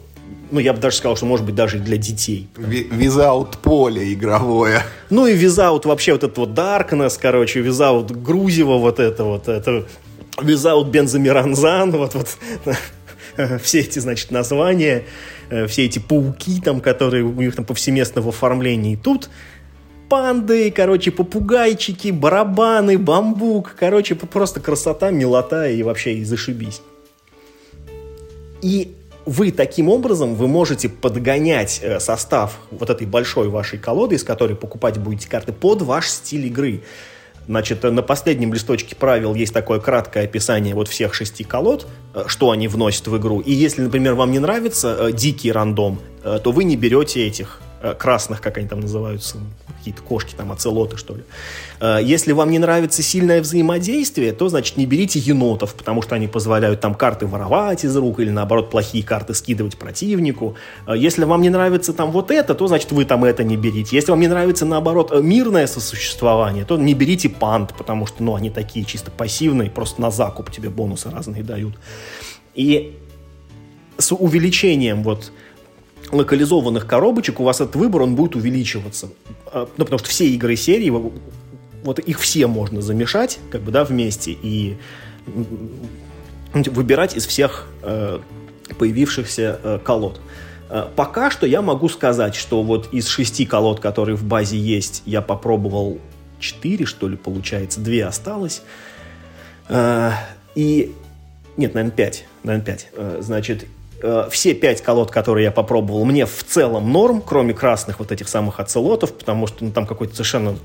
ну, 0.51 0.59
я 0.59 0.73
бы 0.73 0.81
даже 0.81 0.97
сказал, 0.97 1.15
что, 1.15 1.27
может 1.27 1.45
быть, 1.45 1.55
даже 1.55 1.79
для 1.79 1.99
детей. 1.99 2.49
Визаут 2.57 3.59
поле 3.59 4.15
игровое. 4.15 4.85
Ну 5.11 5.27
и 5.27 5.35
визаут 5.35 5.85
вообще 5.85 6.13
вот 6.13 6.25
этот 6.25 6.39
вот 6.39 6.49
Darkness, 6.49 7.19
короче, 7.21 7.61
визаут 7.61 8.11
Грузева 8.11 8.79
вот 8.79 8.99
это 9.01 9.25
вот, 9.25 9.49
это 9.49 9.85
визаут 10.43 10.89
Бензамиранзан, 10.89 11.91
вот, 11.93 12.15
вот 12.15 12.29
все 13.63 13.81
эти, 13.81 13.99
значит, 13.99 14.31
названия, 14.31 15.05
э, 15.51 15.67
все 15.67 15.85
эти 15.85 15.99
пауки, 15.99 16.61
там, 16.61 16.81
которые 16.81 17.25
у 17.25 17.33
них 17.33 17.55
там 17.55 17.65
повсеместно 17.65 18.21
в 18.21 18.29
оформлении. 18.29 18.97
Тут 18.97 19.31
панды, 20.09 20.71
короче, 20.71 21.11
попугайчики, 21.11 22.11
барабаны, 22.11 22.99
бамбук. 22.99 23.75
Короче, 23.79 24.15
просто 24.15 24.61
красота, 24.61 25.11
милота 25.11 25.69
и 25.69 25.83
вообще 25.83 26.15
и 26.15 26.25
зашибись. 26.25 26.83
И 28.61 28.95
вы 29.25 29.53
таким 29.53 29.89
образом 29.89 30.35
вы 30.35 30.49
можете 30.49 30.89
подгонять 30.89 31.81
э, 31.83 32.01
состав 32.01 32.59
вот 32.71 32.91
этой 32.91 33.07
большой 33.07 33.49
вашей 33.49 33.79
колоды, 33.79 34.17
из 34.17 34.25
которой 34.25 34.57
покупать 34.57 34.99
будете 34.99 35.29
карты, 35.29 35.53
под 35.53 35.83
ваш 35.83 36.09
стиль 36.09 36.47
игры. 36.47 36.83
Значит, 37.49 37.83
на 37.83 38.03
последнем 38.03 38.53
листочке 38.53 38.95
правил 38.95 39.35
есть 39.35 39.55
такое 39.55 39.81
краткое 39.81 40.25
описание 40.25 40.75
вот 40.75 40.87
всех 40.87 41.15
шести 41.15 41.45
колод, 41.45 41.89
э, 42.15 42.25
что 42.27 42.51
они 42.51 42.69
вносят 42.69 43.09
в 43.09 43.17
игру. 43.17 43.41
И 43.41 43.53
если, 43.53 43.83
например, 43.83 44.15
вам 44.15 44.31
не 44.31 44.39
нравится 44.39 44.97
э, 44.99 45.13
дикий 45.13 45.51
рандом, 45.51 45.99
то 46.23 46.53
вы 46.53 46.65
не 46.65 46.77
берете 46.77 47.27
этих 47.27 47.61
красных, 47.99 48.41
как 48.41 48.59
они 48.59 48.67
там 48.67 48.81
называются, 48.81 49.39
какие-то 49.79 50.03
кошки, 50.03 50.35
там, 50.35 50.53
оцелоты, 50.53 50.97
что 50.97 51.15
ли. 51.15 51.23
Э, 51.81 51.99
если 52.03 52.33
вам 52.33 52.51
не 52.51 52.59
нравится 52.59 53.03
сильное 53.03 53.41
взаимодействие, 53.41 54.33
то, 54.33 54.49
значит, 54.49 54.77
не 54.77 54.87
берите 54.87 55.19
енотов, 55.19 55.75
потому 55.75 56.03
что 56.03 56.15
они 56.15 56.27
позволяют 56.27 56.81
там 56.81 56.95
карты 56.95 57.27
воровать 57.27 57.85
из 57.85 57.97
рук 57.97 58.21
или, 58.21 58.31
наоборот, 58.31 58.71
плохие 58.71 59.05
карты 59.05 59.35
скидывать 59.35 59.79
противнику. 59.79 60.57
Э, 60.87 60.95
если 60.97 61.25
вам 61.25 61.41
не 61.43 61.51
нравится 61.51 61.93
там 61.93 62.11
вот 62.11 62.31
это, 62.31 62.55
то, 62.55 62.67
значит, 62.67 62.93
вы 62.93 63.05
там 63.05 63.25
это 63.25 63.45
не 63.45 63.57
берите. 63.57 63.97
Если 63.97 64.11
вам 64.11 64.21
не 64.21 64.29
нравится, 64.29 64.67
наоборот, 64.67 65.11
э, 65.13 65.21
мирное 65.23 65.67
сосуществование, 65.67 66.65
то 66.65 66.77
не 66.77 66.95
берите 66.95 67.29
пант, 67.29 67.75
потому 67.77 68.07
что, 68.07 68.23
ну, 68.23 68.35
они 68.35 68.51
такие 68.51 68.85
чисто 68.85 69.11
пассивные, 69.11 69.71
просто 69.71 70.01
на 70.01 70.11
закуп 70.11 70.51
тебе 70.51 70.69
бонусы 70.71 71.11
разные 71.11 71.43
дают. 71.43 71.75
И 72.55 72.97
с 73.99 74.13
увеличением 74.15 75.03
вот 75.03 75.33
локализованных 76.13 76.87
коробочек 76.87 77.41
у 77.41 77.45
вас 77.45 77.61
этот 77.61 77.77
выбор, 77.77 78.03
он 78.03 78.15
будет 78.15 78.37
увеличиваться. 78.37 79.09
А, 79.47 79.69
ну, 79.77 79.85
потому 79.85 79.99
что 79.99 80.09
все 80.09 80.27
игры 80.29 80.57
серии, 80.57 80.91
вот 81.83 81.99
их 81.99 82.21
все 82.21 82.47
можно 82.47 82.83
замешать, 82.83 83.39
как 83.51 83.63
бы, 83.63 83.71
да, 83.71 83.85
вместе 83.85 84.33
и 84.33 84.77
выбирать 86.53 87.17
из 87.17 87.27
всех 87.27 87.69
э, 87.83 88.19
появившихся 88.79 89.61
э, 89.63 89.79
колод. 89.85 90.21
Э, 90.71 90.87
пока 90.95 91.31
что 91.31 91.47
я 91.47 91.63
могу 91.63 91.89
сказать, 91.89 92.35
что 92.35 92.63
вот 92.63 92.93
из 92.93 93.07
шести 93.07 93.47
колод, 93.47 93.81
которые 93.81 94.17
в 94.17 94.25
базе 94.25 94.59
есть, 94.59 95.03
я 95.07 95.21
попробовал 95.21 95.99
четыре, 96.41 96.87
что 96.87 97.09
ли, 97.09 97.17
получается, 97.17 97.81
две 97.81 98.05
осталось. 98.05 98.63
Э, 99.69 100.13
и... 100.55 100.95
Нет, 101.57 101.75
наверное, 101.75 101.97
пять. 101.97 102.25
Наверное, 102.45 102.65
пять. 102.65 102.89
Э, 102.95 103.19
значит, 103.21 103.67
все 104.31 104.55
пять 104.55 104.83
колод, 104.83 105.11
которые 105.11 105.45
я 105.45 105.51
попробовал, 105.51 106.05
мне 106.05 106.27
в 106.27 106.45
целом 106.45 106.93
норм, 106.93 107.21
кроме 107.21 107.55
красных 107.55 107.99
вот 107.99 108.13
этих 108.13 108.29
самых 108.29 108.61
оцелотов, 108.61 109.13
потому 109.13 109.47
что 109.47 109.65
ну, 109.65 109.73
там 109.73 109.87
какой-то 109.87 110.15
совершенно 110.15 110.57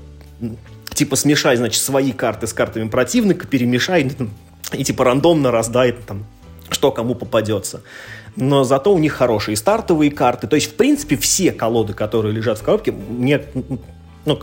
типа 0.94 1.16
смешай, 1.16 1.56
значит, 1.56 1.82
свои 1.82 2.12
карты 2.12 2.46
с 2.46 2.52
картами 2.52 2.88
противника, 2.88 3.46
перемешай 3.46 4.10
и 4.72 4.84
типа 4.84 5.04
рандомно 5.04 5.50
раздай 5.50 5.92
там, 5.92 6.24
что 6.70 6.92
кому 6.92 7.14
попадется. 7.14 7.82
Но 8.36 8.64
зато 8.64 8.92
у 8.92 8.98
них 8.98 9.12
хорошие 9.12 9.56
стартовые 9.56 10.10
карты. 10.10 10.46
То 10.46 10.56
есть, 10.56 10.72
в 10.72 10.74
принципе, 10.74 11.16
все 11.16 11.52
колоды, 11.52 11.92
которые 11.92 12.34
лежат 12.34 12.58
в 12.58 12.62
коробке, 12.62 12.90
мне 12.92 13.42
ну, 14.24 14.40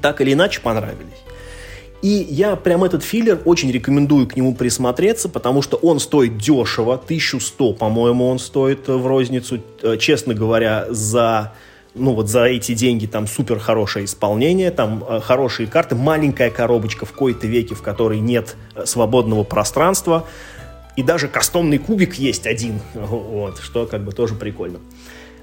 так 0.00 0.20
или 0.20 0.32
иначе 0.32 0.60
понравились. 0.60 1.22
И 2.02 2.26
я 2.28 2.56
прям 2.56 2.82
этот 2.82 3.04
филлер 3.04 3.40
очень 3.44 3.70
рекомендую 3.70 4.26
к 4.26 4.36
нему 4.36 4.54
присмотреться, 4.54 5.28
потому 5.28 5.62
что 5.62 5.76
он 5.76 6.00
стоит 6.00 6.36
дешево, 6.36 6.94
1100, 6.94 7.74
по-моему, 7.74 8.26
он 8.28 8.40
стоит 8.40 8.88
в 8.88 9.06
розницу. 9.06 9.60
Э, 9.82 9.96
честно 9.96 10.34
говоря, 10.34 10.86
за 10.90 11.52
ну 11.94 12.14
вот 12.14 12.28
за 12.28 12.44
эти 12.44 12.74
деньги 12.74 13.06
там 13.06 13.26
супер 13.26 13.58
хорошее 13.58 14.06
исполнение, 14.06 14.70
там 14.70 15.04
э, 15.08 15.20
хорошие 15.20 15.66
карты, 15.66 15.94
маленькая 15.94 16.50
коробочка 16.50 17.06
в 17.06 17.12
кои-то 17.12 17.46
веке, 17.46 17.74
в 17.74 17.82
которой 17.82 18.20
нет 18.20 18.56
э, 18.74 18.86
свободного 18.86 19.44
пространства, 19.44 20.26
и 20.96 21.02
даже 21.02 21.28
кастомный 21.28 21.78
кубик 21.78 22.14
есть 22.14 22.46
один, 22.46 22.80
вот, 22.94 23.58
что 23.58 23.86
как 23.86 24.04
бы 24.04 24.12
тоже 24.12 24.34
прикольно. 24.34 24.78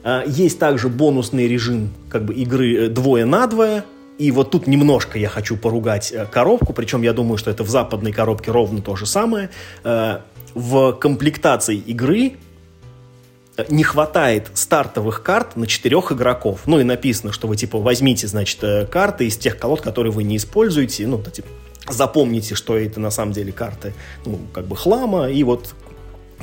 Э, 0.04 0.24
есть 0.26 0.60
также 0.60 0.90
бонусный 0.90 1.48
режим 1.48 1.92
как 2.10 2.26
бы 2.26 2.34
игры 2.34 2.86
э, 2.86 2.88
двое 2.90 3.26
на 3.26 3.48
двое, 3.48 3.84
и 4.20 4.32
вот 4.32 4.52
тут 4.52 4.68
немножко 4.68 5.18
я 5.18 5.30
хочу 5.30 5.56
поругать 5.56 6.12
э, 6.12 6.26
коробку, 6.26 6.74
причем 6.74 7.02
я 7.02 7.14
думаю, 7.14 7.38
что 7.38 7.50
это 7.50 7.64
в 7.64 7.70
западной 7.70 8.12
коробке 8.12 8.52
ровно 8.52 8.82
то 8.82 8.98
же 8.98 9.06
самое. 9.06 9.50
Э, 9.86 10.20
в 10.54 10.92
комплектации 10.92 11.78
игры 11.78 12.34
э, 13.56 13.66
не 13.70 13.84
хватает 13.84 14.52
стартовых 14.56 15.24
карт 15.24 15.56
на 15.56 15.68
четырех 15.68 16.12
игроков. 16.12 16.64
Ну 16.66 16.82
и 16.82 16.84
написано, 16.84 17.32
что 17.32 17.48
вы 17.48 17.56
типа 17.56 17.80
возьмите, 17.80 18.28
значит, 18.28 18.60
карты 18.92 19.26
из 19.26 19.38
тех 19.38 19.58
колод, 19.58 19.80
которые 19.80 20.12
вы 20.12 20.24
не 20.24 20.36
используете, 20.36 21.08
ну, 21.08 21.24
типа, 21.24 21.48
запомните, 21.88 22.56
что 22.56 22.78
это 22.78 23.00
на 23.00 23.12
самом 23.12 23.32
деле 23.32 23.54
карты, 23.54 23.94
ну, 24.26 24.38
как 24.52 24.66
бы 24.66 24.76
хлама, 24.76 25.30
и 25.30 25.46
вот 25.46 25.74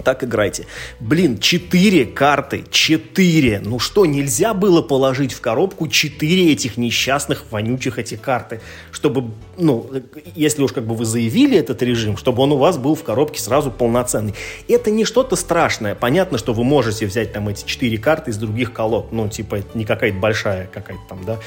так 0.04 0.24
играйте. 0.24 0.66
Блин, 1.00 1.38
четыре 1.38 2.04
карты, 2.04 2.64
четыре. 2.70 3.60
Ну 3.64 3.78
что, 3.78 4.06
нельзя 4.06 4.54
было 4.54 4.82
положить 4.82 5.32
в 5.32 5.40
коробку 5.40 5.88
четыре 5.88 6.52
этих 6.52 6.76
несчастных, 6.76 7.44
вонючих 7.50 7.98
эти 7.98 8.16
карты, 8.16 8.60
чтобы, 8.92 9.30
ну, 9.56 9.90
если 10.34 10.62
уж 10.62 10.72
как 10.72 10.86
бы 10.86 10.94
вы 10.94 11.04
заявили 11.04 11.58
этот 11.58 11.82
режим, 11.82 12.16
чтобы 12.16 12.42
он 12.42 12.52
у 12.52 12.56
вас 12.56 12.78
был 12.78 12.94
в 12.94 13.02
коробке 13.02 13.40
сразу 13.40 13.70
полноценный. 13.70 14.34
Это 14.68 14.90
не 14.90 15.04
что-то 15.04 15.36
страшное. 15.36 15.94
Понятно, 15.94 16.38
что 16.38 16.52
вы 16.52 16.64
можете 16.64 17.06
взять 17.06 17.32
там 17.32 17.48
эти 17.48 17.64
четыре 17.66 17.98
карты 17.98 18.30
из 18.30 18.36
других 18.36 18.72
колод. 18.72 19.12
Ну, 19.12 19.28
типа, 19.28 19.56
это 19.56 19.76
не 19.76 19.84
какая-то 19.84 20.18
большая 20.18 20.66
какая-то 20.72 21.02
там, 21.08 21.24
да, 21.24 21.38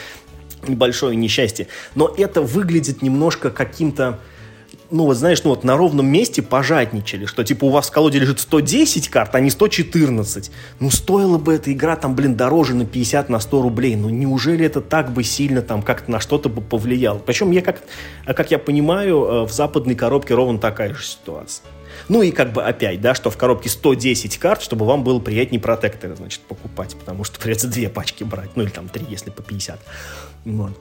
небольшое 0.67 1.15
несчастье. 1.15 1.67
Но 1.95 2.13
это 2.17 2.41
выглядит 2.41 3.01
немножко 3.01 3.49
каким-то 3.49 4.19
ну 4.91 5.05
вот 5.05 5.17
знаешь, 5.17 5.43
ну 5.43 5.51
вот 5.51 5.63
на 5.63 5.77
ровном 5.77 6.07
месте 6.07 6.41
пожадничали, 6.41 7.25
что 7.25 7.43
типа 7.43 7.65
у 7.65 7.69
вас 7.69 7.89
в 7.89 7.91
колоде 7.91 8.19
лежит 8.19 8.39
110 8.39 9.09
карт, 9.09 9.35
а 9.35 9.39
не 9.39 9.49
114. 9.49 10.51
Ну 10.79 10.89
стоила 10.89 11.37
бы 11.37 11.53
эта 11.53 11.71
игра 11.71 11.95
там, 11.95 12.15
блин, 12.15 12.35
дороже 12.35 12.75
на 12.75 12.85
50, 12.85 13.29
на 13.29 13.39
100 13.39 13.61
рублей. 13.61 13.95
Ну 13.95 14.09
неужели 14.09 14.65
это 14.65 14.81
так 14.81 15.11
бы 15.11 15.23
сильно 15.23 15.61
там 15.61 15.81
как-то 15.81 16.11
на 16.11 16.19
что-то 16.19 16.49
бы 16.49 16.61
повлияло? 16.61 17.19
Причем 17.19 17.51
я 17.51 17.61
как, 17.61 17.81
как 18.25 18.51
я 18.51 18.59
понимаю, 18.59 19.25
э, 19.25 19.43
в 19.45 19.51
западной 19.51 19.95
коробке 19.95 20.33
ровно 20.33 20.59
такая 20.59 20.93
же 20.93 21.03
ситуация. 21.03 21.65
Ну 22.07 22.21
и 22.21 22.31
как 22.31 22.53
бы 22.53 22.63
опять, 22.63 23.01
да, 23.01 23.13
что 23.13 23.29
в 23.29 23.37
коробке 23.37 23.69
110 23.69 24.37
карт, 24.37 24.61
чтобы 24.61 24.85
вам 24.85 25.03
было 25.03 25.19
приятнее 25.19 25.61
протекторы, 25.61 26.15
значит, 26.15 26.41
покупать, 26.41 26.95
потому 26.95 27.23
что 27.23 27.39
придется 27.39 27.67
две 27.67 27.89
пачки 27.89 28.23
брать, 28.23 28.51
ну 28.55 28.63
или 28.63 28.69
там 28.69 28.89
три, 28.89 29.05
если 29.09 29.29
по 29.29 29.43
50. 29.43 29.79
Вот. 30.45 30.71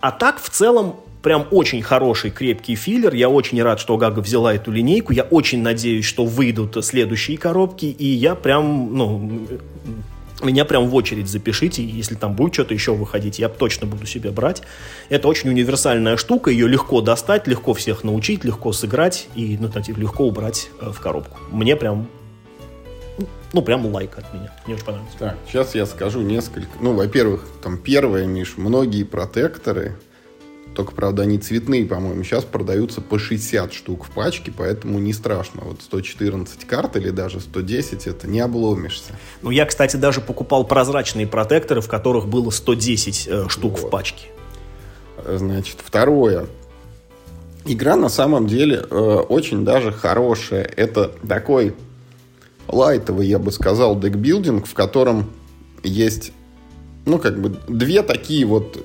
А 0.00 0.10
так, 0.12 0.40
в 0.40 0.48
целом, 0.48 0.96
прям 1.22 1.46
очень 1.50 1.82
хороший, 1.82 2.30
крепкий 2.30 2.74
филлер. 2.74 3.14
Я 3.14 3.28
очень 3.28 3.62
рад, 3.62 3.80
что 3.80 3.96
Гага 3.96 4.20
взяла 4.20 4.54
эту 4.54 4.70
линейку. 4.70 5.12
Я 5.12 5.24
очень 5.24 5.62
надеюсь, 5.62 6.04
что 6.04 6.24
выйдут 6.24 6.84
следующие 6.84 7.38
коробки. 7.38 7.86
И 7.86 8.06
я 8.06 8.34
прям, 8.34 8.94
ну, 8.94 9.46
меня 10.42 10.64
прям 10.64 10.88
в 10.88 10.94
очередь 10.94 11.28
запишите, 11.28 11.84
если 11.84 12.14
там 12.14 12.34
будет 12.34 12.54
что-то 12.54 12.74
еще 12.74 12.94
выходить, 12.94 13.38
я 13.38 13.48
точно 13.48 13.86
буду 13.86 14.06
себе 14.06 14.30
брать. 14.30 14.62
Это 15.08 15.28
очень 15.28 15.50
универсальная 15.50 16.16
штука, 16.16 16.50
ее 16.50 16.68
легко 16.68 17.00
достать, 17.00 17.46
легко 17.46 17.74
всех 17.74 18.04
научить, 18.04 18.44
легко 18.44 18.72
сыграть 18.72 19.28
и 19.34 19.58
ну, 19.60 19.70
легко 19.96 20.24
убрать 20.24 20.70
э, 20.80 20.90
в 20.90 21.00
коробку. 21.00 21.38
Мне 21.50 21.74
прям 21.76 22.08
ну, 23.52 23.62
прям 23.62 23.86
лайк 23.86 24.18
от 24.18 24.32
меня. 24.34 24.52
Мне 24.66 24.74
очень 24.76 24.84
понравилось. 24.84 25.14
Так, 25.18 25.36
сейчас 25.48 25.74
я 25.74 25.86
скажу 25.86 26.20
несколько. 26.20 26.68
Ну, 26.80 26.92
во-первых, 26.92 27.48
там 27.62 27.78
первое, 27.78 28.26
Миш, 28.26 28.54
многие 28.58 29.04
протекторы 29.04 29.96
только, 30.78 30.94
правда, 30.94 31.24
они 31.24 31.38
цветные, 31.38 31.84
по-моему. 31.84 32.22
Сейчас 32.22 32.44
продаются 32.44 33.00
по 33.00 33.18
60 33.18 33.72
штук 33.72 34.04
в 34.04 34.10
пачке, 34.12 34.52
поэтому 34.56 35.00
не 35.00 35.12
страшно. 35.12 35.62
Вот 35.64 35.82
114 35.82 36.64
карт 36.66 36.94
или 36.94 37.10
даже 37.10 37.40
110, 37.40 38.06
это 38.06 38.28
не 38.28 38.38
обломишься. 38.38 39.18
Ну, 39.42 39.50
я, 39.50 39.66
кстати, 39.66 39.96
даже 39.96 40.20
покупал 40.20 40.64
прозрачные 40.64 41.26
протекторы, 41.26 41.80
в 41.80 41.88
которых 41.88 42.28
было 42.28 42.50
110 42.50 43.26
э, 43.26 43.48
штук 43.48 43.72
вот. 43.72 43.88
в 43.88 43.90
пачке. 43.90 44.26
Значит, 45.26 45.78
второе. 45.82 46.46
Игра 47.64 47.96
на 47.96 48.08
самом 48.08 48.46
деле 48.46 48.84
э, 48.88 48.94
очень 48.94 49.64
даже 49.64 49.90
хорошая. 49.90 50.62
Это 50.62 51.10
такой 51.26 51.74
лайтовый, 52.68 53.26
я 53.26 53.40
бы 53.40 53.50
сказал, 53.50 53.98
декбилдинг, 53.98 54.68
в 54.68 54.74
котором 54.74 55.32
есть, 55.82 56.30
ну, 57.04 57.18
как 57.18 57.40
бы, 57.40 57.56
две 57.66 58.02
такие 58.02 58.46
вот 58.46 58.78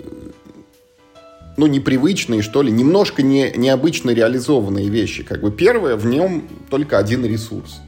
ну, 1.57 1.67
непривычные, 1.67 2.41
что 2.41 2.61
ли, 2.61 2.71
немножко 2.71 3.21
не, 3.21 3.51
необычно 3.55 4.11
реализованные 4.11 4.89
вещи. 4.89 5.23
Как 5.23 5.41
бы 5.41 5.51
первое, 5.51 5.95
в 5.95 6.05
нем 6.05 6.47
только 6.69 6.97
один 6.97 7.25
ресурс. 7.25 7.79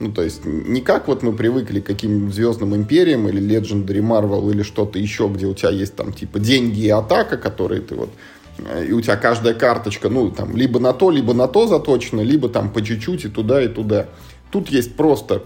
Ну, 0.00 0.12
то 0.12 0.22
есть, 0.22 0.44
не 0.44 0.80
как 0.80 1.06
вот 1.06 1.22
мы 1.22 1.32
привыкли 1.32 1.78
к 1.78 1.86
каким-нибудь 1.86 2.34
Звездным 2.34 2.74
Империям 2.74 3.28
или 3.28 3.40
Legendary 3.40 4.00
Marvel 4.00 4.50
или 4.50 4.62
что-то 4.62 4.98
еще, 4.98 5.28
где 5.28 5.46
у 5.46 5.54
тебя 5.54 5.70
есть 5.70 5.94
там 5.94 6.12
типа 6.12 6.40
деньги 6.40 6.80
и 6.80 6.88
атака, 6.88 7.36
которые 7.36 7.82
ты 7.82 7.94
вот 7.94 8.10
э, 8.58 8.86
и 8.86 8.92
у 8.92 9.00
тебя 9.00 9.16
каждая 9.16 9.54
карточка, 9.54 10.08
ну, 10.08 10.30
там, 10.30 10.56
либо 10.56 10.80
на 10.80 10.92
то, 10.92 11.10
либо 11.10 11.34
на 11.34 11.46
то 11.46 11.68
заточена, 11.68 12.22
либо 12.22 12.48
там 12.48 12.72
по 12.72 12.82
чуть-чуть 12.82 13.26
и 13.26 13.28
туда, 13.28 13.62
и 13.62 13.68
туда. 13.68 14.08
Тут 14.50 14.70
есть 14.70 14.96
просто 14.96 15.44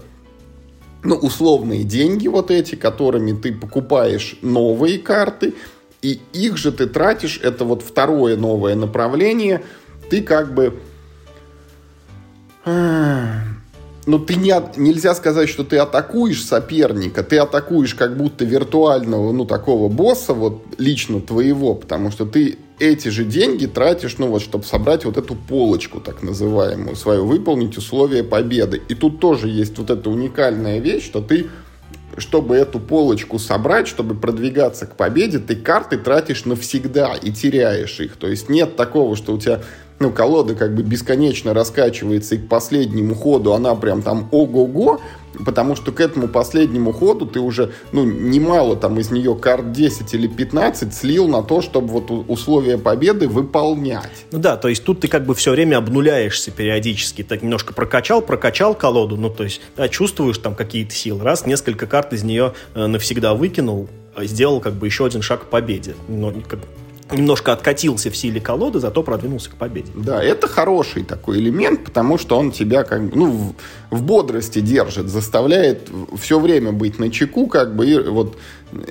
ну, 1.03 1.15
условные 1.15 1.83
деньги 1.83 2.27
вот 2.27 2.49
эти, 2.49 2.73
которыми 2.73 3.33
ты 3.33 3.53
покупаешь 3.53 4.37
новые 4.41 4.97
карты, 4.97 5.53
и 6.07 6.21
их 6.31 6.55
же 6.55 6.71
ты 6.71 6.87
тратишь, 6.87 7.37
это 7.43 7.65
вот 7.65 7.81
второе 7.81 8.37
новое 8.37 8.75
направление, 8.75 9.61
ты 10.09 10.21
как 10.21 10.53
бы... 10.53 10.79
Ну, 12.65 14.19
ты 14.19 14.35
не, 14.35 14.55
нельзя 14.77 15.13
сказать, 15.13 15.49
что 15.49 15.65
ты 15.65 15.77
атакуешь 15.77 16.45
соперника, 16.45 17.23
ты 17.23 17.37
атакуешь 17.39 17.93
как 17.93 18.15
будто 18.15 18.45
виртуального, 18.45 19.33
ну, 19.33 19.43
такого 19.43 19.89
босса, 19.89 20.33
вот, 20.33 20.63
лично 20.77 21.19
твоего, 21.19 21.75
потому 21.75 22.09
что 22.09 22.25
ты 22.25 22.57
эти 22.79 23.09
же 23.09 23.25
деньги 23.25 23.65
тратишь, 23.65 24.17
ну 24.17 24.27
вот, 24.27 24.41
чтобы 24.41 24.63
собрать 24.63 25.03
вот 25.03 25.17
эту 25.17 25.35
полочку, 25.35 25.99
так 25.99 26.23
называемую, 26.23 26.95
свою, 26.95 27.25
выполнить 27.25 27.77
условия 27.77 28.23
победы. 28.23 28.81
И 28.87 28.95
тут 28.95 29.19
тоже 29.19 29.49
есть 29.49 29.77
вот 29.77 29.89
эта 29.89 30.09
уникальная 30.09 30.79
вещь, 30.79 31.03
что 31.03 31.19
ты, 31.21 31.47
чтобы 32.17 32.55
эту 32.55 32.79
полочку 32.79 33.39
собрать, 33.39 33.87
чтобы 33.87 34.15
продвигаться 34.15 34.85
к 34.87 34.95
победе, 34.95 35.39
ты 35.39 35.55
карты 35.55 35.97
тратишь 35.97 36.45
навсегда 36.45 37.15
и 37.15 37.31
теряешь 37.31 37.99
их. 37.99 38.17
То 38.17 38.27
есть 38.27 38.49
нет 38.49 38.75
такого, 38.75 39.15
что 39.15 39.33
у 39.33 39.39
тебя 39.39 39.61
ну, 39.99 40.11
колода 40.11 40.55
как 40.55 40.75
бы 40.75 40.83
бесконечно 40.83 41.53
раскачивается, 41.53 42.35
и 42.35 42.37
к 42.37 42.47
последнему 42.47 43.15
ходу 43.15 43.53
она 43.53 43.75
прям 43.75 44.01
там 44.01 44.27
ого-го, 44.31 44.99
потому 45.45 45.75
что 45.75 45.91
к 45.91 45.99
этому 45.99 46.27
последнему 46.27 46.91
ходу 46.91 47.25
ты 47.25 47.39
уже, 47.39 47.71
ну, 47.91 48.03
немало 48.03 48.75
там 48.75 48.99
из 48.99 49.11
нее 49.11 49.35
карт 49.35 49.71
10 49.71 50.13
или 50.13 50.27
15 50.27 50.93
слил 50.93 51.27
на 51.27 51.43
то, 51.43 51.61
чтобы 51.61 51.87
вот 51.87 52.11
условия 52.27 52.77
победы 52.77 53.27
выполнять. 53.27 54.25
Ну 54.31 54.39
да, 54.39 54.57
то 54.57 54.67
есть 54.67 54.83
тут 54.83 54.99
ты 54.99 55.07
как 55.07 55.25
бы 55.25 55.33
все 55.35 55.51
время 55.51 55.77
обнуляешься 55.77 56.51
периодически, 56.51 57.23
так 57.23 57.41
немножко 57.41 57.73
прокачал, 57.73 58.21
прокачал 58.21 58.75
колоду, 58.75 59.17
ну, 59.17 59.29
то 59.29 59.43
есть 59.43 59.61
да, 59.75 59.89
чувствуешь 59.89 60.37
там 60.37 60.55
какие-то 60.55 60.93
силы, 60.93 61.23
раз, 61.23 61.45
несколько 61.45 61.87
карт 61.87 62.13
из 62.13 62.23
нее 62.23 62.53
э, 62.75 62.85
навсегда 62.85 63.33
выкинул, 63.33 63.89
а 64.15 64.25
сделал 64.25 64.59
как 64.59 64.73
бы 64.73 64.87
еще 64.87 65.05
один 65.05 65.21
шаг 65.21 65.43
к 65.43 65.45
победе. 65.45 65.95
Но 66.07 66.33
как, 66.47 66.59
немножко 67.11 67.53
откатился 67.53 68.09
в 68.09 68.17
силе 68.17 68.41
колоды, 68.41 68.79
зато 68.79 69.03
продвинулся 69.03 69.49
к 69.49 69.55
победе. 69.55 69.91
Да, 69.95 70.23
это 70.23 70.47
хороший 70.47 71.03
такой 71.03 71.39
элемент, 71.39 71.83
потому 71.83 72.17
что 72.17 72.37
он 72.37 72.51
тебя 72.51 72.83
как 72.83 73.01
ну, 73.13 73.31
в, 73.31 73.55
в 73.95 74.03
бодрости 74.03 74.59
держит, 74.59 75.07
заставляет 75.07 75.89
все 76.17 76.39
время 76.39 76.71
быть 76.71 76.99
на 76.99 77.09
чеку, 77.09 77.47
как 77.47 77.75
бы, 77.75 77.85
и 77.85 77.97
вот 77.97 78.37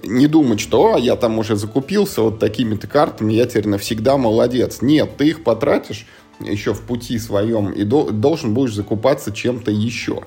не 0.02 0.26
думать, 0.26 0.60
что 0.60 0.94
а, 0.94 0.98
я 0.98 1.16
там 1.16 1.38
уже 1.38 1.56
закупился 1.56 2.22
вот 2.22 2.38
такими-то 2.38 2.86
картами, 2.86 3.32
я 3.32 3.46
теперь 3.46 3.68
навсегда 3.68 4.16
молодец. 4.16 4.80
Нет, 4.80 5.16
ты 5.16 5.28
их 5.28 5.44
потратишь 5.44 6.06
еще 6.40 6.74
в 6.74 6.82
пути 6.82 7.18
своем 7.18 7.70
и 7.70 7.84
до, 7.84 8.10
должен 8.10 8.54
будешь 8.54 8.74
закупаться 8.74 9.32
чем-то 9.32 9.70
еще. 9.70 10.22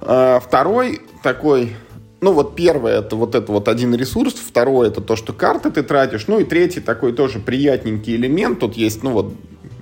А, 0.00 0.40
второй 0.40 1.02
такой 1.22 1.76
ну, 2.24 2.32
вот 2.32 2.56
первое, 2.56 3.00
это 3.00 3.16
вот 3.16 3.34
это 3.34 3.52
вот 3.52 3.68
один 3.68 3.94
ресурс, 3.94 4.32
второе, 4.32 4.88
это 4.88 5.02
то, 5.02 5.14
что 5.14 5.34
карты 5.34 5.70
ты 5.70 5.82
тратишь, 5.82 6.26
ну, 6.26 6.40
и 6.40 6.44
третий 6.44 6.80
такой 6.80 7.12
тоже 7.12 7.38
приятненький 7.38 8.16
элемент, 8.16 8.60
тут 8.60 8.78
есть, 8.78 9.02
ну, 9.02 9.10
вот 9.10 9.34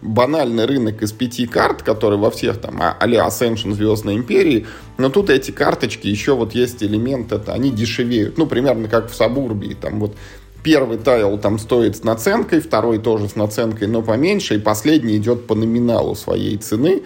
банальный 0.03 0.67
рынок 0.67 1.03
из 1.03 1.13
пяти 1.13 1.47
карт, 1.47 1.85
который 1.85 2.19
во 2.19 2.33
всех 2.33 2.61
там 2.61 2.83
а-ля 2.83 3.29
Ascension 3.29 3.73
Звездной 3.73 4.17
Империи, 4.17 4.67
но 4.99 5.09
тут 5.09 5.31
эти 5.31 5.53
карточки 5.53 6.09
еще 6.09 6.35
вот 6.35 6.53
есть 6.53 6.83
элемент, 6.83 7.31
это 7.31 7.53
они 7.53 7.71
дешевеют, 7.71 8.37
ну, 8.39 8.47
примерно 8.47 8.89
как 8.89 9.09
в 9.09 9.15
Сабурбии, 9.15 9.77
там 9.81 10.01
вот 10.01 10.17
первый 10.65 10.99
тайл 10.99 11.39
там 11.39 11.61
стоит 11.61 11.97
с 11.97 12.03
наценкой, 12.03 12.61
второй 12.61 12.99
тоже 12.99 13.29
с 13.29 13.37
наценкой, 13.37 13.87
но 13.87 14.03
поменьше, 14.03 14.57
и 14.57 14.59
последний 14.59 15.17
идет 15.17 15.47
по 15.47 15.55
номиналу 15.55 16.17
своей 16.17 16.57
цены, 16.57 17.03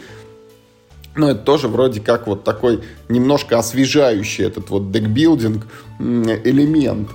но 1.17 1.31
это 1.31 1.41
тоже 1.41 1.69
вроде 1.69 2.01
как 2.01 2.27
вот 2.27 2.45
такой 2.45 2.83
немножко 3.09 3.59
освежающий 3.59 4.45
этот 4.45 4.71
вот 4.71 4.91
декбилдинг 4.91 5.67
элемент. 5.99 7.09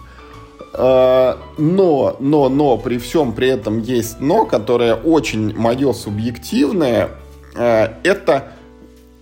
А, 0.73 1.37
но, 1.57 2.15
но, 2.19 2.49
но, 2.49 2.77
при 2.77 2.97
всем 2.97 3.33
при 3.33 3.49
этом 3.49 3.81
есть 3.81 4.21
но, 4.21 4.45
которое 4.45 4.95
очень 4.95 5.53
мое 5.55 5.91
субъективное. 5.93 7.09
А, 7.55 7.97
это, 8.03 8.53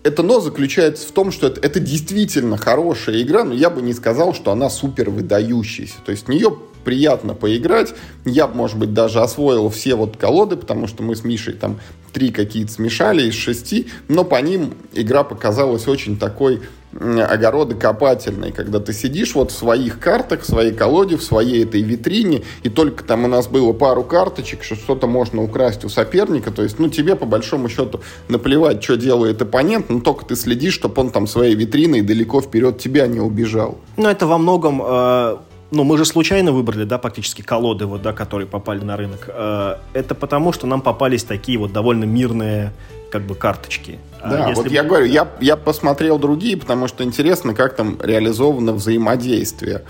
это 0.04 0.24
но 0.24 0.40
заключается 0.40 1.08
в 1.08 1.12
том, 1.12 1.32
что 1.32 1.48
это, 1.48 1.60
это 1.62 1.80
действительно 1.80 2.58
хорошая 2.58 3.22
игра, 3.22 3.44
но 3.44 3.54
я 3.54 3.70
бы 3.70 3.82
не 3.82 3.94
сказал, 3.94 4.34
что 4.34 4.52
она 4.52 4.70
супер 4.70 5.10
выдающаяся. 5.10 5.96
То 6.06 6.12
есть 6.12 6.28
в 6.28 6.30
нее 6.30 6.56
приятно 6.90 7.36
поиграть. 7.36 7.94
Я, 8.26 8.48
может 8.48 8.80
быть, 8.80 8.96
даже 8.96 9.22
освоил 9.22 9.70
все 9.70 9.94
вот 9.94 10.18
колоды, 10.18 10.56
потому 10.56 10.88
что 10.88 11.04
мы 11.04 11.16
с 11.16 11.24
Мишей 11.24 11.54
там 11.54 11.80
три 12.12 12.32
какие-то 12.32 12.72
смешали 12.72 13.28
из 13.28 13.36
шести, 13.36 13.90
но 14.08 14.24
по 14.24 14.42
ним 14.42 14.74
игра 14.94 15.24
показалась 15.24 15.88
очень 15.88 16.18
такой 16.18 16.62
огородокопательной, 16.92 18.52
когда 18.52 18.80
ты 18.80 18.94
сидишь 18.94 19.36
вот 19.36 19.52
в 19.52 19.56
своих 19.56 20.00
картах, 20.00 20.42
в 20.42 20.46
своей 20.48 20.74
колоде, 20.74 21.18
в 21.18 21.24
своей 21.24 21.64
этой 21.64 21.84
витрине, 21.84 22.42
и 22.64 22.70
только 22.70 23.04
там 23.04 23.26
у 23.26 23.28
нас 23.28 23.48
было 23.48 23.72
пару 23.74 24.04
карточек, 24.04 24.64
что 24.64 24.74
что-то 24.74 25.06
можно 25.06 25.44
украсть 25.44 25.86
у 25.86 25.90
соперника, 25.90 26.50
то 26.50 26.64
есть, 26.64 26.80
ну, 26.80 26.90
тебе 26.90 27.16
по 27.16 27.28
большому 27.28 27.70
счету 27.70 28.02
наплевать, 28.28 28.84
что 28.84 28.98
делает 28.98 29.40
оппонент, 29.40 29.90
но 29.90 30.00
только 30.00 30.26
ты 30.26 30.36
следишь, 30.36 30.74
чтобы 30.74 31.00
он 31.00 31.12
там 31.12 31.28
своей 31.28 31.54
витриной 31.54 32.02
далеко 32.02 32.42
вперед 32.42 32.80
тебя 32.80 33.06
не 33.06 33.20
убежал. 33.20 33.78
Ну, 33.96 34.10
это 34.10 34.26
во 34.26 34.40
многом 34.40 34.82
э, 34.84 35.38
ну, 35.72 35.84
мы 35.84 35.98
же 35.98 36.06
случайно 36.06 36.52
выбрали, 36.52 36.84
да, 36.84 36.98
практически 36.98 37.42
колоды, 37.42 37.86
вот, 37.86 38.02
да, 38.02 38.12
которые 38.14 38.48
попали 38.48 38.84
на 38.84 38.98
рынок. 38.98 39.26
Э, 39.28 39.76
это 39.94 40.16
потому, 40.16 40.52
что 40.52 40.66
нам 40.66 40.82
попались 40.82 41.24
такие 41.24 41.60
вот 41.60 41.72
довольно 41.74 42.06
мирные, 42.06 42.74
как 43.12 43.24
бы, 43.24 43.36
карточки. 43.36 44.00
А 44.22 44.30
да, 44.30 44.46
а 44.48 44.54
вот 44.54 44.70
я 44.70 44.84
говорю, 44.84 45.06
я, 45.06 45.28
я 45.40 45.56
посмотрел 45.56 46.18
другие, 46.18 46.58
потому 46.58 46.88
что 46.88 47.04
интересно, 47.04 47.54
как 47.54 47.76
там 47.76 48.00
реализовано 48.02 48.74
взаимодействие. 48.74 49.84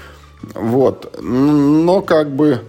Вот. 0.53 1.17
Но, 1.21 2.01
как 2.01 2.35
бы, 2.35 2.61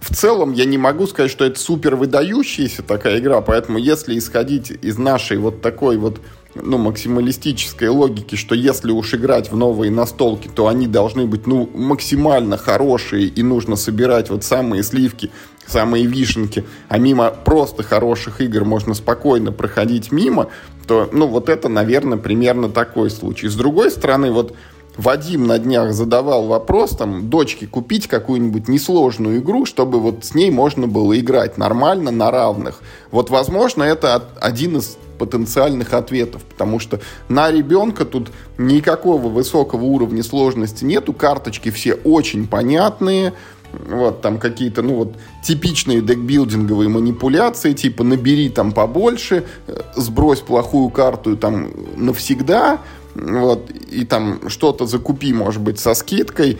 в 0.00 0.14
целом 0.14 0.52
я 0.52 0.64
не 0.64 0.78
могу 0.78 1.06
сказать, 1.06 1.30
что 1.30 1.44
это 1.44 1.58
супер 1.58 1.96
выдающаяся 1.96 2.82
такая 2.82 3.18
игра, 3.18 3.40
поэтому 3.40 3.78
если 3.78 4.18
исходить 4.18 4.70
из 4.70 4.98
нашей 4.98 5.38
вот 5.38 5.60
такой 5.60 5.96
вот 5.98 6.20
ну, 6.54 6.78
максималистической 6.78 7.88
логики, 7.88 8.34
что 8.34 8.54
если 8.54 8.90
уж 8.90 9.14
играть 9.14 9.50
в 9.50 9.56
новые 9.56 9.90
настолки, 9.90 10.48
то 10.48 10.66
они 10.66 10.86
должны 10.86 11.26
быть, 11.26 11.46
ну, 11.46 11.68
максимально 11.74 12.56
хорошие, 12.56 13.26
и 13.26 13.42
нужно 13.42 13.76
собирать 13.76 14.30
вот 14.30 14.44
самые 14.44 14.82
сливки, 14.82 15.30
самые 15.66 16.06
вишенки, 16.06 16.64
а 16.88 16.98
мимо 16.98 17.30
просто 17.30 17.82
хороших 17.82 18.40
игр 18.40 18.64
можно 18.64 18.94
спокойно 18.94 19.52
проходить 19.52 20.10
мимо, 20.10 20.48
то, 20.86 21.08
ну, 21.12 21.26
вот 21.26 21.48
это, 21.48 21.68
наверное, 21.68 22.18
примерно 22.18 22.70
такой 22.70 23.10
случай. 23.10 23.48
С 23.48 23.54
другой 23.54 23.90
стороны, 23.90 24.32
вот 24.32 24.54
Вадим 24.96 25.46
на 25.46 25.58
днях 25.58 25.92
задавал 25.92 26.46
вопрос, 26.46 26.90
там, 26.90 27.28
дочке 27.30 27.66
купить 27.66 28.08
какую-нибудь 28.08 28.66
несложную 28.66 29.38
игру, 29.38 29.64
чтобы 29.64 30.00
вот 30.00 30.24
с 30.24 30.34
ней 30.34 30.50
можно 30.50 30.88
было 30.88 31.18
играть 31.18 31.56
нормально, 31.56 32.10
на 32.10 32.30
равных. 32.30 32.80
Вот, 33.12 33.30
возможно, 33.30 33.84
это 33.84 34.24
один 34.40 34.78
из 34.78 34.98
потенциальных 35.18 35.92
ответов, 35.92 36.44
потому 36.44 36.78
что 36.78 37.00
на 37.28 37.50
ребенка 37.50 38.04
тут 38.04 38.30
никакого 38.56 39.28
высокого 39.28 39.84
уровня 39.84 40.22
сложности 40.22 40.84
нету, 40.84 41.12
карточки 41.12 41.70
все 41.70 41.94
очень 41.94 42.46
понятные, 42.46 43.34
вот, 43.72 44.22
там 44.22 44.38
какие-то, 44.38 44.82
ну 44.82 44.94
вот, 44.94 45.14
типичные 45.44 46.00
декбилдинговые 46.00 46.88
манипуляции, 46.88 47.72
типа 47.72 48.04
набери 48.04 48.48
там 48.48 48.72
побольше, 48.72 49.44
э, 49.66 49.80
сбрось 49.94 50.40
плохую 50.40 50.90
карту 50.90 51.36
там 51.36 51.70
навсегда, 51.96 52.80
вот, 53.14 53.70
и 53.70 54.04
там 54.04 54.48
что-то 54.48 54.86
закупи, 54.86 55.32
может 55.32 55.60
быть, 55.60 55.78
со 55.78 55.94
скидкой. 55.94 56.58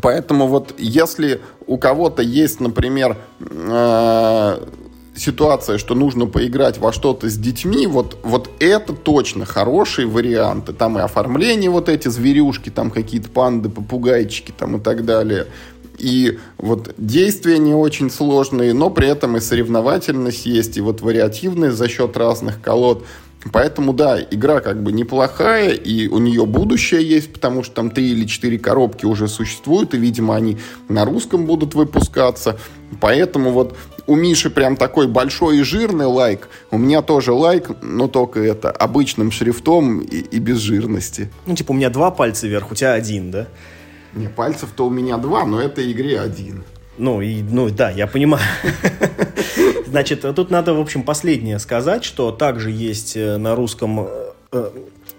Поэтому 0.00 0.46
вот 0.46 0.74
если 0.78 1.40
у 1.66 1.78
кого-то 1.78 2.22
есть, 2.22 2.60
например, 2.60 3.16
э, 3.40 4.66
ситуация, 5.18 5.78
что 5.78 5.94
нужно 5.94 6.26
поиграть 6.26 6.78
во 6.78 6.92
что-то 6.92 7.28
с 7.28 7.36
детьми, 7.36 7.86
вот, 7.86 8.18
вот 8.22 8.50
это 8.60 8.92
точно 8.92 9.44
хорошие 9.44 10.06
варианты. 10.06 10.72
Там 10.72 10.98
и 10.98 11.02
оформление 11.02 11.70
вот 11.70 11.88
эти 11.88 12.08
зверюшки, 12.08 12.70
там 12.70 12.90
какие-то 12.90 13.28
панды, 13.28 13.68
попугайчики 13.68 14.52
там 14.56 14.76
и 14.76 14.80
так 14.80 15.04
далее. 15.04 15.46
И 15.98 16.38
вот 16.58 16.94
действия 16.96 17.58
не 17.58 17.74
очень 17.74 18.10
сложные, 18.10 18.72
но 18.72 18.88
при 18.88 19.08
этом 19.08 19.36
и 19.36 19.40
соревновательность 19.40 20.46
есть, 20.46 20.76
и 20.76 20.80
вот 20.80 21.00
вариативность 21.00 21.76
за 21.76 21.88
счет 21.88 22.16
разных 22.16 22.62
колод. 22.62 23.04
Поэтому, 23.52 23.92
да, 23.92 24.20
игра 24.20 24.60
как 24.60 24.82
бы 24.82 24.92
неплохая, 24.92 25.70
и 25.70 26.08
у 26.08 26.18
нее 26.18 26.44
будущее 26.44 27.08
есть, 27.08 27.32
потому 27.32 27.62
что 27.62 27.74
там 27.74 27.90
три 27.90 28.10
или 28.10 28.26
четыре 28.26 28.58
коробки 28.58 29.06
уже 29.06 29.28
существуют, 29.28 29.94
и, 29.94 29.98
видимо, 29.98 30.34
они 30.34 30.58
на 30.88 31.04
русском 31.04 31.46
будут 31.46 31.74
выпускаться. 31.74 32.58
Поэтому 33.00 33.52
вот 33.52 33.76
у 34.08 34.16
Миши 34.16 34.48
прям 34.48 34.76
такой 34.76 35.06
большой 35.06 35.58
и 35.58 35.62
жирный 35.62 36.06
лайк. 36.06 36.48
У 36.70 36.78
меня 36.78 37.02
тоже 37.02 37.32
лайк, 37.32 37.70
но 37.82 38.08
только 38.08 38.40
это 38.40 38.70
обычным 38.70 39.30
шрифтом 39.30 40.00
и, 40.00 40.16
и 40.16 40.38
без 40.38 40.58
жирности. 40.58 41.30
Ну, 41.44 41.54
типа, 41.54 41.72
у 41.72 41.74
меня 41.74 41.90
два 41.90 42.10
пальца 42.10 42.48
вверх, 42.48 42.72
у 42.72 42.74
тебя 42.74 42.94
один, 42.94 43.30
да? 43.30 43.48
Не, 44.14 44.28
пальцев-то 44.28 44.86
у 44.86 44.90
меня 44.90 45.18
два, 45.18 45.44
но 45.44 45.60
это 45.60 45.92
игре 45.92 46.20
один. 46.20 46.64
Ну, 46.96 47.20
и, 47.20 47.42
ну 47.42 47.68
да, 47.68 47.90
я 47.90 48.06
понимаю. 48.06 48.42
Значит, 49.86 50.22
тут 50.22 50.50
надо, 50.50 50.72
в 50.72 50.80
общем, 50.80 51.02
последнее 51.02 51.58
сказать, 51.58 52.02
что 52.02 52.32
также 52.32 52.70
есть 52.70 53.14
э, 53.14 53.36
на 53.36 53.54
русском 53.54 54.08
э, 54.52 54.70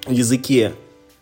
языке 0.07 0.73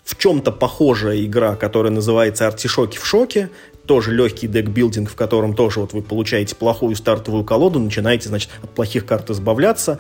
в 0.08 0.18
чем-то 0.18 0.54
похожая 0.54 1.26
игра, 1.26 1.58
которая 1.58 1.92
называется 1.92 2.48
«Артишоки 2.48 2.98
в 2.98 3.06
шоке», 3.06 3.50
тоже 3.88 4.14
легкий 4.14 4.48
декбилдинг, 4.48 5.10
в 5.10 5.16
котором 5.16 5.56
тоже 5.56 5.80
вот 5.80 5.94
вы 5.94 6.02
получаете 6.02 6.56
плохую 6.56 6.96
стартовую 6.96 7.44
колоду, 7.44 7.80
начинаете, 7.80 8.30
значит, 8.30 8.52
от 8.62 8.70
плохих 8.70 9.06
карт 9.06 9.30
избавляться, 9.30 10.00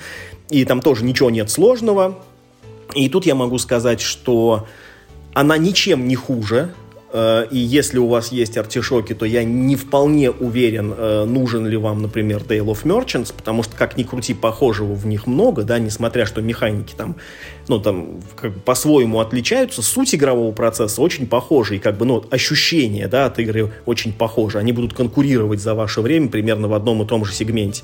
и 0.49 0.65
там 0.65 0.81
тоже 0.81 1.03
ничего 1.03 1.29
нет 1.29 1.49
сложного. 1.49 2.19
И 2.93 3.09
тут 3.09 3.25
я 3.25 3.35
могу 3.35 3.57
сказать, 3.57 4.01
что 4.01 4.67
она 5.33 5.57
ничем 5.57 6.07
не 6.07 6.15
хуже, 6.15 6.73
Э, 7.11 7.45
и 7.49 7.57
если 7.57 7.97
у 7.99 8.07
вас 8.07 8.31
есть 8.31 8.57
артишоки, 8.57 9.13
то 9.13 9.25
я 9.25 9.43
не 9.43 9.75
вполне 9.75 10.29
уверен, 10.29 10.93
э, 10.95 11.25
нужен 11.25 11.65
ли 11.65 11.77
вам, 11.77 12.01
например, 12.01 12.41
Dale 12.41 12.65
of 12.65 12.83
Merchants, 12.83 13.33
потому 13.35 13.63
что, 13.63 13.75
как 13.75 13.97
ни 13.97 14.03
крути, 14.03 14.33
похожего 14.33 14.93
в 14.93 15.05
них 15.05 15.25
много, 15.25 15.63
да, 15.63 15.79
несмотря 15.79 16.25
что 16.25 16.41
механики 16.41 16.93
там, 16.95 17.15
ну, 17.67 17.79
там, 17.79 18.21
как 18.35 18.53
бы 18.53 18.59
по-своему 18.59 19.19
отличаются, 19.19 19.81
суть 19.81 20.15
игрового 20.15 20.51
процесса 20.51 21.01
очень 21.01 21.27
похожа, 21.27 21.75
и 21.75 21.79
как 21.79 21.97
бы, 21.97 22.05
ну, 22.05 22.23
ощущения, 22.29 23.07
да, 23.07 23.25
от 23.25 23.39
игры 23.39 23.71
очень 23.85 24.13
похожи. 24.13 24.57
Они 24.57 24.71
будут 24.71 24.93
конкурировать 24.93 25.59
за 25.59 25.73
ваше 25.73 26.01
время 26.01 26.29
примерно 26.29 26.67
в 26.67 26.73
одном 26.73 27.03
и 27.03 27.05
том 27.05 27.25
же 27.25 27.33
сегменте. 27.33 27.83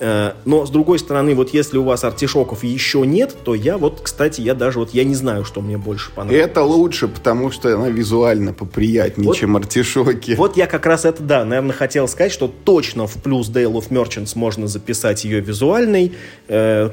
Э, 0.00 0.32
но, 0.44 0.66
с 0.66 0.70
другой 0.70 0.98
стороны, 0.98 1.34
вот 1.34 1.54
если 1.54 1.78
у 1.78 1.84
вас 1.84 2.02
артишоков 2.02 2.64
еще 2.64 3.06
нет, 3.06 3.36
то 3.44 3.54
я 3.54 3.78
вот, 3.78 4.00
кстати, 4.02 4.40
я 4.40 4.54
даже 4.54 4.80
вот, 4.80 4.90
я 4.94 5.04
не 5.04 5.14
знаю, 5.14 5.44
что 5.44 5.60
мне 5.60 5.78
больше 5.78 6.10
понравилось. 6.10 6.50
Это 6.50 6.62
лучше, 6.62 7.06
потому 7.06 7.52
что 7.52 7.74
она 7.76 7.88
визуально 7.88 8.52
поприятнее, 8.52 9.28
вот, 9.28 9.36
чем 9.36 9.56
артишоки. 9.56 10.34
Вот 10.36 10.56
я 10.56 10.66
как 10.66 10.86
раз 10.86 11.04
это, 11.04 11.22
да, 11.22 11.44
наверное, 11.44 11.72
хотел 11.72 12.08
сказать, 12.08 12.32
что 12.32 12.48
точно 12.48 13.06
в 13.06 13.14
плюс 13.22 13.48
Dale 13.48 13.72
of 13.72 13.90
Merchants 13.90 14.32
можно 14.34 14.66
записать 14.66 15.24
ее 15.24 15.40
визуальный, 15.40 16.12
э, 16.48 16.90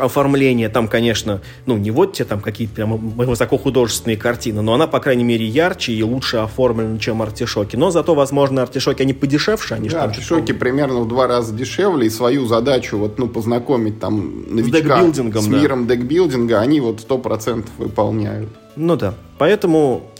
оформление, 0.00 0.68
там, 0.68 0.88
конечно, 0.88 1.40
ну, 1.66 1.76
не 1.76 1.90
вот 1.90 2.14
те 2.14 2.24
там 2.24 2.40
какие-то 2.40 2.74
прям 2.74 2.96
высокохудожественные 2.96 4.16
картины, 4.16 4.62
но 4.62 4.74
она, 4.74 4.86
по 4.86 5.00
крайней 5.00 5.24
мере, 5.24 5.46
ярче 5.46 5.92
и 5.92 6.02
лучше 6.02 6.38
оформлена, 6.38 6.98
чем 6.98 7.22
артишоки. 7.22 7.76
Но 7.76 7.90
зато, 7.90 8.14
возможно, 8.14 8.62
артишоки, 8.62 9.02
они 9.02 9.12
подешевше, 9.12 9.74
они 9.74 9.88
да, 9.88 10.04
артишоки 10.04 10.52
примерно 10.52 11.00
в 11.00 11.08
два 11.08 11.26
раза 11.26 11.54
дешевле, 11.54 12.06
и 12.06 12.10
свою 12.10 12.46
задачу 12.46 12.98
вот, 12.98 13.18
ну, 13.18 13.28
познакомить 13.28 14.00
там 14.00 14.44
новичка 14.54 15.02
с, 15.12 15.44
с 15.44 15.46
миром 15.48 15.86
да. 15.86 15.94
декбилдинга, 15.94 16.60
они 16.60 16.80
вот 16.80 17.00
сто 17.00 17.18
процентов 17.18 17.70
выполняют. 17.78 18.48
Ну 18.76 18.96
да, 18.96 19.14
поэтому 19.38 20.10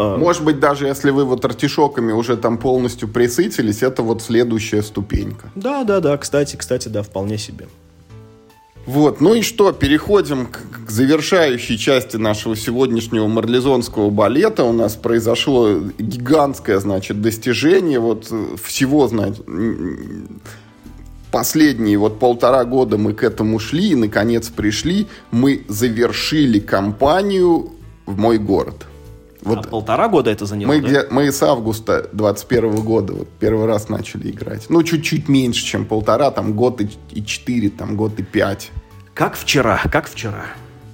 а. 0.00 0.16
может 0.16 0.44
быть, 0.44 0.58
даже 0.60 0.86
если 0.86 1.10
вы 1.10 1.24
вот 1.26 1.44
артишоками 1.44 2.12
уже 2.12 2.38
там 2.38 2.56
полностью 2.56 3.06
присытились, 3.06 3.82
это 3.82 4.02
вот 4.02 4.22
следующая 4.22 4.82
ступенька. 4.82 5.50
Да, 5.54 5.84
да, 5.84 6.00
да, 6.00 6.16
кстати, 6.16 6.56
кстати, 6.56 6.88
да, 6.88 7.02
вполне 7.02 7.36
себе. 7.36 7.68
Вот, 8.86 9.20
ну 9.20 9.34
и 9.34 9.42
что, 9.42 9.72
переходим 9.72 10.46
к, 10.46 10.86
к 10.86 10.90
завершающей 10.90 11.76
части 11.76 12.16
нашего 12.16 12.56
сегодняшнего 12.56 13.26
марлезонского 13.26 14.10
балета. 14.10 14.64
У 14.64 14.72
нас 14.72 14.96
произошло 14.96 15.80
гигантское, 15.98 16.78
значит, 16.80 17.20
достижение. 17.20 18.00
Вот 18.00 18.28
э, 18.30 18.56
всего, 18.62 19.06
значит, 19.06 19.44
последние 21.30 21.98
вот 21.98 22.18
полтора 22.18 22.64
года 22.64 22.96
мы 22.98 23.12
к 23.12 23.22
этому 23.22 23.58
шли 23.58 23.90
и, 23.90 23.94
наконец, 23.94 24.48
пришли. 24.48 25.06
Мы 25.30 25.64
завершили 25.68 26.58
кампанию 26.58 27.70
в 28.06 28.18
мой 28.18 28.38
город. 28.38 28.86
Вот 29.42 29.66
а 29.66 29.68
полтора 29.68 30.08
года 30.08 30.30
это 30.30 30.44
заняло, 30.46 30.72
мы, 30.72 30.80
да? 30.80 31.06
мы 31.10 31.32
с 31.32 31.42
августа 31.42 32.08
21 32.12 32.76
года 32.82 33.14
вот 33.14 33.28
первый 33.38 33.66
раз 33.66 33.88
начали 33.88 34.30
играть. 34.30 34.66
Ну, 34.68 34.82
чуть-чуть 34.82 35.28
меньше, 35.28 35.64
чем 35.64 35.86
полтора, 35.86 36.30
там 36.30 36.52
год 36.52 36.80
и, 36.80 36.90
и 37.12 37.24
четыре, 37.24 37.70
там 37.70 37.96
год 37.96 38.18
и 38.18 38.22
пять. 38.22 38.70
Как 39.14 39.36
вчера, 39.36 39.80
как 39.90 40.08
вчера. 40.08 40.44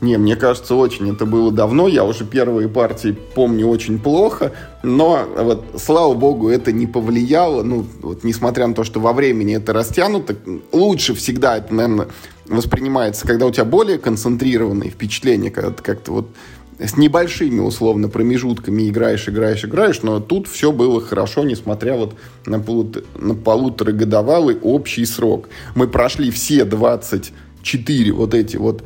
Не, 0.01 0.19
мне 0.19 0.37
кажется, 0.37 0.75
очень 0.75 1.11
это 1.11 1.25
было 1.25 1.51
давно. 1.51 1.89
Я 1.89 2.05
уже 2.05 2.25
первые 2.25 2.69
партии 2.69 3.17
помню 3.35 3.67
очень 3.67 3.99
плохо. 3.99 4.53
Но 4.83 5.27
вот, 5.37 5.65
слава 5.83 6.13
богу, 6.15 6.51
это 6.51 6.71
не 6.71 6.87
повлияло. 6.87 7.63
Ну, 7.63 7.87
вот, 8.03 8.23
несмотря 8.23 8.67
на 8.67 8.75
то, 8.75 8.85
что 8.85 9.01
во 9.01 9.15
времени 9.15 9.57
это 9.57 9.73
растянуто, 9.73 10.37
лучше 10.71 11.15
всегда 11.15 11.57
это, 11.57 11.75
наверное, 11.75 12.09
воспринимается, 12.47 13.27
когда 13.27 13.47
у 13.47 13.51
тебя 13.51 13.65
более 13.65 13.99
концентрированные 13.99 14.91
впечатления, 14.91 15.51
когда 15.51 15.71
ты 15.71 15.83
как-то 15.83 16.13
вот 16.13 16.29
с 16.79 16.97
небольшими, 16.97 17.61
условно, 17.61 18.09
промежутками 18.09 18.89
играешь, 18.89 19.29
играешь, 19.29 19.65
играешь, 19.65 20.03
но 20.03 20.21
тут 20.21 20.47
все 20.47 20.73
было 20.73 21.01
хорошо, 21.01 21.45
несмотря 21.45 21.95
вот 21.95 22.17
на, 22.45 22.61
полут... 22.61 23.05
на 23.19 23.35
полуторагодовалый 23.35 24.59
общий 24.63 25.07
срок. 25.07 25.49
Мы 25.75 25.89
прошли 25.89 26.31
все 26.31 26.65
24 26.65 28.13
вот 28.13 28.35
эти 28.35 28.57
вот 28.57 28.85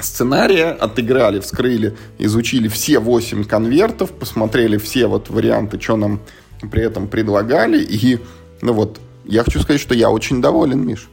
сценария, 0.00 0.70
отыграли, 0.70 1.40
вскрыли, 1.40 1.96
изучили 2.18 2.68
все 2.68 2.98
8 2.98 3.44
конвертов, 3.44 4.10
посмотрели 4.12 4.76
все 4.76 5.06
вот 5.06 5.30
варианты, 5.30 5.80
что 5.80 5.96
нам 5.96 6.20
при 6.70 6.82
этом 6.82 7.08
предлагали, 7.08 7.82
и, 7.82 8.18
ну 8.60 8.74
вот, 8.74 9.00
я 9.24 9.44
хочу 9.44 9.60
сказать, 9.60 9.80
что 9.80 9.94
я 9.94 10.10
очень 10.10 10.42
доволен, 10.42 10.86
Миш. 10.86 11.08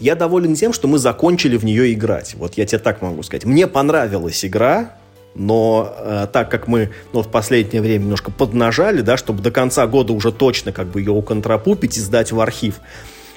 Я 0.00 0.16
доволен 0.16 0.54
тем, 0.54 0.72
что 0.72 0.88
мы 0.88 0.98
закончили 0.98 1.56
в 1.56 1.64
нее 1.64 1.92
играть. 1.92 2.34
Вот 2.34 2.54
я 2.54 2.66
тебе 2.66 2.78
так 2.78 3.00
могу 3.00 3.22
сказать. 3.22 3.44
Мне 3.44 3.66
понравилась 3.66 4.44
игра, 4.44 4.96
но 5.34 5.92
э, 5.98 6.26
так 6.32 6.50
как 6.50 6.68
мы 6.68 6.90
ну, 7.12 7.22
в 7.22 7.28
последнее 7.28 7.82
время 7.82 8.04
немножко 8.04 8.30
поднажали, 8.30 9.00
да, 9.00 9.16
чтобы 9.16 9.42
до 9.42 9.50
конца 9.50 9.86
года 9.86 10.12
уже 10.12 10.32
точно 10.32 10.72
как 10.72 10.88
бы 10.88 11.00
ее 11.00 11.12
уконтрапупить 11.12 11.96
и 11.96 12.00
сдать 12.00 12.32
в 12.32 12.40
архив. 12.40 12.80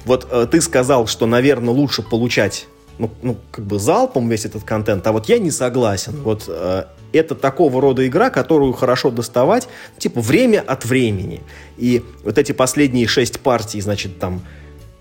Вот 0.06 0.28
э, 0.32 0.48
ты 0.50 0.62
сказал, 0.62 1.08
что, 1.08 1.26
наверное, 1.26 1.74
лучше 1.74 2.02
получать 2.02 2.68
ну, 3.00 3.12
ну, 3.22 3.38
как 3.52 3.66
бы 3.66 3.80
залпом 3.80 4.30
весь 4.30 4.46
этот 4.46 4.64
контент, 4.64 5.06
а 5.06 5.12
вот 5.12 5.30
я 5.30 5.38
не 5.38 5.52
согласен. 5.52 6.14
Вот 6.24 6.46
э, 6.48 6.86
это 7.14 7.36
такого 7.36 7.82
рода 7.82 8.06
игра, 8.08 8.30
которую 8.30 8.74
хорошо 8.74 9.12
доставать, 9.12 9.68
типа, 9.98 10.22
время 10.22 10.64
от 10.66 10.86
времени. 10.86 11.42
И 11.78 12.04
вот 12.24 12.38
эти 12.38 12.52
последние 12.52 13.08
шесть 13.08 13.40
партий, 13.40 13.82
значит, 13.82 14.20
там, 14.20 14.42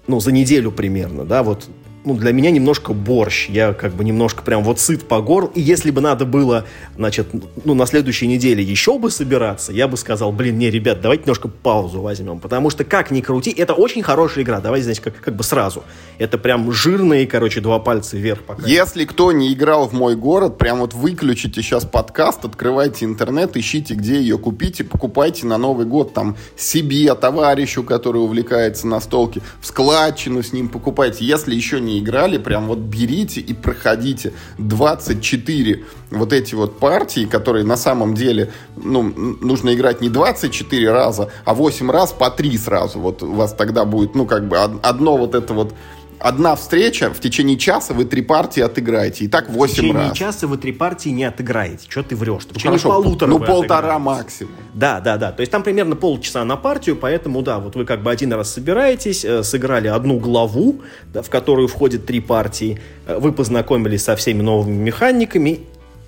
ну, 0.07 0.21
за 0.21 0.33
неделю 0.33 0.73
примерно, 0.73 1.25
да, 1.25 1.43
вот 1.43 1.69
ну, 2.07 2.15
для 2.15 2.33
меня 2.33 2.53
немножко 2.53 2.93
борщ. 2.93 3.49
Я 3.49 3.73
как 3.73 3.93
бы 3.93 4.05
немножко 4.05 4.43
прям 4.43 4.63
вот 4.63 4.79
сыт 4.79 5.09
по 5.09 5.21
горлу. 5.21 5.51
И 5.57 5.61
если 5.61 5.91
бы 5.91 6.01
надо 6.01 6.25
было, 6.25 6.65
значит, 6.97 7.27
ну, 7.65 7.75
на 7.75 7.85
следующей 7.85 8.29
неделе 8.29 8.63
еще 8.63 8.97
бы 8.97 9.11
собираться, 9.11 9.73
я 9.73 9.89
бы 9.89 9.97
сказал, 9.97 10.31
блин, 10.31 10.57
не, 10.57 10.71
ребят, 10.71 11.01
давайте 11.01 11.25
немножко 11.25 11.49
паузу 11.49 12.01
возьмем. 12.01 12.39
Потому 12.39 12.71
что, 12.71 12.85
как 12.85 13.11
ни 13.11 13.21
крути, 13.23 13.51
это 13.51 13.75
очень 13.75 14.05
хорошая 14.05 14.45
игра. 14.45 14.61
Давайте, 14.61 14.85
значит, 14.85 15.03
как, 15.03 15.21
как 15.21 15.35
бы 15.35 15.43
сразу. 15.43 15.83
Это 16.19 16.39
прям 16.39 16.71
жирные, 16.71 17.27
короче, 17.27 17.61
два 17.61 17.81
пальца 17.81 18.17
вверх. 18.17 18.43
Пока. 18.45 18.65
Если 18.69 19.05
кто 19.05 19.33
не 19.33 19.53
играл 19.53 19.89
в 19.89 19.93
мой 19.93 20.15
город, 20.15 20.59
прям 20.59 20.79
вот 20.79 20.95
выключите 20.95 21.61
сейчас 21.61 21.85
подкаст, 21.85 22.45
открывайте 22.45 23.05
интернет, 23.05 23.57
ищите, 23.57 23.95
где 23.95 24.21
ее 24.21 24.39
купить 24.39 24.79
и 24.79 24.85
покупайте 24.85 25.45
на 25.47 25.59
Новый 25.59 25.87
год 25.87 26.15
там 26.15 26.37
себе, 26.57 27.13
товарищу, 27.17 27.83
который 27.83 28.19
увлекается 28.19 28.87
на 28.87 29.01
столке, 29.01 29.41
в 29.61 29.67
складчину 29.67 30.45
с 30.45 30.53
ним 30.53 30.69
покупайте. 30.69 31.25
Если 31.25 31.53
еще 31.53 31.81
не 31.81 31.96
играли, 31.99 32.39
прям 32.39 32.67
вот 32.67 32.79
берите 32.79 33.41
и 33.41 33.53
проходите 33.53 34.33
24 34.59 35.85
вот 36.11 36.33
эти 36.33 36.55
вот 36.55 36.79
партии, 36.79 37.25
которые 37.25 37.65
на 37.65 37.77
самом 37.77 38.15
деле, 38.15 38.53
ну, 38.77 39.03
нужно 39.03 39.75
играть 39.75 40.01
не 40.01 40.09
24 40.09 40.91
раза, 40.91 41.31
а 41.45 41.55
8 41.55 41.91
раз 41.91 42.13
по 42.13 42.31
3 42.31 42.59
сразу. 42.59 43.01
Вот 43.01 43.23
у 43.23 43.33
вас 43.33 43.53
тогда 43.53 43.85
будет, 43.85 44.15
ну, 44.15 44.27
как 44.27 44.49
бы 44.49 44.59
одно 44.59 45.17
вот 45.17 45.35
это 45.35 45.55
вот 45.55 45.75
одна 46.19 46.57
встреча, 46.57 47.13
в 47.13 47.21
течение 47.21 47.57
часа 47.57 47.95
вы 47.95 48.05
три 48.05 48.23
партии 48.23 48.61
отыграете. 48.61 49.25
И 49.25 49.29
так 49.29 49.49
восемь 49.49 49.59
раз. 49.59 49.73
В 49.73 49.75
течение 49.75 50.09
раз. 50.09 50.19
часа 50.19 50.47
вы 50.47 50.59
три 50.59 50.73
партии 50.73 51.11
не 51.11 51.25
отыграете. 51.25 51.87
Что 51.89 52.03
ты 52.03 52.17
врешь? 52.17 52.43
В 52.45 52.49
ну, 52.49 52.55
течение 52.55 52.79
Хорошо, 52.79 53.03
полутора 53.03 53.29
Ну, 53.29 53.39
полтора 53.39 53.99
максимум. 53.99 54.53
Да, 54.75 55.01
да, 55.01 55.17
да. 55.17 55.33
То 55.33 55.41
есть 55.41 55.53
там 55.53 55.63
примерно 55.63 55.97
полчаса 55.97 56.45
на 56.45 56.57
партию, 56.57 56.97
поэтому, 56.97 57.43
да, 57.43 57.59
вот 57.59 57.77
вы 57.77 57.85
как 57.85 58.03
бы 58.03 58.11
один 58.11 58.33
раз 58.33 58.53
собираетесь, 58.53 59.25
э, 59.25 59.43
сыграли 59.43 59.89
одну 59.89 60.19
главу, 60.19 60.81
да, 61.13 61.23
в 61.23 61.31
которую 61.31 61.69
входит 61.69 62.07
три 62.07 62.21
партии, 62.21 62.81
э, 63.07 63.19
вы 63.19 63.33
познакомились 63.33 64.05
со 64.05 64.17
всеми 64.17 64.43
новыми 64.43 64.77
механиками, 64.77 65.61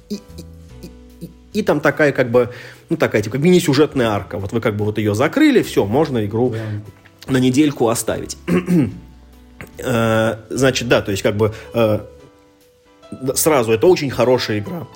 и, 0.08 0.14
и, 0.14 0.20
и, 1.20 1.30
и 1.52 1.62
там 1.62 1.80
такая 1.80 2.12
как 2.12 2.30
бы, 2.30 2.50
ну 2.88 2.96
такая 2.96 3.22
типа 3.22 3.36
мини-сюжетная 3.36 4.08
арка. 4.08 4.38
Вот 4.38 4.52
вы 4.52 4.60
как 4.60 4.76
бы 4.76 4.84
вот 4.84 4.98
ее 4.98 5.14
закрыли, 5.14 5.62
все, 5.62 5.84
можно 5.84 6.24
игру 6.24 6.54
да. 6.54 7.32
на 7.32 7.38
недельку 7.38 7.88
оставить. 7.88 8.36
Э, 9.78 10.36
значит, 10.50 10.88
да, 10.88 11.02
то 11.02 11.10
есть 11.10 11.22
как 11.22 11.36
бы 11.36 11.54
э, 11.74 12.00
сразу 13.34 13.72
это 13.72 13.86
очень 13.86 14.10
хорошая 14.10 14.58
игра. 14.58 14.86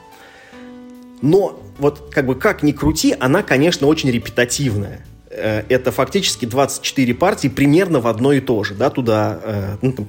Но 1.21 1.61
вот 1.79 2.11
как 2.11 2.27
бы 2.27 2.35
как 2.35 2.63
ни 2.63 2.73
крути, 2.73 3.15
она, 3.19 3.43
конечно, 3.43 3.87
очень 3.87 4.11
репетативная. 4.11 5.05
Э, 5.31 5.63
это 5.69 5.93
фактически 5.93 6.47
24 6.47 7.15
партии 7.15 7.49
примерно 7.49 8.01
в 8.01 8.07
одно 8.07 8.33
и 8.33 8.41
то 8.41 8.65
же, 8.65 8.75
да, 8.75 8.91
туда, 8.91 9.79
ну, 9.81 9.93
там, 9.93 10.09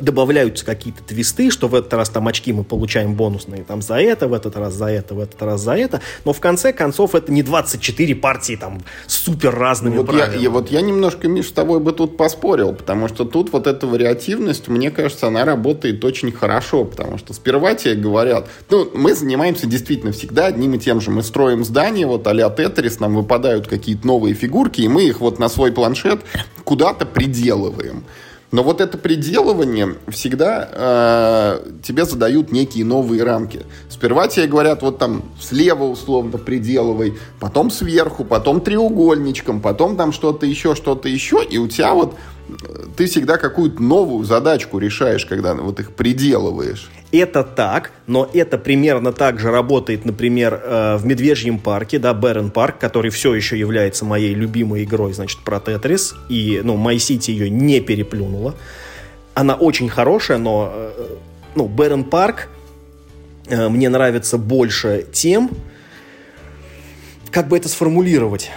добавляются 0.00 0.64
какие-то 0.64 1.02
твисты, 1.02 1.50
что 1.50 1.68
в 1.68 1.74
этот 1.74 1.92
раз 1.94 2.08
там 2.08 2.28
очки 2.28 2.52
мы 2.52 2.64
получаем 2.64 3.14
бонусные 3.14 3.64
там 3.64 3.82
за 3.82 3.96
это, 3.96 4.28
в 4.28 4.32
этот 4.32 4.56
раз 4.56 4.74
за 4.74 4.86
это, 4.86 5.14
в 5.14 5.20
этот 5.20 5.40
раз 5.42 5.60
за 5.60 5.74
это, 5.74 6.00
но 6.24 6.32
в 6.32 6.40
конце 6.40 6.72
концов 6.72 7.14
это 7.14 7.32
не 7.32 7.42
24 7.42 8.14
партии 8.16 8.56
там 8.56 8.82
супер 9.06 9.54
разными 9.54 9.98
вот 9.98 10.06
правилами. 10.06 10.42
Я, 10.42 10.50
вот 10.50 10.70
я 10.70 10.80
немножко, 10.80 11.28
Миш, 11.28 11.48
с 11.48 11.52
тобой 11.52 11.80
бы 11.80 11.92
тут 11.92 12.16
поспорил, 12.16 12.74
потому 12.74 13.08
что 13.08 13.24
тут 13.24 13.52
вот 13.52 13.66
эта 13.66 13.86
вариативность, 13.86 14.68
мне 14.68 14.90
кажется, 14.90 15.26
она 15.28 15.44
работает 15.44 16.04
очень 16.04 16.32
хорошо, 16.32 16.84
потому 16.84 17.18
что 17.18 17.32
сперва 17.32 17.74
тебе 17.74 17.94
говорят, 17.94 18.48
ну, 18.70 18.90
мы 18.94 19.14
занимаемся 19.14 19.66
действительно 19.66 20.12
всегда 20.12 20.46
одним 20.46 20.74
и 20.74 20.78
тем 20.78 21.00
же, 21.00 21.10
мы 21.10 21.22
строим 21.22 21.64
здание, 21.64 22.06
вот 22.06 22.26
а-ля 22.26 22.50
Тетрис, 22.50 23.00
нам 23.00 23.14
выпадают 23.14 23.66
какие-то 23.66 24.06
новые 24.06 24.34
фигурки, 24.34 24.80
и 24.80 24.88
мы 24.88 25.04
их 25.04 25.20
вот 25.20 25.38
на 25.38 25.48
свой 25.48 25.72
планшет 25.72 26.20
куда-то 26.64 27.06
приделываем. 27.06 28.04
Но 28.54 28.62
вот 28.62 28.80
это 28.80 28.96
приделывание 28.96 29.96
всегда 30.06 30.68
э, 30.70 31.70
тебе 31.82 32.04
задают 32.04 32.52
некие 32.52 32.84
новые 32.84 33.24
рамки. 33.24 33.62
Сперва 33.90 34.28
тебе 34.28 34.46
говорят, 34.46 34.80
вот 34.80 34.96
там 34.96 35.24
слева 35.40 35.82
условно 35.82 36.38
приделывай, 36.38 37.14
потом 37.40 37.72
сверху, 37.72 38.24
потом 38.24 38.60
треугольничком, 38.60 39.60
потом 39.60 39.96
там 39.96 40.12
что-то 40.12 40.46
еще, 40.46 40.76
что-то 40.76 41.08
еще, 41.08 41.42
и 41.42 41.58
у 41.58 41.66
тебя 41.66 41.94
вот 41.94 42.14
ты 42.96 43.06
всегда 43.06 43.38
какую-то 43.38 43.82
новую 43.82 44.24
задачку 44.24 44.78
решаешь, 44.78 45.26
когда 45.26 45.54
вот 45.54 45.80
их 45.80 45.92
приделываешь. 45.92 46.88
Это 47.16 47.44
так, 47.44 47.92
но 48.08 48.28
это 48.34 48.58
примерно 48.58 49.12
так 49.12 49.38
же 49.38 49.52
работает, 49.52 50.04
например, 50.04 50.60
э, 50.60 50.96
в 50.96 51.06
Медвежьем 51.06 51.60
парке, 51.60 52.00
да, 52.00 52.12
Бэрон 52.12 52.50
парк, 52.50 52.78
который 52.80 53.12
все 53.12 53.34
еще 53.34 53.56
является 53.56 54.04
моей 54.04 54.34
любимой 54.34 54.82
игрой, 54.82 55.12
значит, 55.12 55.38
про 55.44 55.60
Тетрис, 55.60 56.16
и, 56.28 56.60
ну, 56.64 56.76
MyCity 56.76 57.30
ее 57.30 57.50
не 57.50 57.80
переплюнула. 57.80 58.56
Она 59.34 59.54
очень 59.54 59.88
хорошая, 59.88 60.38
но, 60.38 60.72
э, 60.74 61.16
ну, 61.54 61.68
Бэрон 61.68 62.02
парк 62.02 62.48
э, 63.46 63.68
мне 63.68 63.88
нравится 63.88 64.36
больше 64.36 65.06
тем, 65.12 65.50
как 67.30 67.46
бы 67.46 67.56
это 67.56 67.68
сформулировать. 67.68 68.50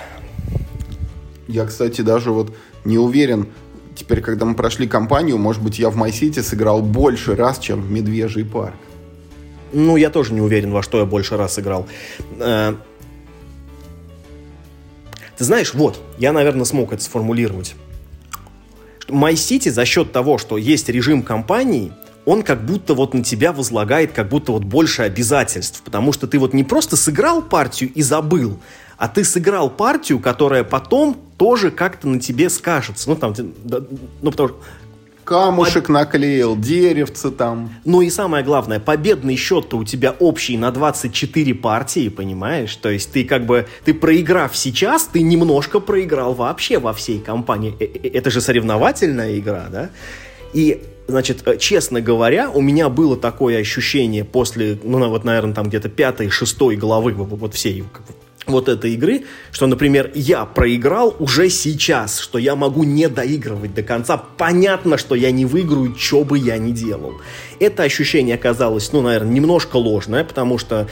Я, 1.47 1.68
кстати, 1.68 2.01
даже 2.01 2.32
вот 2.32 2.55
не 2.86 2.97
уверен, 2.97 3.49
теперь, 3.98 4.22
когда 4.22 4.45
мы 4.45 4.56
прошли 4.56 4.88
кампанию, 4.88 5.38
может 5.38 5.62
быть, 5.62 5.80
я 5.80 5.89
в 5.89 5.98
MyCity 5.98 6.41
сыграл 6.41 6.82
больше 6.82 7.36
раз, 7.36 7.60
чем 7.60 7.82
в 7.82 7.91
Медвежий 7.91 8.45
парк. 8.45 8.76
Ну, 9.74 9.98
я 9.98 10.10
тоже 10.10 10.34
не 10.34 10.41
уверен, 10.41 10.72
во 10.72 10.82
что 10.82 11.00
я 11.00 11.06
больше 11.06 11.36
раз 11.36 11.60
играл. 11.60 11.88
Э, 12.39 12.76
ты 15.38 15.43
знаешь, 15.43 15.74
вот, 15.74 16.02
я, 16.18 16.32
наверное, 16.32 16.66
смог 16.66 16.93
это 16.93 17.04
сформулировать. 17.04 17.76
MyCity 19.08 19.72
за 19.72 19.86
счет 19.86 20.12
того, 20.12 20.38
что 20.38 20.58
есть 20.58 20.89
режим 20.89 21.24
кампании, 21.24 21.91
он 22.26 22.43
как 22.43 22.66
будто 22.66 22.93
вот 22.93 23.14
на 23.14 23.24
тебя 23.24 23.54
возлагает 23.54 24.12
как 24.12 24.30
будто 24.30 24.52
вот 24.52 24.64
больше 24.64 25.04
обязательств, 25.04 25.82
потому 25.84 26.12
что 26.12 26.28
ты 26.28 26.39
вот 26.39 26.54
не 26.54 26.64
просто 26.64 26.98
сыграл 26.98 27.41
партию 27.41 27.91
и 27.93 28.02
забыл, 28.02 28.60
а 28.98 29.08
ты 29.08 29.24
сыграл 29.24 29.70
партию, 29.70 30.20
которая 30.20 30.64
потом 30.64 31.18
тоже 31.38 31.72
как-то 31.72 32.08
на 32.08 32.20
тебе 32.20 32.50
скажется. 32.50 33.10
Ну, 33.10 33.16
там, 33.16 33.34
ну, 34.22 34.32
потому 34.32 34.50
что 34.50 34.58
камушек 35.28 35.89
наклеил, 35.89 36.56
деревце 36.56 37.30
там. 37.32 37.70
Ну 37.86 38.02
и 38.02 38.10
самое 38.10 38.43
главное, 38.43 38.80
победный 38.80 39.36
счет-то 39.36 39.78
у 39.78 39.84
тебя 39.84 40.16
общий 40.20 40.58
на 40.58 40.72
24 40.72 41.54
партии, 41.56 42.10
понимаешь? 42.10 42.76
То 42.78 42.89
есть 42.89 43.12
ты 43.12 43.26
как 43.26 43.45
бы, 43.45 43.68
ты 43.84 43.93
проиграв 43.93 44.56
сейчас, 44.56 45.04
ты 45.04 45.22
немножко 45.22 45.80
проиграл 45.80 46.34
вообще 46.34 46.80
во 46.80 46.93
всей 46.93 47.20
компании. 47.20 47.76
Э, 47.80 47.86
э, 47.86 48.10
это 48.18 48.32
же 48.32 48.41
соревновательная 48.41 49.38
игра, 49.38 49.68
да? 49.72 49.89
И 50.54 50.82
Значит, 51.10 51.48
э, 51.48 51.58
честно 51.58 52.02
говоря, 52.02 52.50
у 52.50 52.62
меня 52.62 52.89
было 52.89 53.16
такое 53.16 53.60
ощущение 53.60 54.26
после, 54.26 54.78
ну, 54.84 55.08
вот, 55.08 55.24
наверное, 55.24 55.54
там 55.54 55.70
где-то 55.70 55.88
пятой, 55.88 56.30
шестой 56.30 56.76
главы 56.76 57.14
вот 57.14 57.54
всей 57.54 57.82
вот 58.48 58.70
этой 58.70 58.93
игры, 58.93 59.26
что, 59.52 59.68
например, 59.68 60.12
я 60.16 60.45
проиграл 60.45 61.16
уже 61.20 61.50
сейчас, 61.50 62.20
что 62.20 62.38
я 62.38 62.56
могу 62.56 62.84
не 62.84 63.08
доигрывать 63.10 63.74
до 63.74 63.84
конца. 63.84 64.18
Понятно, 64.18 64.98
что 64.98 65.16
я 65.16 65.32
не 65.32 65.45
выиграю, 65.45 65.95
что 65.98 66.24
бы 66.24 66.38
я 66.38 66.58
ни 66.58 66.72
делал. 66.72 67.14
Это 67.60 67.84
ощущение 67.84 68.36
оказалось, 68.36 68.91
ну, 68.91 69.02
наверное, 69.02 69.34
немножко 69.34 69.78
ложное, 69.78 70.24
потому 70.24 70.58
что 70.58 70.88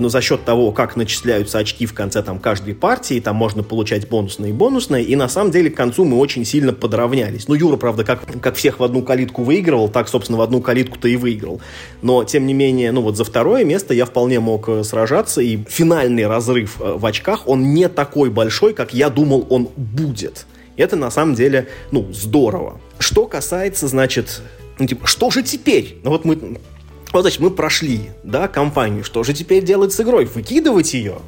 но 0.00 0.08
за 0.08 0.20
счет 0.20 0.44
того, 0.44 0.72
как 0.72 0.96
начисляются 0.96 1.58
очки 1.58 1.84
в 1.84 1.92
конце 1.92 2.22
там 2.22 2.38
каждой 2.38 2.74
партии, 2.74 3.20
там 3.20 3.36
можно 3.36 3.62
получать 3.62 4.08
бонусные 4.08 4.50
и 4.50 4.52
бонусные, 4.52 5.04
и 5.04 5.14
на 5.14 5.28
самом 5.28 5.50
деле 5.50 5.70
к 5.70 5.76
концу 5.76 6.04
мы 6.04 6.16
очень 6.16 6.44
сильно 6.44 6.72
подравнялись. 6.72 7.48
Ну, 7.48 7.54
Юра, 7.54 7.76
правда, 7.76 8.04
как, 8.04 8.40
как 8.40 8.56
всех 8.56 8.80
в 8.80 8.84
одну 8.84 9.02
калитку 9.02 9.42
выигрывал, 9.42 9.88
так, 9.88 10.08
собственно, 10.08 10.38
в 10.38 10.42
одну 10.42 10.60
калитку-то 10.62 11.06
и 11.08 11.16
выиграл. 11.16 11.60
Но, 12.02 12.24
тем 12.24 12.46
не 12.46 12.54
менее, 12.54 12.92
ну 12.92 13.02
вот 13.02 13.16
за 13.16 13.24
второе 13.24 13.64
место 13.64 13.92
я 13.92 14.06
вполне 14.06 14.40
мог 14.40 14.68
э, 14.68 14.84
сражаться, 14.84 15.42
и 15.42 15.58
финальный 15.68 16.26
разрыв 16.26 16.80
э, 16.80 16.94
в 16.96 17.04
очках, 17.04 17.46
он 17.46 17.74
не 17.74 17.88
такой 17.88 18.30
большой, 18.30 18.72
как 18.72 18.94
я 18.94 19.10
думал 19.10 19.46
он 19.50 19.68
будет. 19.76 20.46
Это 20.76 20.96
на 20.96 21.10
самом 21.10 21.34
деле, 21.34 21.68
ну, 21.90 22.10
здорово. 22.12 22.80
Что 22.98 23.26
касается, 23.26 23.86
значит, 23.86 24.42
ну, 24.78 24.86
типа, 24.86 25.06
что 25.06 25.30
же 25.30 25.42
теперь? 25.42 25.98
Ну 26.02 26.10
вот 26.10 26.24
мы 26.24 26.58
вот, 27.14 27.22
значит, 27.22 27.40
мы 27.40 27.50
прошли, 27.50 28.10
да, 28.22 28.48
компанию. 28.48 29.04
Что 29.04 29.22
же 29.22 29.32
теперь 29.32 29.64
делать 29.64 29.92
с 29.92 30.00
игрой? 30.00 30.24
Выкидывать 30.24 30.94
ее? 30.94 31.18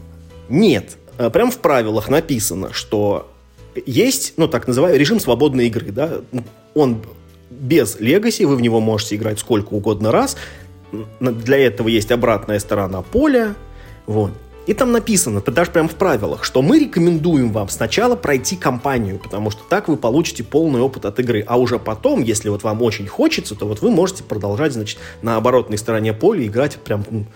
Нет. 0.49 0.97
Э, 1.18 1.30
прям 1.30 1.51
в 1.51 1.59
правилах 1.59 2.09
написано, 2.09 2.72
что 2.72 3.30
есть, 3.87 4.34
ну, 4.37 4.49
так 4.49 4.66
называемый 4.66 4.99
режим 4.99 5.20
свободной 5.20 5.66
игры, 5.68 5.93
да. 5.93 6.20
Он 6.74 7.03
без 7.51 7.99
легаси, 8.01 8.45
вы 8.45 8.57
в 8.57 8.61
него 8.61 8.80
можете 8.80 9.16
играть 9.16 9.39
сколько 9.39 9.74
угодно 9.74 10.11
раз. 10.11 10.37
Для 11.20 11.59
этого 11.59 11.89
есть 11.89 12.11
обратная 12.11 12.59
сторона 12.59 13.03
поля. 13.03 13.55
Вот. 14.07 14.32
И 14.66 14.74
там 14.74 14.90
написано, 14.90 15.38
это 15.38 15.52
даже 15.52 15.70
прям 15.70 15.88
в 15.88 15.94
правилах, 15.94 16.42
что 16.42 16.60
мы 16.60 16.80
рекомендуем 16.80 17.52
вам 17.52 17.68
сначала 17.68 18.16
пройти 18.16 18.56
кампанию, 18.56 19.18
потому 19.18 19.50
что 19.50 19.62
так 19.68 19.86
вы 19.86 19.96
получите 19.96 20.42
полный 20.42 20.80
опыт 20.80 21.04
от 21.04 21.20
игры. 21.20 21.44
А 21.46 21.56
уже 21.56 21.78
потом, 21.78 22.20
если 22.20 22.48
вот 22.48 22.64
вам 22.64 22.82
очень 22.82 23.06
хочется, 23.06 23.54
то 23.54 23.66
вот 23.66 23.80
вы 23.80 23.90
можете 23.90 24.24
продолжать, 24.24 24.72
значит, 24.72 24.98
на 25.22 25.36
оборотной 25.36 25.78
стороне 25.78 26.12
поля 26.12 26.44
играть 26.44 26.76
прям, 26.78 27.04
ну, 27.10 27.26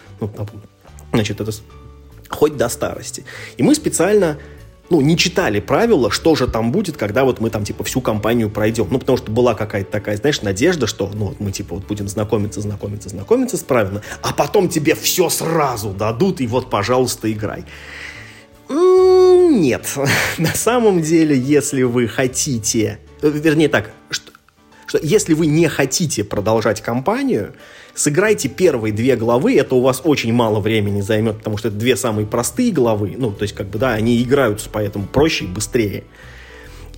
значит, 1.13 1.41
это 1.41 1.53
хоть 2.29 2.57
до 2.57 2.69
старости. 2.69 3.25
И 3.57 3.63
мы 3.63 3.75
специально 3.77 4.39
ну, 4.91 5.01
не 5.01 5.17
читали 5.17 5.61
правила, 5.61 6.11
что 6.11 6.35
же 6.35 6.49
там 6.49 6.73
будет, 6.73 6.97
когда 6.97 7.25
вот 7.25 7.41
мы 7.41 7.49
там, 7.51 7.65
типа, 7.65 7.85
всю 7.85 8.01
компанию 8.01 8.51
пройдем. 8.51 8.89
Ну, 8.91 8.99
потому 8.99 9.17
что 9.17 9.31
была 9.31 9.55
какая-то 9.55 9.91
такая, 9.91 10.17
знаешь, 10.17 10.43
надежда, 10.43 10.89
что, 10.89 11.09
ну, 11.15 11.27
вот 11.27 11.41
мы, 11.41 11.53
типа, 11.53 11.77
вот 11.77 11.87
будем 11.87 12.09
знакомиться, 12.09 12.61
знакомиться, 12.61 13.09
знакомиться 13.09 13.57
с 13.57 13.63
правилами, 13.63 14.03
а 14.23 14.33
потом 14.33 14.69
тебе 14.69 14.97
все 14.97 15.29
сразу 15.31 15.91
дадут, 15.91 16.41
и 16.41 16.47
вот, 16.49 16.69
пожалуйста, 16.69 17.31
играй. 17.31 17.65
Нет. 18.69 19.97
На 20.39 20.53
самом 20.55 21.03
деле, 21.03 21.39
если 21.39 21.83
вы 21.83 22.09
хотите... 22.09 22.99
Вернее 23.23 23.69
так, 23.69 23.93
что, 24.91 24.99
если 25.03 25.35
вы 25.35 25.47
не 25.47 25.69
хотите 25.69 26.25
продолжать 26.25 26.81
кампанию, 26.83 27.55
Сыграйте 27.95 28.49
первые 28.49 28.95
две 28.95 29.17
главы, 29.17 29.57
это 29.57 29.75
у 29.75 29.83
вас 29.83 30.01
очень 30.05 30.33
мало 30.33 30.61
времени 30.61 31.01
займет, 31.01 31.39
потому 31.39 31.59
что 31.59 31.69
это 31.69 31.77
две 31.77 31.97
самые 31.97 32.27
простые 32.27 32.73
главы, 32.73 33.15
ну, 33.19 33.33
то 33.33 33.43
есть, 33.43 33.55
как 33.55 33.69
бы, 33.69 33.79
да, 33.79 33.93
они 33.93 34.23
играются, 34.23 34.71
поэтому 34.73 35.07
проще 35.07 35.45
и 35.45 35.49
быстрее. 35.49 36.05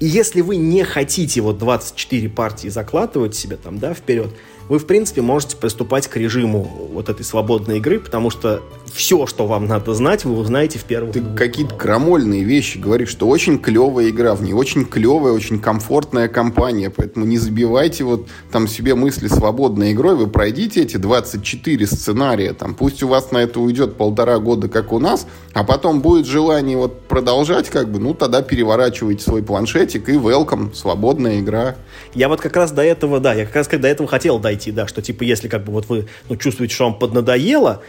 И 0.01 0.07
если 0.07 0.43
вы 0.43 0.57
не 0.57 0.85
хотите 0.85 1.41
вот 1.41 1.59
24 1.59 2.29
партии 2.29 2.69
закладывать 2.69 3.35
себе 3.35 3.57
там, 3.57 3.79
да, 3.79 3.95
вперед, 3.95 4.31
вы, 4.69 4.79
в 4.79 4.87
принципе, 4.87 5.23
можете 5.23 5.57
приступать 5.57 6.09
к 6.09 6.17
режиму 6.17 6.63
вот 6.93 7.09
этой 7.09 7.25
свободной 7.25 7.79
игры, 7.79 8.01
потому 8.01 8.31
что 8.31 8.63
все, 8.93 9.27
что 9.27 9.47
вам 9.47 9.67
надо 9.67 9.95
знать, 9.95 10.25
вы 10.25 10.37
узнаете 10.37 10.79
в 10.79 10.85
первых 10.85 11.15
Ты 11.15 11.23
какие-то 11.35 11.75
крамольные 11.75 12.45
вещи 12.45 12.79
говоришь, 12.79 13.09
что 13.09 13.27
очень 13.27 13.59
клевая 13.59 14.11
игра, 14.11 14.35
в 14.35 14.43
ней 14.43 14.53
очень 14.53 14.85
клевая, 14.85 15.33
очень 15.33 15.59
комфортная 15.59 16.29
компания, 16.29 16.91
поэтому 16.91 17.25
не 17.25 17.39
забивайте 17.39 18.05
вот 18.05 18.27
там 18.51 18.69
себе 18.69 18.95
мысли 18.95 19.29
свободной 19.29 19.93
игрой, 19.93 20.15
вы 20.15 20.27
пройдите 20.27 20.83
эти 20.83 20.99
24 20.99 21.87
сценария, 21.87 22.53
там 22.53 22.75
пусть 22.75 23.03
у 23.03 23.09
вас 23.09 23.31
на 23.31 23.39
это 23.39 23.61
уйдет 23.61 23.97
полтора 23.97 24.39
года, 24.39 24.69
как 24.69 24.93
у 24.93 24.99
нас, 24.99 25.27
а 25.55 25.65
потом 25.65 26.03
будет 26.03 26.27
желание 26.27 26.77
вот 26.77 27.03
продолжать, 27.03 27.71
как 27.71 27.91
бы, 27.91 27.99
ну 27.99 28.15
тогда 28.15 28.43
переворачивайте 28.43 29.25
свой 29.25 29.43
планшетик 29.43 30.09
и 30.09 30.13
welcome, 30.13 30.75
свободная 30.75 31.41
игра. 31.41 31.77
Я 32.15 32.29
вот 32.29 32.41
как 32.41 32.57
раз 32.57 32.73
до 32.73 32.83
этого, 32.83 33.21
да, 33.21 33.33
я 33.33 33.47
как 33.47 33.57
раз 33.57 33.69
до 33.69 33.89
этого 33.89 34.09
хотел 34.09 34.39
дойти, 34.39 34.52
да, 34.71 34.87
что 34.87 35.03
типа 35.03 35.23
если 35.23 35.49
как 35.49 35.65
бы 35.65 35.73
вот 35.73 35.89
вы 35.89 36.07
ну, 36.29 36.37
чувствуете, 36.37 36.75
что 36.75 36.85
вам 36.85 36.99
поднадоело, 36.99 37.83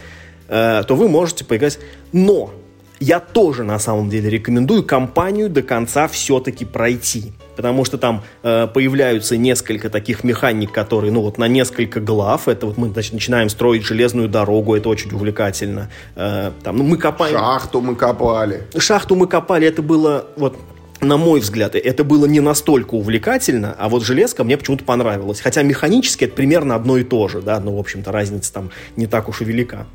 э, 0.48 0.84
то 0.88 0.96
вы 0.96 1.10
можете 1.10 1.46
поиграть. 1.46 1.80
Но 2.12 2.54
я 3.00 3.20
тоже 3.20 3.64
на 3.64 3.80
самом 3.80 4.10
деле 4.10 4.30
рекомендую 4.30 4.84
компанию 4.84 5.50
до 5.50 5.62
конца 5.62 6.08
все-таки 6.08 6.66
пройти. 6.66 7.34
Потому 7.56 7.86
что 7.86 7.98
там 7.98 8.24
э, 8.42 8.68
появляются 8.68 9.38
несколько 9.38 9.90
таких 9.90 10.24
механик, 10.24 10.72
которые, 10.72 11.12
ну 11.12 11.22
вот 11.22 11.38
на 11.38 11.48
несколько 11.48 12.00
глав, 12.00 12.48
это 12.48 12.66
вот 12.66 12.78
мы 12.78 12.90
значит, 12.90 13.14
начинаем 13.14 13.50
строить 13.50 13.84
железную 13.84 14.28
дорогу, 14.28 14.76
это 14.76 14.90
очень 14.90 15.12
увлекательно. 15.14 15.90
Э, 16.16 16.52
там, 16.64 16.78
ну, 16.78 16.84
мы 16.84 16.98
копаем... 16.98 17.38
Шахту 17.38 17.82
мы 17.82 17.96
копали. 17.96 18.64
Шахту 18.78 19.16
мы 19.16 19.28
копали, 19.28 19.68
это 19.68 19.82
было 19.82 20.26
вот 20.36 20.58
на 21.04 21.18
мой 21.18 21.40
взгляд, 21.40 21.76
это 21.76 22.04
было 22.04 22.26
не 22.26 22.40
настолько 22.40 22.96
увлекательно, 22.96 23.76
а 23.78 23.90
вот 23.90 24.04
железка 24.04 24.44
мне 24.44 24.58
почему-то 24.58 24.84
понравилась. 24.84 25.42
Хотя 25.42 25.64
механически 25.64 26.26
это 26.26 26.36
примерно 26.36 26.76
одно 26.76 26.98
и 26.98 27.04
то 27.04 27.28
же, 27.28 27.42
да, 27.42 27.60
но, 27.60 27.76
в 27.76 27.80
общем-то, 27.80 28.12
разница 28.12 28.54
там 28.54 28.72
не 28.96 29.08
так 29.08 29.30
уж 29.30 29.42
и 29.42 29.46
велика. 29.46 29.86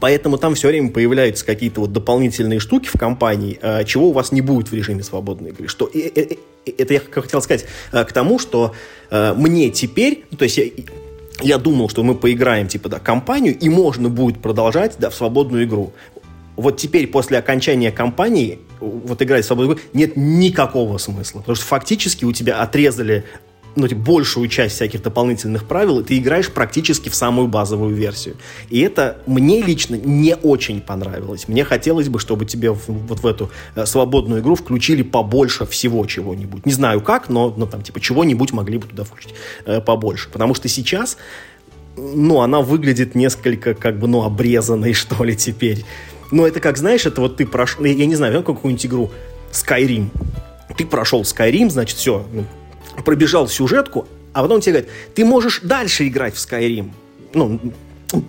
Поэтому 0.00 0.38
там 0.38 0.54
все 0.54 0.68
время 0.68 0.90
появляются 0.90 1.44
какие-то 1.44 1.82
вот 1.82 1.92
дополнительные 1.92 2.58
штуки 2.58 2.88
в 2.92 2.98
компании, 2.98 3.58
э, 3.60 3.84
чего 3.84 4.08
у 4.08 4.12
вас 4.12 4.32
не 4.32 4.40
будет 4.40 4.70
в 4.70 4.74
режиме 4.74 5.02
свободной 5.02 5.50
игры. 5.50 5.68
Что, 5.68 5.90
это 5.92 6.94
я 6.94 7.00
хотел 7.10 7.42
сказать 7.42 7.66
э, 7.92 8.04
к 8.04 8.12
тому, 8.12 8.38
что 8.38 8.74
э, 9.10 9.34
мне 9.34 9.70
теперь, 9.70 10.24
ну, 10.30 10.38
то 10.38 10.44
есть 10.44 10.56
я, 10.56 10.64
я 11.42 11.58
думал, 11.58 11.88
что 11.88 12.02
мы 12.02 12.14
поиграем 12.14 12.68
типа 12.68 12.88
да 12.88 12.98
компанию 12.98 13.56
и 13.58 13.68
можно 13.68 14.08
будет 14.08 14.40
продолжать 14.40 14.94
да 14.98 15.10
в 15.10 15.14
свободную 15.14 15.64
игру. 15.64 15.92
Вот 16.56 16.76
теперь 16.76 17.06
после 17.06 17.38
окончания 17.38 17.90
кампании 17.90 18.60
вот 18.80 19.20
играть 19.22 19.44
в 19.44 19.46
свободную 19.46 19.78
нет 19.92 20.12
никакого 20.16 20.98
смысла, 20.98 21.40
потому 21.40 21.56
что 21.56 21.64
фактически 21.64 22.24
у 22.24 22.32
тебя 22.32 22.60
отрезали 22.60 23.24
ну, 23.76 23.88
типа, 23.88 24.00
большую 24.00 24.48
часть 24.48 24.76
всяких 24.76 25.02
дополнительных 25.02 25.66
правил, 25.66 26.00
и 26.00 26.04
ты 26.04 26.18
играешь 26.18 26.50
практически 26.50 27.08
в 27.08 27.14
самую 27.14 27.48
базовую 27.48 27.94
версию. 27.94 28.36
И 28.70 28.80
это 28.80 29.18
мне 29.26 29.62
лично 29.62 29.96
не 29.96 30.36
очень 30.36 30.80
понравилось. 30.80 31.48
Мне 31.48 31.64
хотелось 31.64 32.08
бы, 32.08 32.18
чтобы 32.18 32.46
тебе 32.46 32.70
в, 32.70 32.88
вот 32.88 33.20
в 33.20 33.26
эту 33.26 33.50
э, 33.74 33.86
свободную 33.86 34.40
игру 34.42 34.54
включили 34.54 35.02
побольше 35.02 35.66
всего 35.66 36.06
чего-нибудь. 36.06 36.66
Не 36.66 36.72
знаю 36.72 37.00
как, 37.00 37.28
но, 37.28 37.52
но 37.56 37.66
там, 37.66 37.82
типа, 37.82 38.00
чего-нибудь 38.00 38.52
могли 38.52 38.78
бы 38.78 38.86
туда 38.86 39.04
включить 39.04 39.34
э, 39.66 39.80
побольше. 39.80 40.30
Потому 40.30 40.54
что 40.54 40.68
сейчас, 40.68 41.16
ну, 41.96 42.40
она 42.40 42.60
выглядит 42.60 43.14
несколько, 43.14 43.74
как 43.74 43.98
бы, 43.98 44.06
ну, 44.06 44.22
обрезанной, 44.22 44.92
что 44.94 45.24
ли, 45.24 45.36
теперь. 45.36 45.84
Но 46.30 46.46
это 46.46 46.60
как, 46.60 46.76
знаешь, 46.76 47.06
это 47.06 47.20
вот 47.20 47.36
ты 47.36 47.46
прошел, 47.46 47.84
я 47.84 48.06
не 48.06 48.14
знаю, 48.14 48.42
какую-нибудь 48.42 48.86
игру 48.86 49.10
Skyrim. 49.52 50.08
Ты 50.76 50.84
прошел 50.86 51.22
Skyrim, 51.22 51.70
значит, 51.70 51.98
все, 51.98 52.26
ну, 52.32 52.44
пробежал 53.04 53.48
сюжетку, 53.48 54.08
а 54.32 54.42
потом 54.42 54.60
тебе 54.60 54.72
говорят, 54.72 54.90
ты 55.14 55.24
можешь 55.24 55.60
дальше 55.60 56.06
играть 56.08 56.34
в 56.34 56.38
Skyrim. 56.38 56.90
Ну, 57.34 57.60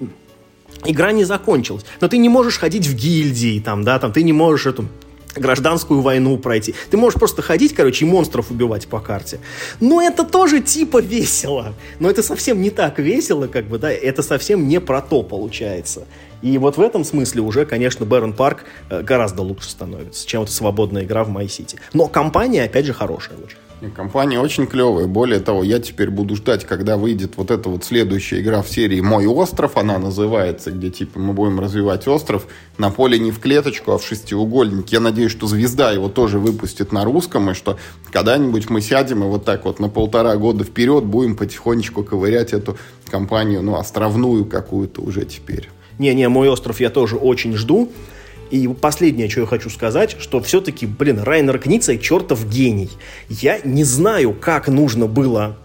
игра 0.86 1.12
не 1.12 1.24
закончилась. 1.24 1.86
Но 2.02 2.08
ты 2.08 2.18
не 2.18 2.30
можешь 2.30 2.58
ходить 2.58 2.88
в 2.88 2.96
гильдии, 2.96 3.60
там, 3.60 3.84
да, 3.84 4.00
там, 4.00 4.12
ты 4.12 4.24
не 4.24 4.34
можешь 4.34 4.68
эту 4.68 4.88
гражданскую 5.36 6.02
войну 6.02 6.38
пройти. 6.38 6.74
Ты 6.90 6.98
можешь 6.98 7.20
просто 7.20 7.42
ходить, 7.42 7.74
короче, 7.74 8.06
и 8.06 8.08
монстров 8.08 8.52
убивать 8.52 8.88
по 8.88 9.00
карте. 9.00 9.40
Но 9.80 10.02
это 10.02 10.24
тоже 10.24 10.62
типа 10.62 11.02
весело. 11.02 11.74
Но 12.00 12.10
это 12.10 12.24
совсем 12.24 12.62
не 12.62 12.70
так 12.70 13.00
весело, 13.00 13.48
как 13.48 13.66
бы, 13.66 13.78
да, 13.78 13.92
это 13.92 14.24
совсем 14.24 14.68
не 14.68 14.80
про 14.80 15.02
то 15.02 15.24
получается. 15.24 16.08
И 16.46 16.60
вот 16.60 16.78
в 16.78 16.82
этом 16.82 17.04
смысле 17.04 17.42
уже, 17.42 17.66
конечно, 17.66 18.06
Бэрон 18.06 18.34
Парк 18.34 18.66
э, 18.92 19.02
гораздо 19.02 19.42
лучше 19.42 19.68
становится, 19.68 20.28
чем 20.28 20.42
вот 20.42 20.52
свободная 20.52 21.04
игра 21.04 21.24
в 21.24 21.48
Сити. 21.48 21.80
Но 21.92 22.06
компания, 22.06 22.66
опять 22.66 22.86
же, 22.86 22.94
хорошая 22.94 23.40
очень. 23.40 23.58
Компания 23.96 24.40
очень 24.40 24.68
клевая. 24.68 25.08
Более 25.08 25.40
того, 25.40 25.64
я 25.64 25.80
теперь 25.80 26.12
буду 26.12 26.36
ждать, 26.36 26.64
когда 26.64 26.98
выйдет 26.98 27.38
вот 27.38 27.50
эта 27.50 27.68
вот 27.68 27.84
следующая 27.84 28.42
игра 28.42 28.62
в 28.62 28.70
серии 28.70 29.02
«Мой 29.02 29.26
остров». 29.26 29.76
Она 29.76 29.98
называется, 29.98 30.70
где 30.70 30.92
типа 30.92 31.18
мы 31.18 31.34
будем 31.34 31.60
развивать 31.60 32.08
остров 32.08 32.46
на 32.78 32.92
поле 32.92 33.18
не 33.18 33.32
в 33.32 33.40
клеточку, 33.40 33.94
а 33.94 33.98
в 33.98 34.06
шестиугольник. 34.06 34.90
Я 34.90 35.00
надеюсь, 35.00 35.32
что 35.32 35.48
«Звезда» 35.48 35.94
его 35.94 36.10
тоже 36.10 36.38
выпустит 36.38 36.92
на 36.92 37.06
русском, 37.06 37.50
и 37.50 37.54
что 37.56 37.80
когда-нибудь 38.12 38.70
мы 38.70 38.82
сядем 38.82 39.24
и 39.24 39.28
вот 39.28 39.46
так 39.46 39.66
вот 39.66 39.80
на 39.80 39.90
полтора 39.90 40.36
года 40.36 40.64
вперед 40.64 41.06
будем 41.06 41.36
потихонечку 41.36 42.04
ковырять 42.04 42.54
эту 42.54 42.78
компанию, 43.10 43.64
ну, 43.64 43.78
островную 43.78 44.46
какую-то 44.46 45.02
уже 45.02 45.26
теперь. 45.26 45.70
Не-не, 46.00 46.30
«Мой 46.30 46.50
остров» 46.50 46.80
я 46.80 46.90
тоже 46.90 47.16
очень 47.16 47.56
жду. 47.56 47.92
И 48.52 48.68
последнее, 48.68 49.30
что 49.30 49.42
я 49.42 49.48
хочу 49.48 49.70
сказать, 49.70 50.16
что 50.20 50.40
все-таки, 50.42 50.86
блин, 50.86 51.20
Райнер 51.20 51.58
Кницей 51.58 51.98
чертов 51.98 52.48
гений. 52.48 52.90
Я 53.28 53.60
не 53.64 53.84
знаю, 53.84 54.34
как 54.34 54.68
нужно 54.68 55.08
было 55.08 55.58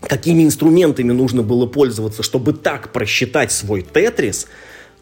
какими 0.00 0.42
инструментами 0.42 1.12
нужно 1.12 1.42
было 1.42 1.66
пользоваться, 1.66 2.22
чтобы 2.22 2.52
так 2.52 2.92
просчитать 2.92 3.52
свой 3.52 3.82
Тетрис, 3.82 4.46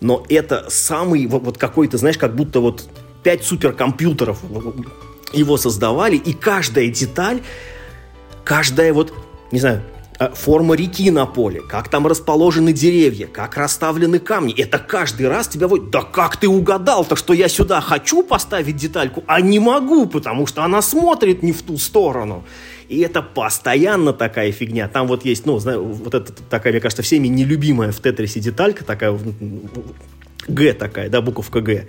но 0.01 0.25
это 0.29 0.66
самый 0.68 1.27
вот, 1.27 1.43
вот 1.43 1.59
какой-то, 1.59 1.99
знаешь, 1.99 2.18
как 2.18 2.37
будто 2.37 2.61
вот 2.61 2.89
пять 3.23 3.45
суперкомпьютеров 3.45 4.39
его 5.33 5.57
создавали, 5.57 6.16
и 6.16 6.33
каждая 6.33 6.89
деталь, 6.89 7.43
каждая 8.45 8.93
вот, 8.93 9.12
не 9.53 9.61
знаю, 9.61 9.83
форма 10.35 10.75
реки 10.75 11.11
на 11.11 11.25
поле, 11.25 11.62
как 11.62 11.89
там 11.89 12.07
расположены 12.07 12.73
деревья, 12.73 13.27
как 13.27 13.57
расставлены 13.57 14.18
камни. 14.18 14.55
Это 14.55 14.79
каждый 14.79 15.29
раз 15.29 15.49
тебя 15.49 15.66
вот, 15.66 15.91
да 15.91 16.03
как 16.03 16.37
ты 16.37 16.49
угадал, 16.49 17.05
так 17.05 17.16
что 17.16 17.33
я 17.33 17.49
сюда 17.49 17.81
хочу 17.81 18.23
поставить 18.23 18.77
детальку, 18.77 19.25
а 19.27 19.41
не 19.41 19.59
могу, 19.59 20.07
потому 20.07 20.47
что 20.47 20.62
она 20.62 20.83
смотрит 20.83 21.43
не 21.43 21.53
в 21.53 21.62
ту 21.62 21.79
сторону. 21.79 22.45
И 22.89 23.01
это 23.01 23.23
постоянно 23.23 24.12
такая 24.12 24.53
фигня. 24.53 24.89
Там 24.89 25.07
вот 25.07 25.25
есть, 25.25 25.47
ну, 25.47 25.59
знаю, 25.59 25.85
вот 25.85 26.14
это 26.14 26.33
такая, 26.51 26.73
мне 26.73 26.81
кажется, 26.81 27.03
всеми 27.03 27.29
нелюбимая 27.29 27.93
в 27.93 28.01
Тетрисе 28.01 28.41
деталька, 28.41 28.85
такая, 28.85 29.16
Г 30.49 30.73
такая, 30.73 31.09
да, 31.09 31.21
буковка 31.23 31.61
Г 31.61 31.87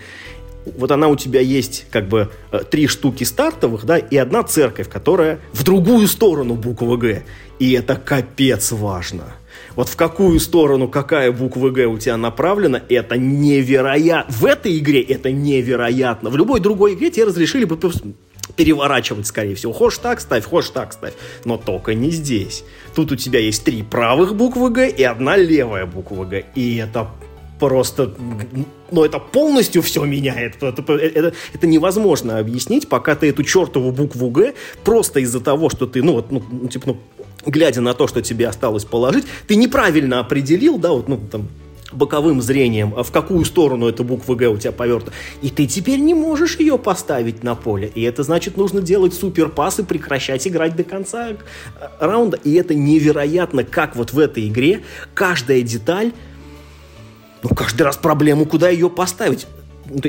вот 0.65 0.91
она 0.91 1.07
у 1.07 1.15
тебя 1.15 1.41
есть 1.41 1.85
как 1.91 2.07
бы 2.07 2.29
э, 2.51 2.59
три 2.69 2.87
штуки 2.87 3.23
стартовых, 3.23 3.85
да, 3.85 3.97
и 3.97 4.17
одна 4.17 4.43
церковь, 4.43 4.89
которая 4.89 5.39
в 5.53 5.63
другую 5.63 6.07
сторону 6.07 6.55
буквы 6.55 6.97
Г. 6.97 7.23
И 7.59 7.73
это 7.73 7.95
капец 7.95 8.71
важно. 8.71 9.23
Вот 9.75 9.87
в 9.89 9.95
какую 9.95 10.39
сторону 10.39 10.87
какая 10.87 11.31
буква 11.31 11.69
Г 11.69 11.85
у 11.85 11.97
тебя 11.97 12.17
направлена, 12.17 12.81
это 12.89 13.17
невероятно. 13.17 14.33
В 14.33 14.45
этой 14.45 14.77
игре 14.77 15.01
это 15.01 15.31
невероятно. 15.31 16.29
В 16.29 16.37
любой 16.37 16.59
другой 16.59 16.93
игре 16.93 17.09
тебе 17.11 17.25
разрешили 17.25 17.65
бы 17.65 17.77
переворачивать, 18.55 19.27
скорее 19.27 19.55
всего. 19.55 19.73
Хочешь 19.73 19.99
так 19.99 20.19
ставь, 20.19 20.45
хочешь 20.45 20.71
так 20.71 20.93
ставь. 20.93 21.13
Но 21.45 21.57
только 21.57 21.93
не 21.93 22.11
здесь. 22.11 22.63
Тут 22.95 23.11
у 23.11 23.15
тебя 23.15 23.39
есть 23.39 23.63
три 23.63 23.81
правых 23.83 24.35
буквы 24.35 24.69
Г 24.69 24.89
и 24.89 25.03
одна 25.03 25.37
левая 25.37 25.85
буква 25.85 26.25
Г. 26.25 26.45
И 26.55 26.77
это 26.77 27.09
просто, 27.61 28.11
ну, 28.89 29.05
это 29.05 29.19
полностью 29.19 29.83
все 29.83 30.03
меняет. 30.03 30.63
Это, 30.63 30.93
это, 30.93 31.33
это 31.53 31.67
невозможно 31.67 32.39
объяснить, 32.39 32.89
пока 32.89 33.13
ты 33.13 33.29
эту 33.29 33.43
чертову 33.43 33.91
букву 33.91 34.31
Г 34.31 34.55
просто 34.83 35.19
из-за 35.19 35.41
того, 35.41 35.69
что 35.69 35.85
ты, 35.85 36.01
ну, 36.01 36.13
вот, 36.13 36.31
ну, 36.31 36.41
ну, 36.49 36.67
типа, 36.67 36.87
ну, 36.87 36.97
глядя 37.45 37.81
на 37.81 37.93
то, 37.93 38.07
что 38.07 38.23
тебе 38.23 38.47
осталось 38.47 38.83
положить, 38.83 39.25
ты 39.47 39.55
неправильно 39.55 40.19
определил, 40.19 40.79
да, 40.79 40.91
вот, 40.91 41.07
ну, 41.07 41.19
там, 41.31 41.49
боковым 41.91 42.41
зрением, 42.41 42.95
а 42.97 43.03
в 43.03 43.11
какую 43.11 43.45
сторону 43.45 43.87
эта 43.87 44.03
буква 44.03 44.33
Г 44.33 44.47
у 44.47 44.57
тебя 44.57 44.71
повернута. 44.71 45.11
И 45.43 45.51
ты 45.51 45.67
теперь 45.67 45.99
не 45.99 46.15
можешь 46.15 46.57
ее 46.57 46.79
поставить 46.79 47.43
на 47.43 47.53
поле. 47.53 47.91
И 47.93 48.01
это 48.01 48.23
значит, 48.23 48.57
нужно 48.57 48.81
делать 48.81 49.13
суперпас 49.13 49.79
и 49.79 49.83
прекращать 49.83 50.47
играть 50.47 50.75
до 50.75 50.83
конца 50.83 51.29
э, 51.29 51.35
раунда. 51.99 52.39
И 52.43 52.55
это 52.55 52.73
невероятно, 52.73 53.63
как 53.63 53.95
вот 53.95 54.13
в 54.13 54.17
этой 54.17 54.47
игре 54.47 54.81
каждая 55.13 55.61
деталь 55.61 56.11
ну, 57.43 57.49
каждый 57.49 57.83
раз 57.83 57.97
проблему, 57.97 58.45
куда 58.45 58.69
ее 58.69 58.89
поставить. 58.89 59.47
Ну, 59.85 59.99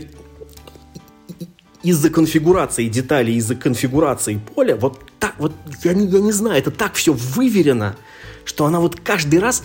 из-за 1.83 2.11
конфигурации 2.11 2.89
деталей, 2.89 3.37
из-за 3.37 3.57
конфигурации 3.57 4.41
поля, 4.55 4.76
вот 4.76 5.01
так, 5.18 5.35
вот, 5.39 5.53
я 5.83 5.95
не, 5.95 6.07
я 6.07 6.20
не 6.20 6.33
знаю, 6.33 6.59
это 6.59 6.70
так 6.70 6.95
все 6.95 7.12
выверено, 7.12 7.97
что 8.45 8.66
она 8.66 8.78
вот 8.78 9.01
каждый 9.01 9.41
раз, 9.41 9.64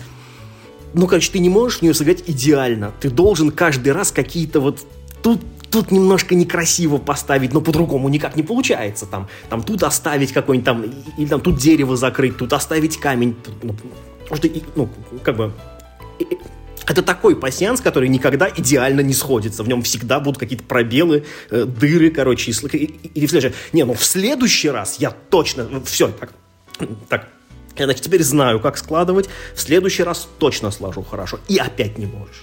ну, 0.94 1.06
короче, 1.06 1.30
ты 1.30 1.38
не 1.38 1.48
можешь 1.48 1.78
в 1.78 1.82
нее 1.82 1.94
сыграть 1.94 2.24
идеально. 2.26 2.92
Ты 3.00 3.10
должен 3.10 3.50
каждый 3.52 3.92
раз 3.92 4.10
какие-то 4.10 4.60
вот 4.60 4.84
тут 5.22 5.40
тут 5.70 5.90
немножко 5.90 6.34
некрасиво 6.34 6.96
поставить, 6.96 7.52
но 7.52 7.60
по-другому 7.60 8.08
никак 8.08 8.36
не 8.36 8.42
получается. 8.42 9.04
Там, 9.04 9.28
там 9.50 9.62
тут 9.62 9.82
оставить 9.82 10.32
какой-нибудь 10.32 10.64
там, 10.64 10.84
или 11.18 11.26
там 11.26 11.42
тут 11.42 11.58
дерево 11.58 11.94
закрыть, 11.94 12.38
тут 12.38 12.54
оставить 12.54 12.96
камень. 12.96 13.36
Ну, 13.62 13.76
что, 14.34 14.48
ну, 14.76 14.88
как 15.22 15.36
бы 15.36 15.52
это 16.88 17.02
такой 17.02 17.36
пассианс, 17.36 17.80
который 17.80 18.08
никогда 18.08 18.48
идеально 18.48 19.00
не 19.00 19.14
сходится. 19.14 19.62
В 19.62 19.68
нем 19.68 19.82
всегда 19.82 20.20
будут 20.20 20.38
какие-то 20.38 20.64
пробелы, 20.64 21.24
э, 21.50 21.64
дыры, 21.64 22.10
короче, 22.10 22.50
и, 22.50 22.76
и, 22.76 22.84
и 23.14 23.26
в 23.26 23.30
следующий 23.30 23.54
Не, 23.72 23.84
ну 23.84 23.94
в 23.94 24.04
следующий 24.04 24.70
раз 24.70 24.96
я 24.98 25.10
точно... 25.10 25.82
Все, 25.84 26.08
так, 26.08 26.32
так, 27.08 27.28
я, 27.76 27.84
значит, 27.84 28.02
теперь 28.02 28.22
знаю, 28.22 28.60
как 28.60 28.78
складывать. 28.78 29.28
В 29.54 29.60
следующий 29.60 30.02
раз 30.02 30.28
точно 30.38 30.70
сложу 30.70 31.02
хорошо. 31.02 31.38
И 31.48 31.58
опять 31.58 31.98
не 31.98 32.06
можешь. 32.06 32.42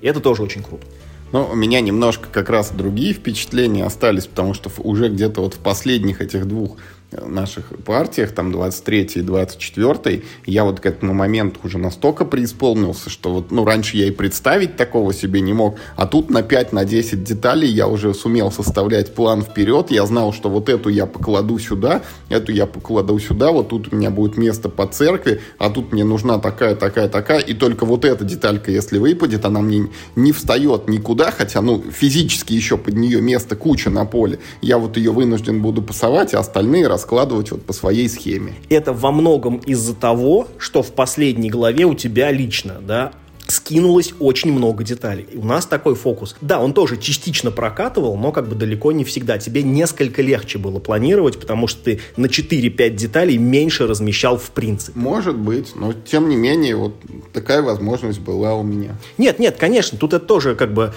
И 0.00 0.06
это 0.06 0.20
тоже 0.20 0.42
очень 0.42 0.62
круто. 0.62 0.86
Ну, 1.32 1.44
у 1.44 1.54
меня 1.54 1.80
немножко 1.80 2.28
как 2.30 2.50
раз 2.50 2.70
другие 2.70 3.14
впечатления 3.14 3.84
остались, 3.84 4.26
потому 4.26 4.52
что 4.54 4.70
уже 4.78 5.08
где-то 5.08 5.42
вот 5.42 5.54
в 5.54 5.58
последних 5.58 6.20
этих 6.20 6.46
двух 6.46 6.76
наших 7.12 7.72
партиях, 7.84 8.32
там 8.32 8.52
23 8.52 9.10
и 9.16 9.20
24 9.20 10.22
я 10.46 10.64
вот 10.64 10.80
к 10.80 10.86
этому 10.86 11.14
моменту 11.14 11.60
уже 11.64 11.78
настолько 11.78 12.24
преисполнился, 12.24 13.10
что 13.10 13.32
вот, 13.32 13.50
ну, 13.50 13.64
раньше 13.64 13.96
я 13.96 14.06
и 14.06 14.10
представить 14.10 14.76
такого 14.76 15.12
себе 15.12 15.40
не 15.40 15.52
мог, 15.52 15.76
а 15.96 16.06
тут 16.06 16.30
на 16.30 16.42
5, 16.42 16.72
на 16.72 16.84
10 16.84 17.24
деталей 17.24 17.68
я 17.68 17.88
уже 17.88 18.14
сумел 18.14 18.52
составлять 18.52 19.14
план 19.14 19.42
вперед, 19.42 19.90
я 19.90 20.06
знал, 20.06 20.32
что 20.32 20.48
вот 20.48 20.68
эту 20.68 20.88
я 20.88 21.06
покладу 21.06 21.58
сюда, 21.58 22.02
эту 22.28 22.52
я 22.52 22.66
покладу 22.66 23.18
сюда, 23.18 23.50
вот 23.50 23.68
тут 23.68 23.92
у 23.92 23.96
меня 23.96 24.10
будет 24.10 24.36
место 24.36 24.68
по 24.68 24.86
церкви, 24.86 25.40
а 25.58 25.70
тут 25.70 25.92
мне 25.92 26.04
нужна 26.04 26.38
такая, 26.38 26.74
такая, 26.76 27.08
такая, 27.08 27.40
и 27.40 27.54
только 27.54 27.86
вот 27.86 28.04
эта 28.04 28.24
деталька, 28.24 28.70
если 28.70 28.98
выпадет, 28.98 29.44
она 29.44 29.60
мне 29.60 29.88
не 30.16 30.32
встает 30.32 30.88
никуда, 30.88 31.30
хотя, 31.30 31.60
ну, 31.60 31.82
физически 31.90 32.52
еще 32.52 32.76
под 32.76 32.94
нее 32.94 33.20
место 33.20 33.56
куча 33.56 33.90
на 33.90 34.04
поле, 34.04 34.38
я 34.62 34.78
вот 34.78 34.96
ее 34.96 35.10
вынужден 35.10 35.60
буду 35.62 35.82
пасовать, 35.82 36.34
а 36.34 36.40
остальные 36.40 36.86
раскладывать 37.00 37.50
вот 37.50 37.62
по 37.62 37.72
своей 37.72 38.08
схеме. 38.08 38.54
Это 38.68 38.92
во 38.92 39.10
многом 39.10 39.56
из-за 39.56 39.94
того, 39.94 40.48
что 40.58 40.82
в 40.82 40.92
последней 40.92 41.48
главе 41.48 41.86
у 41.86 41.94
тебя 41.94 42.30
лично, 42.30 42.76
да, 42.82 43.12
скинулось 43.48 44.12
очень 44.20 44.52
много 44.52 44.84
деталей. 44.84 45.26
И 45.32 45.36
у 45.36 45.44
нас 45.44 45.64
такой 45.64 45.94
фокус. 45.94 46.36
Да, 46.42 46.60
он 46.60 46.72
тоже 46.74 46.98
частично 46.98 47.50
прокатывал, 47.50 48.16
но 48.16 48.32
как 48.32 48.48
бы 48.48 48.54
далеко 48.54 48.92
не 48.92 49.04
всегда. 49.04 49.38
Тебе 49.38 49.62
несколько 49.62 50.22
легче 50.22 50.58
было 50.58 50.78
планировать, 50.78 51.40
потому 51.40 51.66
что 51.66 51.82
ты 51.84 52.00
на 52.16 52.26
4-5 52.26 52.90
деталей 52.90 53.38
меньше 53.38 53.86
размещал 53.86 54.36
в 54.36 54.50
принципе. 54.50 54.98
Может 54.98 55.36
быть, 55.36 55.74
но 55.74 55.92
тем 55.92 56.28
не 56.28 56.36
менее 56.36 56.76
вот 56.76 56.94
такая 57.32 57.62
возможность 57.62 58.20
была 58.20 58.54
у 58.54 58.62
меня. 58.62 58.96
Нет, 59.18 59.38
нет, 59.38 59.56
конечно, 59.58 59.98
тут 59.98 60.12
это 60.12 60.24
тоже 60.26 60.54
как 60.54 60.72
бы 60.72 60.92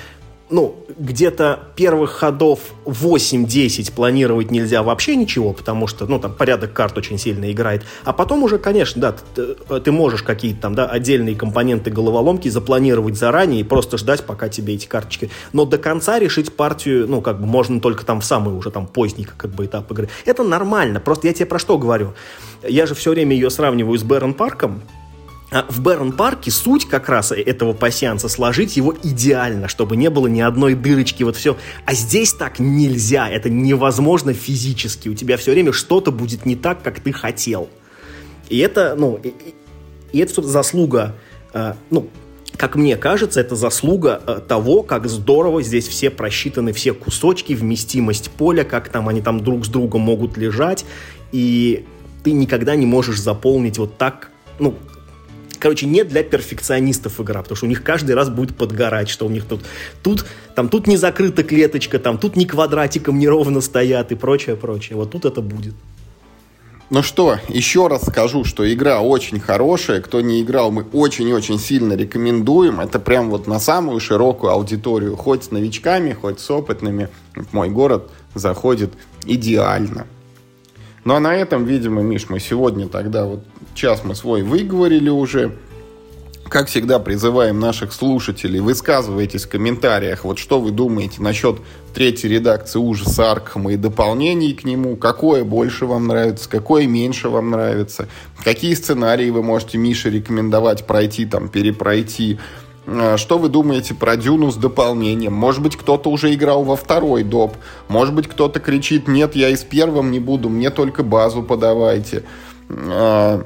ну, 0.53 0.75
где-то 0.99 1.69
первых 1.75 2.11
ходов 2.11 2.59
8-10 2.85 3.91
планировать 3.91 4.51
нельзя 4.51 4.83
вообще 4.83 5.15
ничего, 5.15 5.51
потому 5.51 5.87
что, 5.87 6.05
ну, 6.05 6.19
там 6.19 6.31
порядок 6.31 6.73
карт 6.73 6.95
очень 6.95 7.17
сильно 7.17 7.51
играет. 7.51 7.81
А 8.03 8.13
потом 8.13 8.43
уже, 8.43 8.59
конечно, 8.59 9.01
да, 9.01 9.15
ты, 9.33 9.55
ты 9.79 9.91
можешь 9.91 10.21
какие-то 10.21 10.61
там, 10.61 10.75
да, 10.75 10.85
отдельные 10.85 11.35
компоненты 11.35 11.89
головоломки 11.89 12.49
запланировать 12.49 13.17
заранее 13.17 13.61
и 13.61 13.63
просто 13.63 13.97
ждать, 13.97 14.25
пока 14.25 14.47
тебе 14.47 14.75
эти 14.75 14.85
карточки. 14.85 15.31
Но 15.53 15.65
до 15.65 15.79
конца 15.79 16.19
решить 16.19 16.55
партию, 16.55 17.07
ну, 17.07 17.21
как 17.21 17.41
бы 17.41 17.47
можно 17.47 17.81
только 17.81 18.05
там 18.05 18.21
в 18.21 18.25
самый 18.25 18.53
уже 18.55 18.69
там 18.69 18.85
поздний 18.85 19.25
как 19.25 19.49
бы 19.49 19.65
этап 19.65 19.91
игры. 19.91 20.09
Это 20.23 20.43
нормально, 20.43 20.99
просто 20.99 21.25
я 21.25 21.33
тебе 21.33 21.47
про 21.47 21.57
что 21.57 21.79
говорю. 21.79 22.13
Я 22.61 22.85
же 22.85 22.93
все 22.93 23.09
время 23.09 23.33
ее 23.33 23.49
сравниваю 23.49 23.97
с 23.97 24.03
Бэрон 24.03 24.35
Парком, 24.35 24.83
в 25.69 25.81
Бэрон 25.81 26.13
Парке 26.13 26.51
суть 26.51 26.85
как 26.85 27.09
раз 27.09 27.31
этого 27.31 27.73
пассианса 27.73 28.27
сложить 28.27 28.75
его 28.75 28.95
идеально, 29.03 29.67
чтобы 29.67 29.95
не 29.95 30.09
было 30.09 30.27
ни 30.27 30.41
одной 30.41 30.73
дырочки, 30.73 31.23
вот 31.23 31.35
все. 31.35 31.57
А 31.85 31.93
здесь 31.93 32.33
так 32.33 32.59
нельзя, 32.59 33.29
это 33.29 33.49
невозможно 33.49 34.33
физически. 34.33 35.09
У 35.09 35.13
тебя 35.13 35.37
все 35.37 35.51
время 35.51 35.71
что-то 35.71 36.11
будет 36.11 36.45
не 36.45 36.55
так, 36.55 36.81
как 36.81 36.99
ты 36.99 37.13
хотел. 37.13 37.69
И 38.49 38.57
это, 38.57 38.95
ну, 38.97 39.19
и, 39.23 39.33
и 40.11 40.19
это 40.19 40.41
заслуга, 40.41 41.15
э, 41.53 41.73
ну, 41.89 42.09
как 42.57 42.75
мне 42.75 42.97
кажется, 42.97 43.39
это 43.39 43.55
заслуга 43.55 44.21
э, 44.25 44.41
того, 44.47 44.83
как 44.83 45.07
здорово 45.07 45.61
здесь 45.61 45.87
все 45.87 46.09
просчитаны, 46.09 46.73
все 46.73 46.93
кусочки, 46.93 47.53
вместимость 47.53 48.29
поля, 48.31 48.63
как 48.63 48.89
там 48.89 49.07
они 49.07 49.21
там 49.21 49.43
друг 49.43 49.65
с 49.65 49.69
другом 49.69 50.01
могут 50.01 50.37
лежать, 50.37 50.85
и 51.31 51.85
ты 52.23 52.31
никогда 52.31 52.75
не 52.75 52.85
можешь 52.85 53.19
заполнить 53.19 53.77
вот 53.77 53.97
так, 53.97 54.29
ну, 54.59 54.75
короче, 55.63 55.85
не 55.85 56.03
для 56.03 56.23
перфекционистов 56.23 57.21
игра, 57.21 57.41
потому 57.41 57.55
что 57.55 57.65
у 57.65 57.69
них 57.69 57.83
каждый 57.83 58.15
раз 58.15 58.29
будет 58.29 58.57
подгорать, 58.57 59.07
что 59.07 59.25
у 59.25 59.29
них 59.29 59.45
тут, 59.45 59.61
тут, 60.03 60.25
там, 60.55 60.67
тут 60.67 60.87
не 60.87 60.97
закрыта 60.97 61.41
клеточка, 61.41 61.99
там, 61.99 62.17
тут 62.17 62.35
не 62.35 62.45
квадратиком 62.45 63.17
неровно 63.17 63.61
стоят 63.61 64.11
и 64.11 64.15
прочее, 64.15 64.57
прочее. 64.57 64.97
Вот 64.97 65.11
тут 65.11 65.23
это 65.23 65.41
будет. 65.41 65.73
Ну 66.89 67.01
что, 67.01 67.37
еще 67.47 67.87
раз 67.87 68.03
скажу, 68.03 68.43
что 68.43 68.71
игра 68.71 68.99
очень 68.99 69.39
хорошая. 69.39 70.01
Кто 70.01 70.19
не 70.19 70.41
играл, 70.41 70.69
мы 70.69 70.83
очень-очень 70.83 71.57
сильно 71.57 71.93
рекомендуем. 71.93 72.81
Это 72.81 72.99
прям 72.99 73.29
вот 73.29 73.47
на 73.47 73.59
самую 73.59 74.01
широкую 74.01 74.51
аудиторию. 74.51 75.15
Хоть 75.15 75.45
с 75.45 75.51
новичками, 75.51 76.11
хоть 76.11 76.41
с 76.41 76.51
опытными. 76.51 77.07
В 77.35 77.53
мой 77.53 77.69
город 77.69 78.11
заходит 78.35 78.91
идеально. 79.25 80.07
Ну 81.05 81.15
а 81.15 81.19
на 81.19 81.35
этом, 81.35 81.65
видимо, 81.65 82.01
Миш, 82.01 82.29
мы 82.29 82.39
сегодня 82.39 82.87
тогда 82.87 83.25
вот 83.25 83.43
час 83.75 84.03
мы 84.03 84.15
свой 84.15 84.41
выговорили 84.41 85.09
уже. 85.09 85.51
Как 86.49 86.67
всегда, 86.67 86.99
призываем 86.99 87.59
наших 87.59 87.93
слушателей, 87.93 88.59
высказывайтесь 88.59 89.45
в 89.45 89.49
комментариях, 89.49 90.23
вот 90.23 90.37
что 90.37 90.59
вы 90.59 90.71
думаете 90.71 91.21
насчет 91.21 91.57
третьей 91.95 92.29
редакции 92.29 92.77
ужаса 92.77 93.31
Аркхама 93.31 93.73
и 93.73 93.77
дополнений 93.77 94.53
к 94.53 94.63
нему, 94.63 94.95
какое 94.95 95.45
больше 95.45 95.87
вам 95.87 96.07
нравится, 96.07 96.47
какое 96.47 96.85
меньше 96.85 97.29
вам 97.29 97.49
нравится, 97.49 98.07
какие 98.43 98.75
сценарии 98.75 99.31
вы 99.31 99.41
можете 99.41 99.79
Мише 99.79 100.11
рекомендовать 100.11 100.85
пройти, 100.85 101.25
там, 101.25 101.49
перепройти, 101.49 102.37
что 103.17 103.37
вы 103.37 103.49
думаете 103.49 103.93
про 103.93 104.17
Дюну 104.17 104.51
с 104.51 104.55
дополнением? 104.55 105.33
Может 105.33 105.61
быть, 105.61 105.75
кто-то 105.75 106.09
уже 106.09 106.33
играл 106.33 106.63
во 106.63 106.75
второй 106.75 107.23
доп. 107.23 107.55
Может 107.87 108.13
быть, 108.13 108.27
кто-то 108.27 108.59
кричит, 108.59 109.07
нет, 109.07 109.35
я 109.35 109.49
и 109.49 109.55
с 109.55 109.63
первым 109.63 110.11
не 110.11 110.19
буду, 110.19 110.49
мне 110.49 110.69
только 110.69 111.03
базу 111.03 111.43
подавайте. 111.43 112.23
А, 112.69 113.45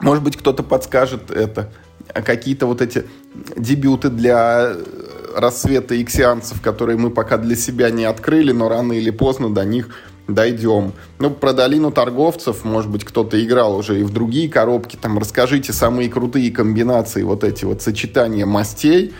может 0.00 0.22
быть, 0.22 0.36
кто-то 0.36 0.62
подскажет 0.62 1.30
это. 1.30 1.72
А 2.12 2.22
какие-то 2.22 2.66
вот 2.66 2.80
эти 2.80 3.06
дебюты 3.56 4.08
для 4.08 4.76
рассвета 5.34 6.00
иксианцев, 6.00 6.60
которые 6.60 6.96
мы 6.96 7.10
пока 7.10 7.38
для 7.38 7.56
себя 7.56 7.90
не 7.90 8.04
открыли, 8.04 8.52
но 8.52 8.68
рано 8.68 8.92
или 8.92 9.10
поздно 9.10 9.52
до 9.52 9.64
них 9.64 9.88
дойдем. 10.28 10.92
Ну, 11.18 11.30
про 11.30 11.52
долину 11.52 11.90
торговцев, 11.90 12.64
может 12.64 12.90
быть, 12.90 13.04
кто-то 13.04 13.42
играл 13.42 13.76
уже 13.76 14.00
и 14.00 14.04
в 14.04 14.12
другие 14.12 14.48
коробки. 14.48 14.96
Там 14.96 15.18
расскажите 15.18 15.72
самые 15.72 16.08
крутые 16.08 16.50
комбинации, 16.50 17.22
вот 17.22 17.44
эти 17.44 17.64
вот 17.64 17.82
сочетания 17.82 18.46
мастей. 18.46 19.12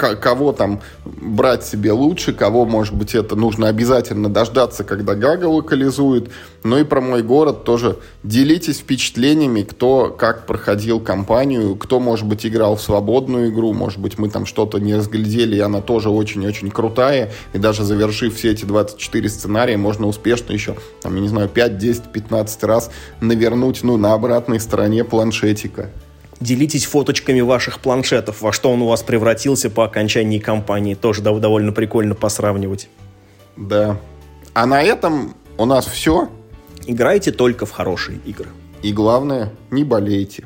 Кого 0.00 0.52
там 0.52 0.80
брать 1.04 1.64
себе 1.64 1.92
лучше, 1.92 2.32
кого, 2.32 2.64
может 2.64 2.94
быть, 2.94 3.14
это 3.14 3.36
нужно 3.36 3.68
обязательно 3.68 4.28
дождаться, 4.28 4.82
когда 4.82 5.14
Гага 5.14 5.44
локализует. 5.44 6.30
Ну 6.64 6.78
и 6.78 6.84
про 6.84 7.00
мой 7.00 7.22
город 7.22 7.64
тоже 7.64 7.98
делитесь 8.22 8.78
впечатлениями, 8.78 9.62
кто 9.62 10.08
как 10.10 10.46
проходил 10.46 11.00
кампанию, 11.00 11.76
кто, 11.76 12.00
может 12.00 12.26
быть, 12.26 12.46
играл 12.46 12.76
в 12.76 12.82
свободную 12.82 13.50
игру, 13.50 13.72
может 13.72 13.98
быть, 13.98 14.18
мы 14.18 14.30
там 14.30 14.46
что-то 14.46 14.78
не 14.78 14.94
разглядели, 14.94 15.56
и 15.56 15.60
она 15.60 15.80
тоже 15.80 16.10
очень-очень 16.10 16.70
крутая, 16.70 17.30
и 17.52 17.58
даже 17.58 17.84
завершив 17.84 18.34
все 18.36 18.52
эти 18.52 18.64
24 18.64 19.28
сценария, 19.28 19.76
можно 19.76 20.06
успешно 20.06 20.52
еще, 20.52 20.76
там, 21.02 21.14
я 21.14 21.20
не 21.20 21.28
знаю, 21.28 21.48
5, 21.48 21.78
10, 21.78 22.04
15 22.12 22.64
раз 22.64 22.90
навернуть, 23.20 23.82
ну, 23.82 23.96
на 23.96 24.12
обратной 24.14 24.60
стороне 24.60 25.04
планшетика. 25.04 25.90
Делитесь 26.40 26.86
фоточками 26.86 27.40
ваших 27.40 27.80
планшетов, 27.80 28.40
во 28.40 28.52
что 28.52 28.72
он 28.72 28.80
у 28.80 28.88
вас 28.88 29.02
превратился 29.02 29.68
по 29.68 29.84
окончании 29.84 30.38
кампании. 30.38 30.94
Тоже 30.94 31.20
довольно 31.20 31.72
прикольно 31.72 32.14
посравнивать. 32.14 32.88
Да. 33.56 34.00
А 34.54 34.66
на 34.66 34.82
этом 34.82 35.34
у 35.58 35.66
нас 35.66 35.86
все. 35.86 36.30
Играйте 36.86 37.30
только 37.30 37.66
в 37.66 37.70
хорошие 37.72 38.18
игры. 38.24 38.48
И 38.82 38.92
главное, 38.92 39.52
не 39.70 39.84
болейте. 39.84 40.44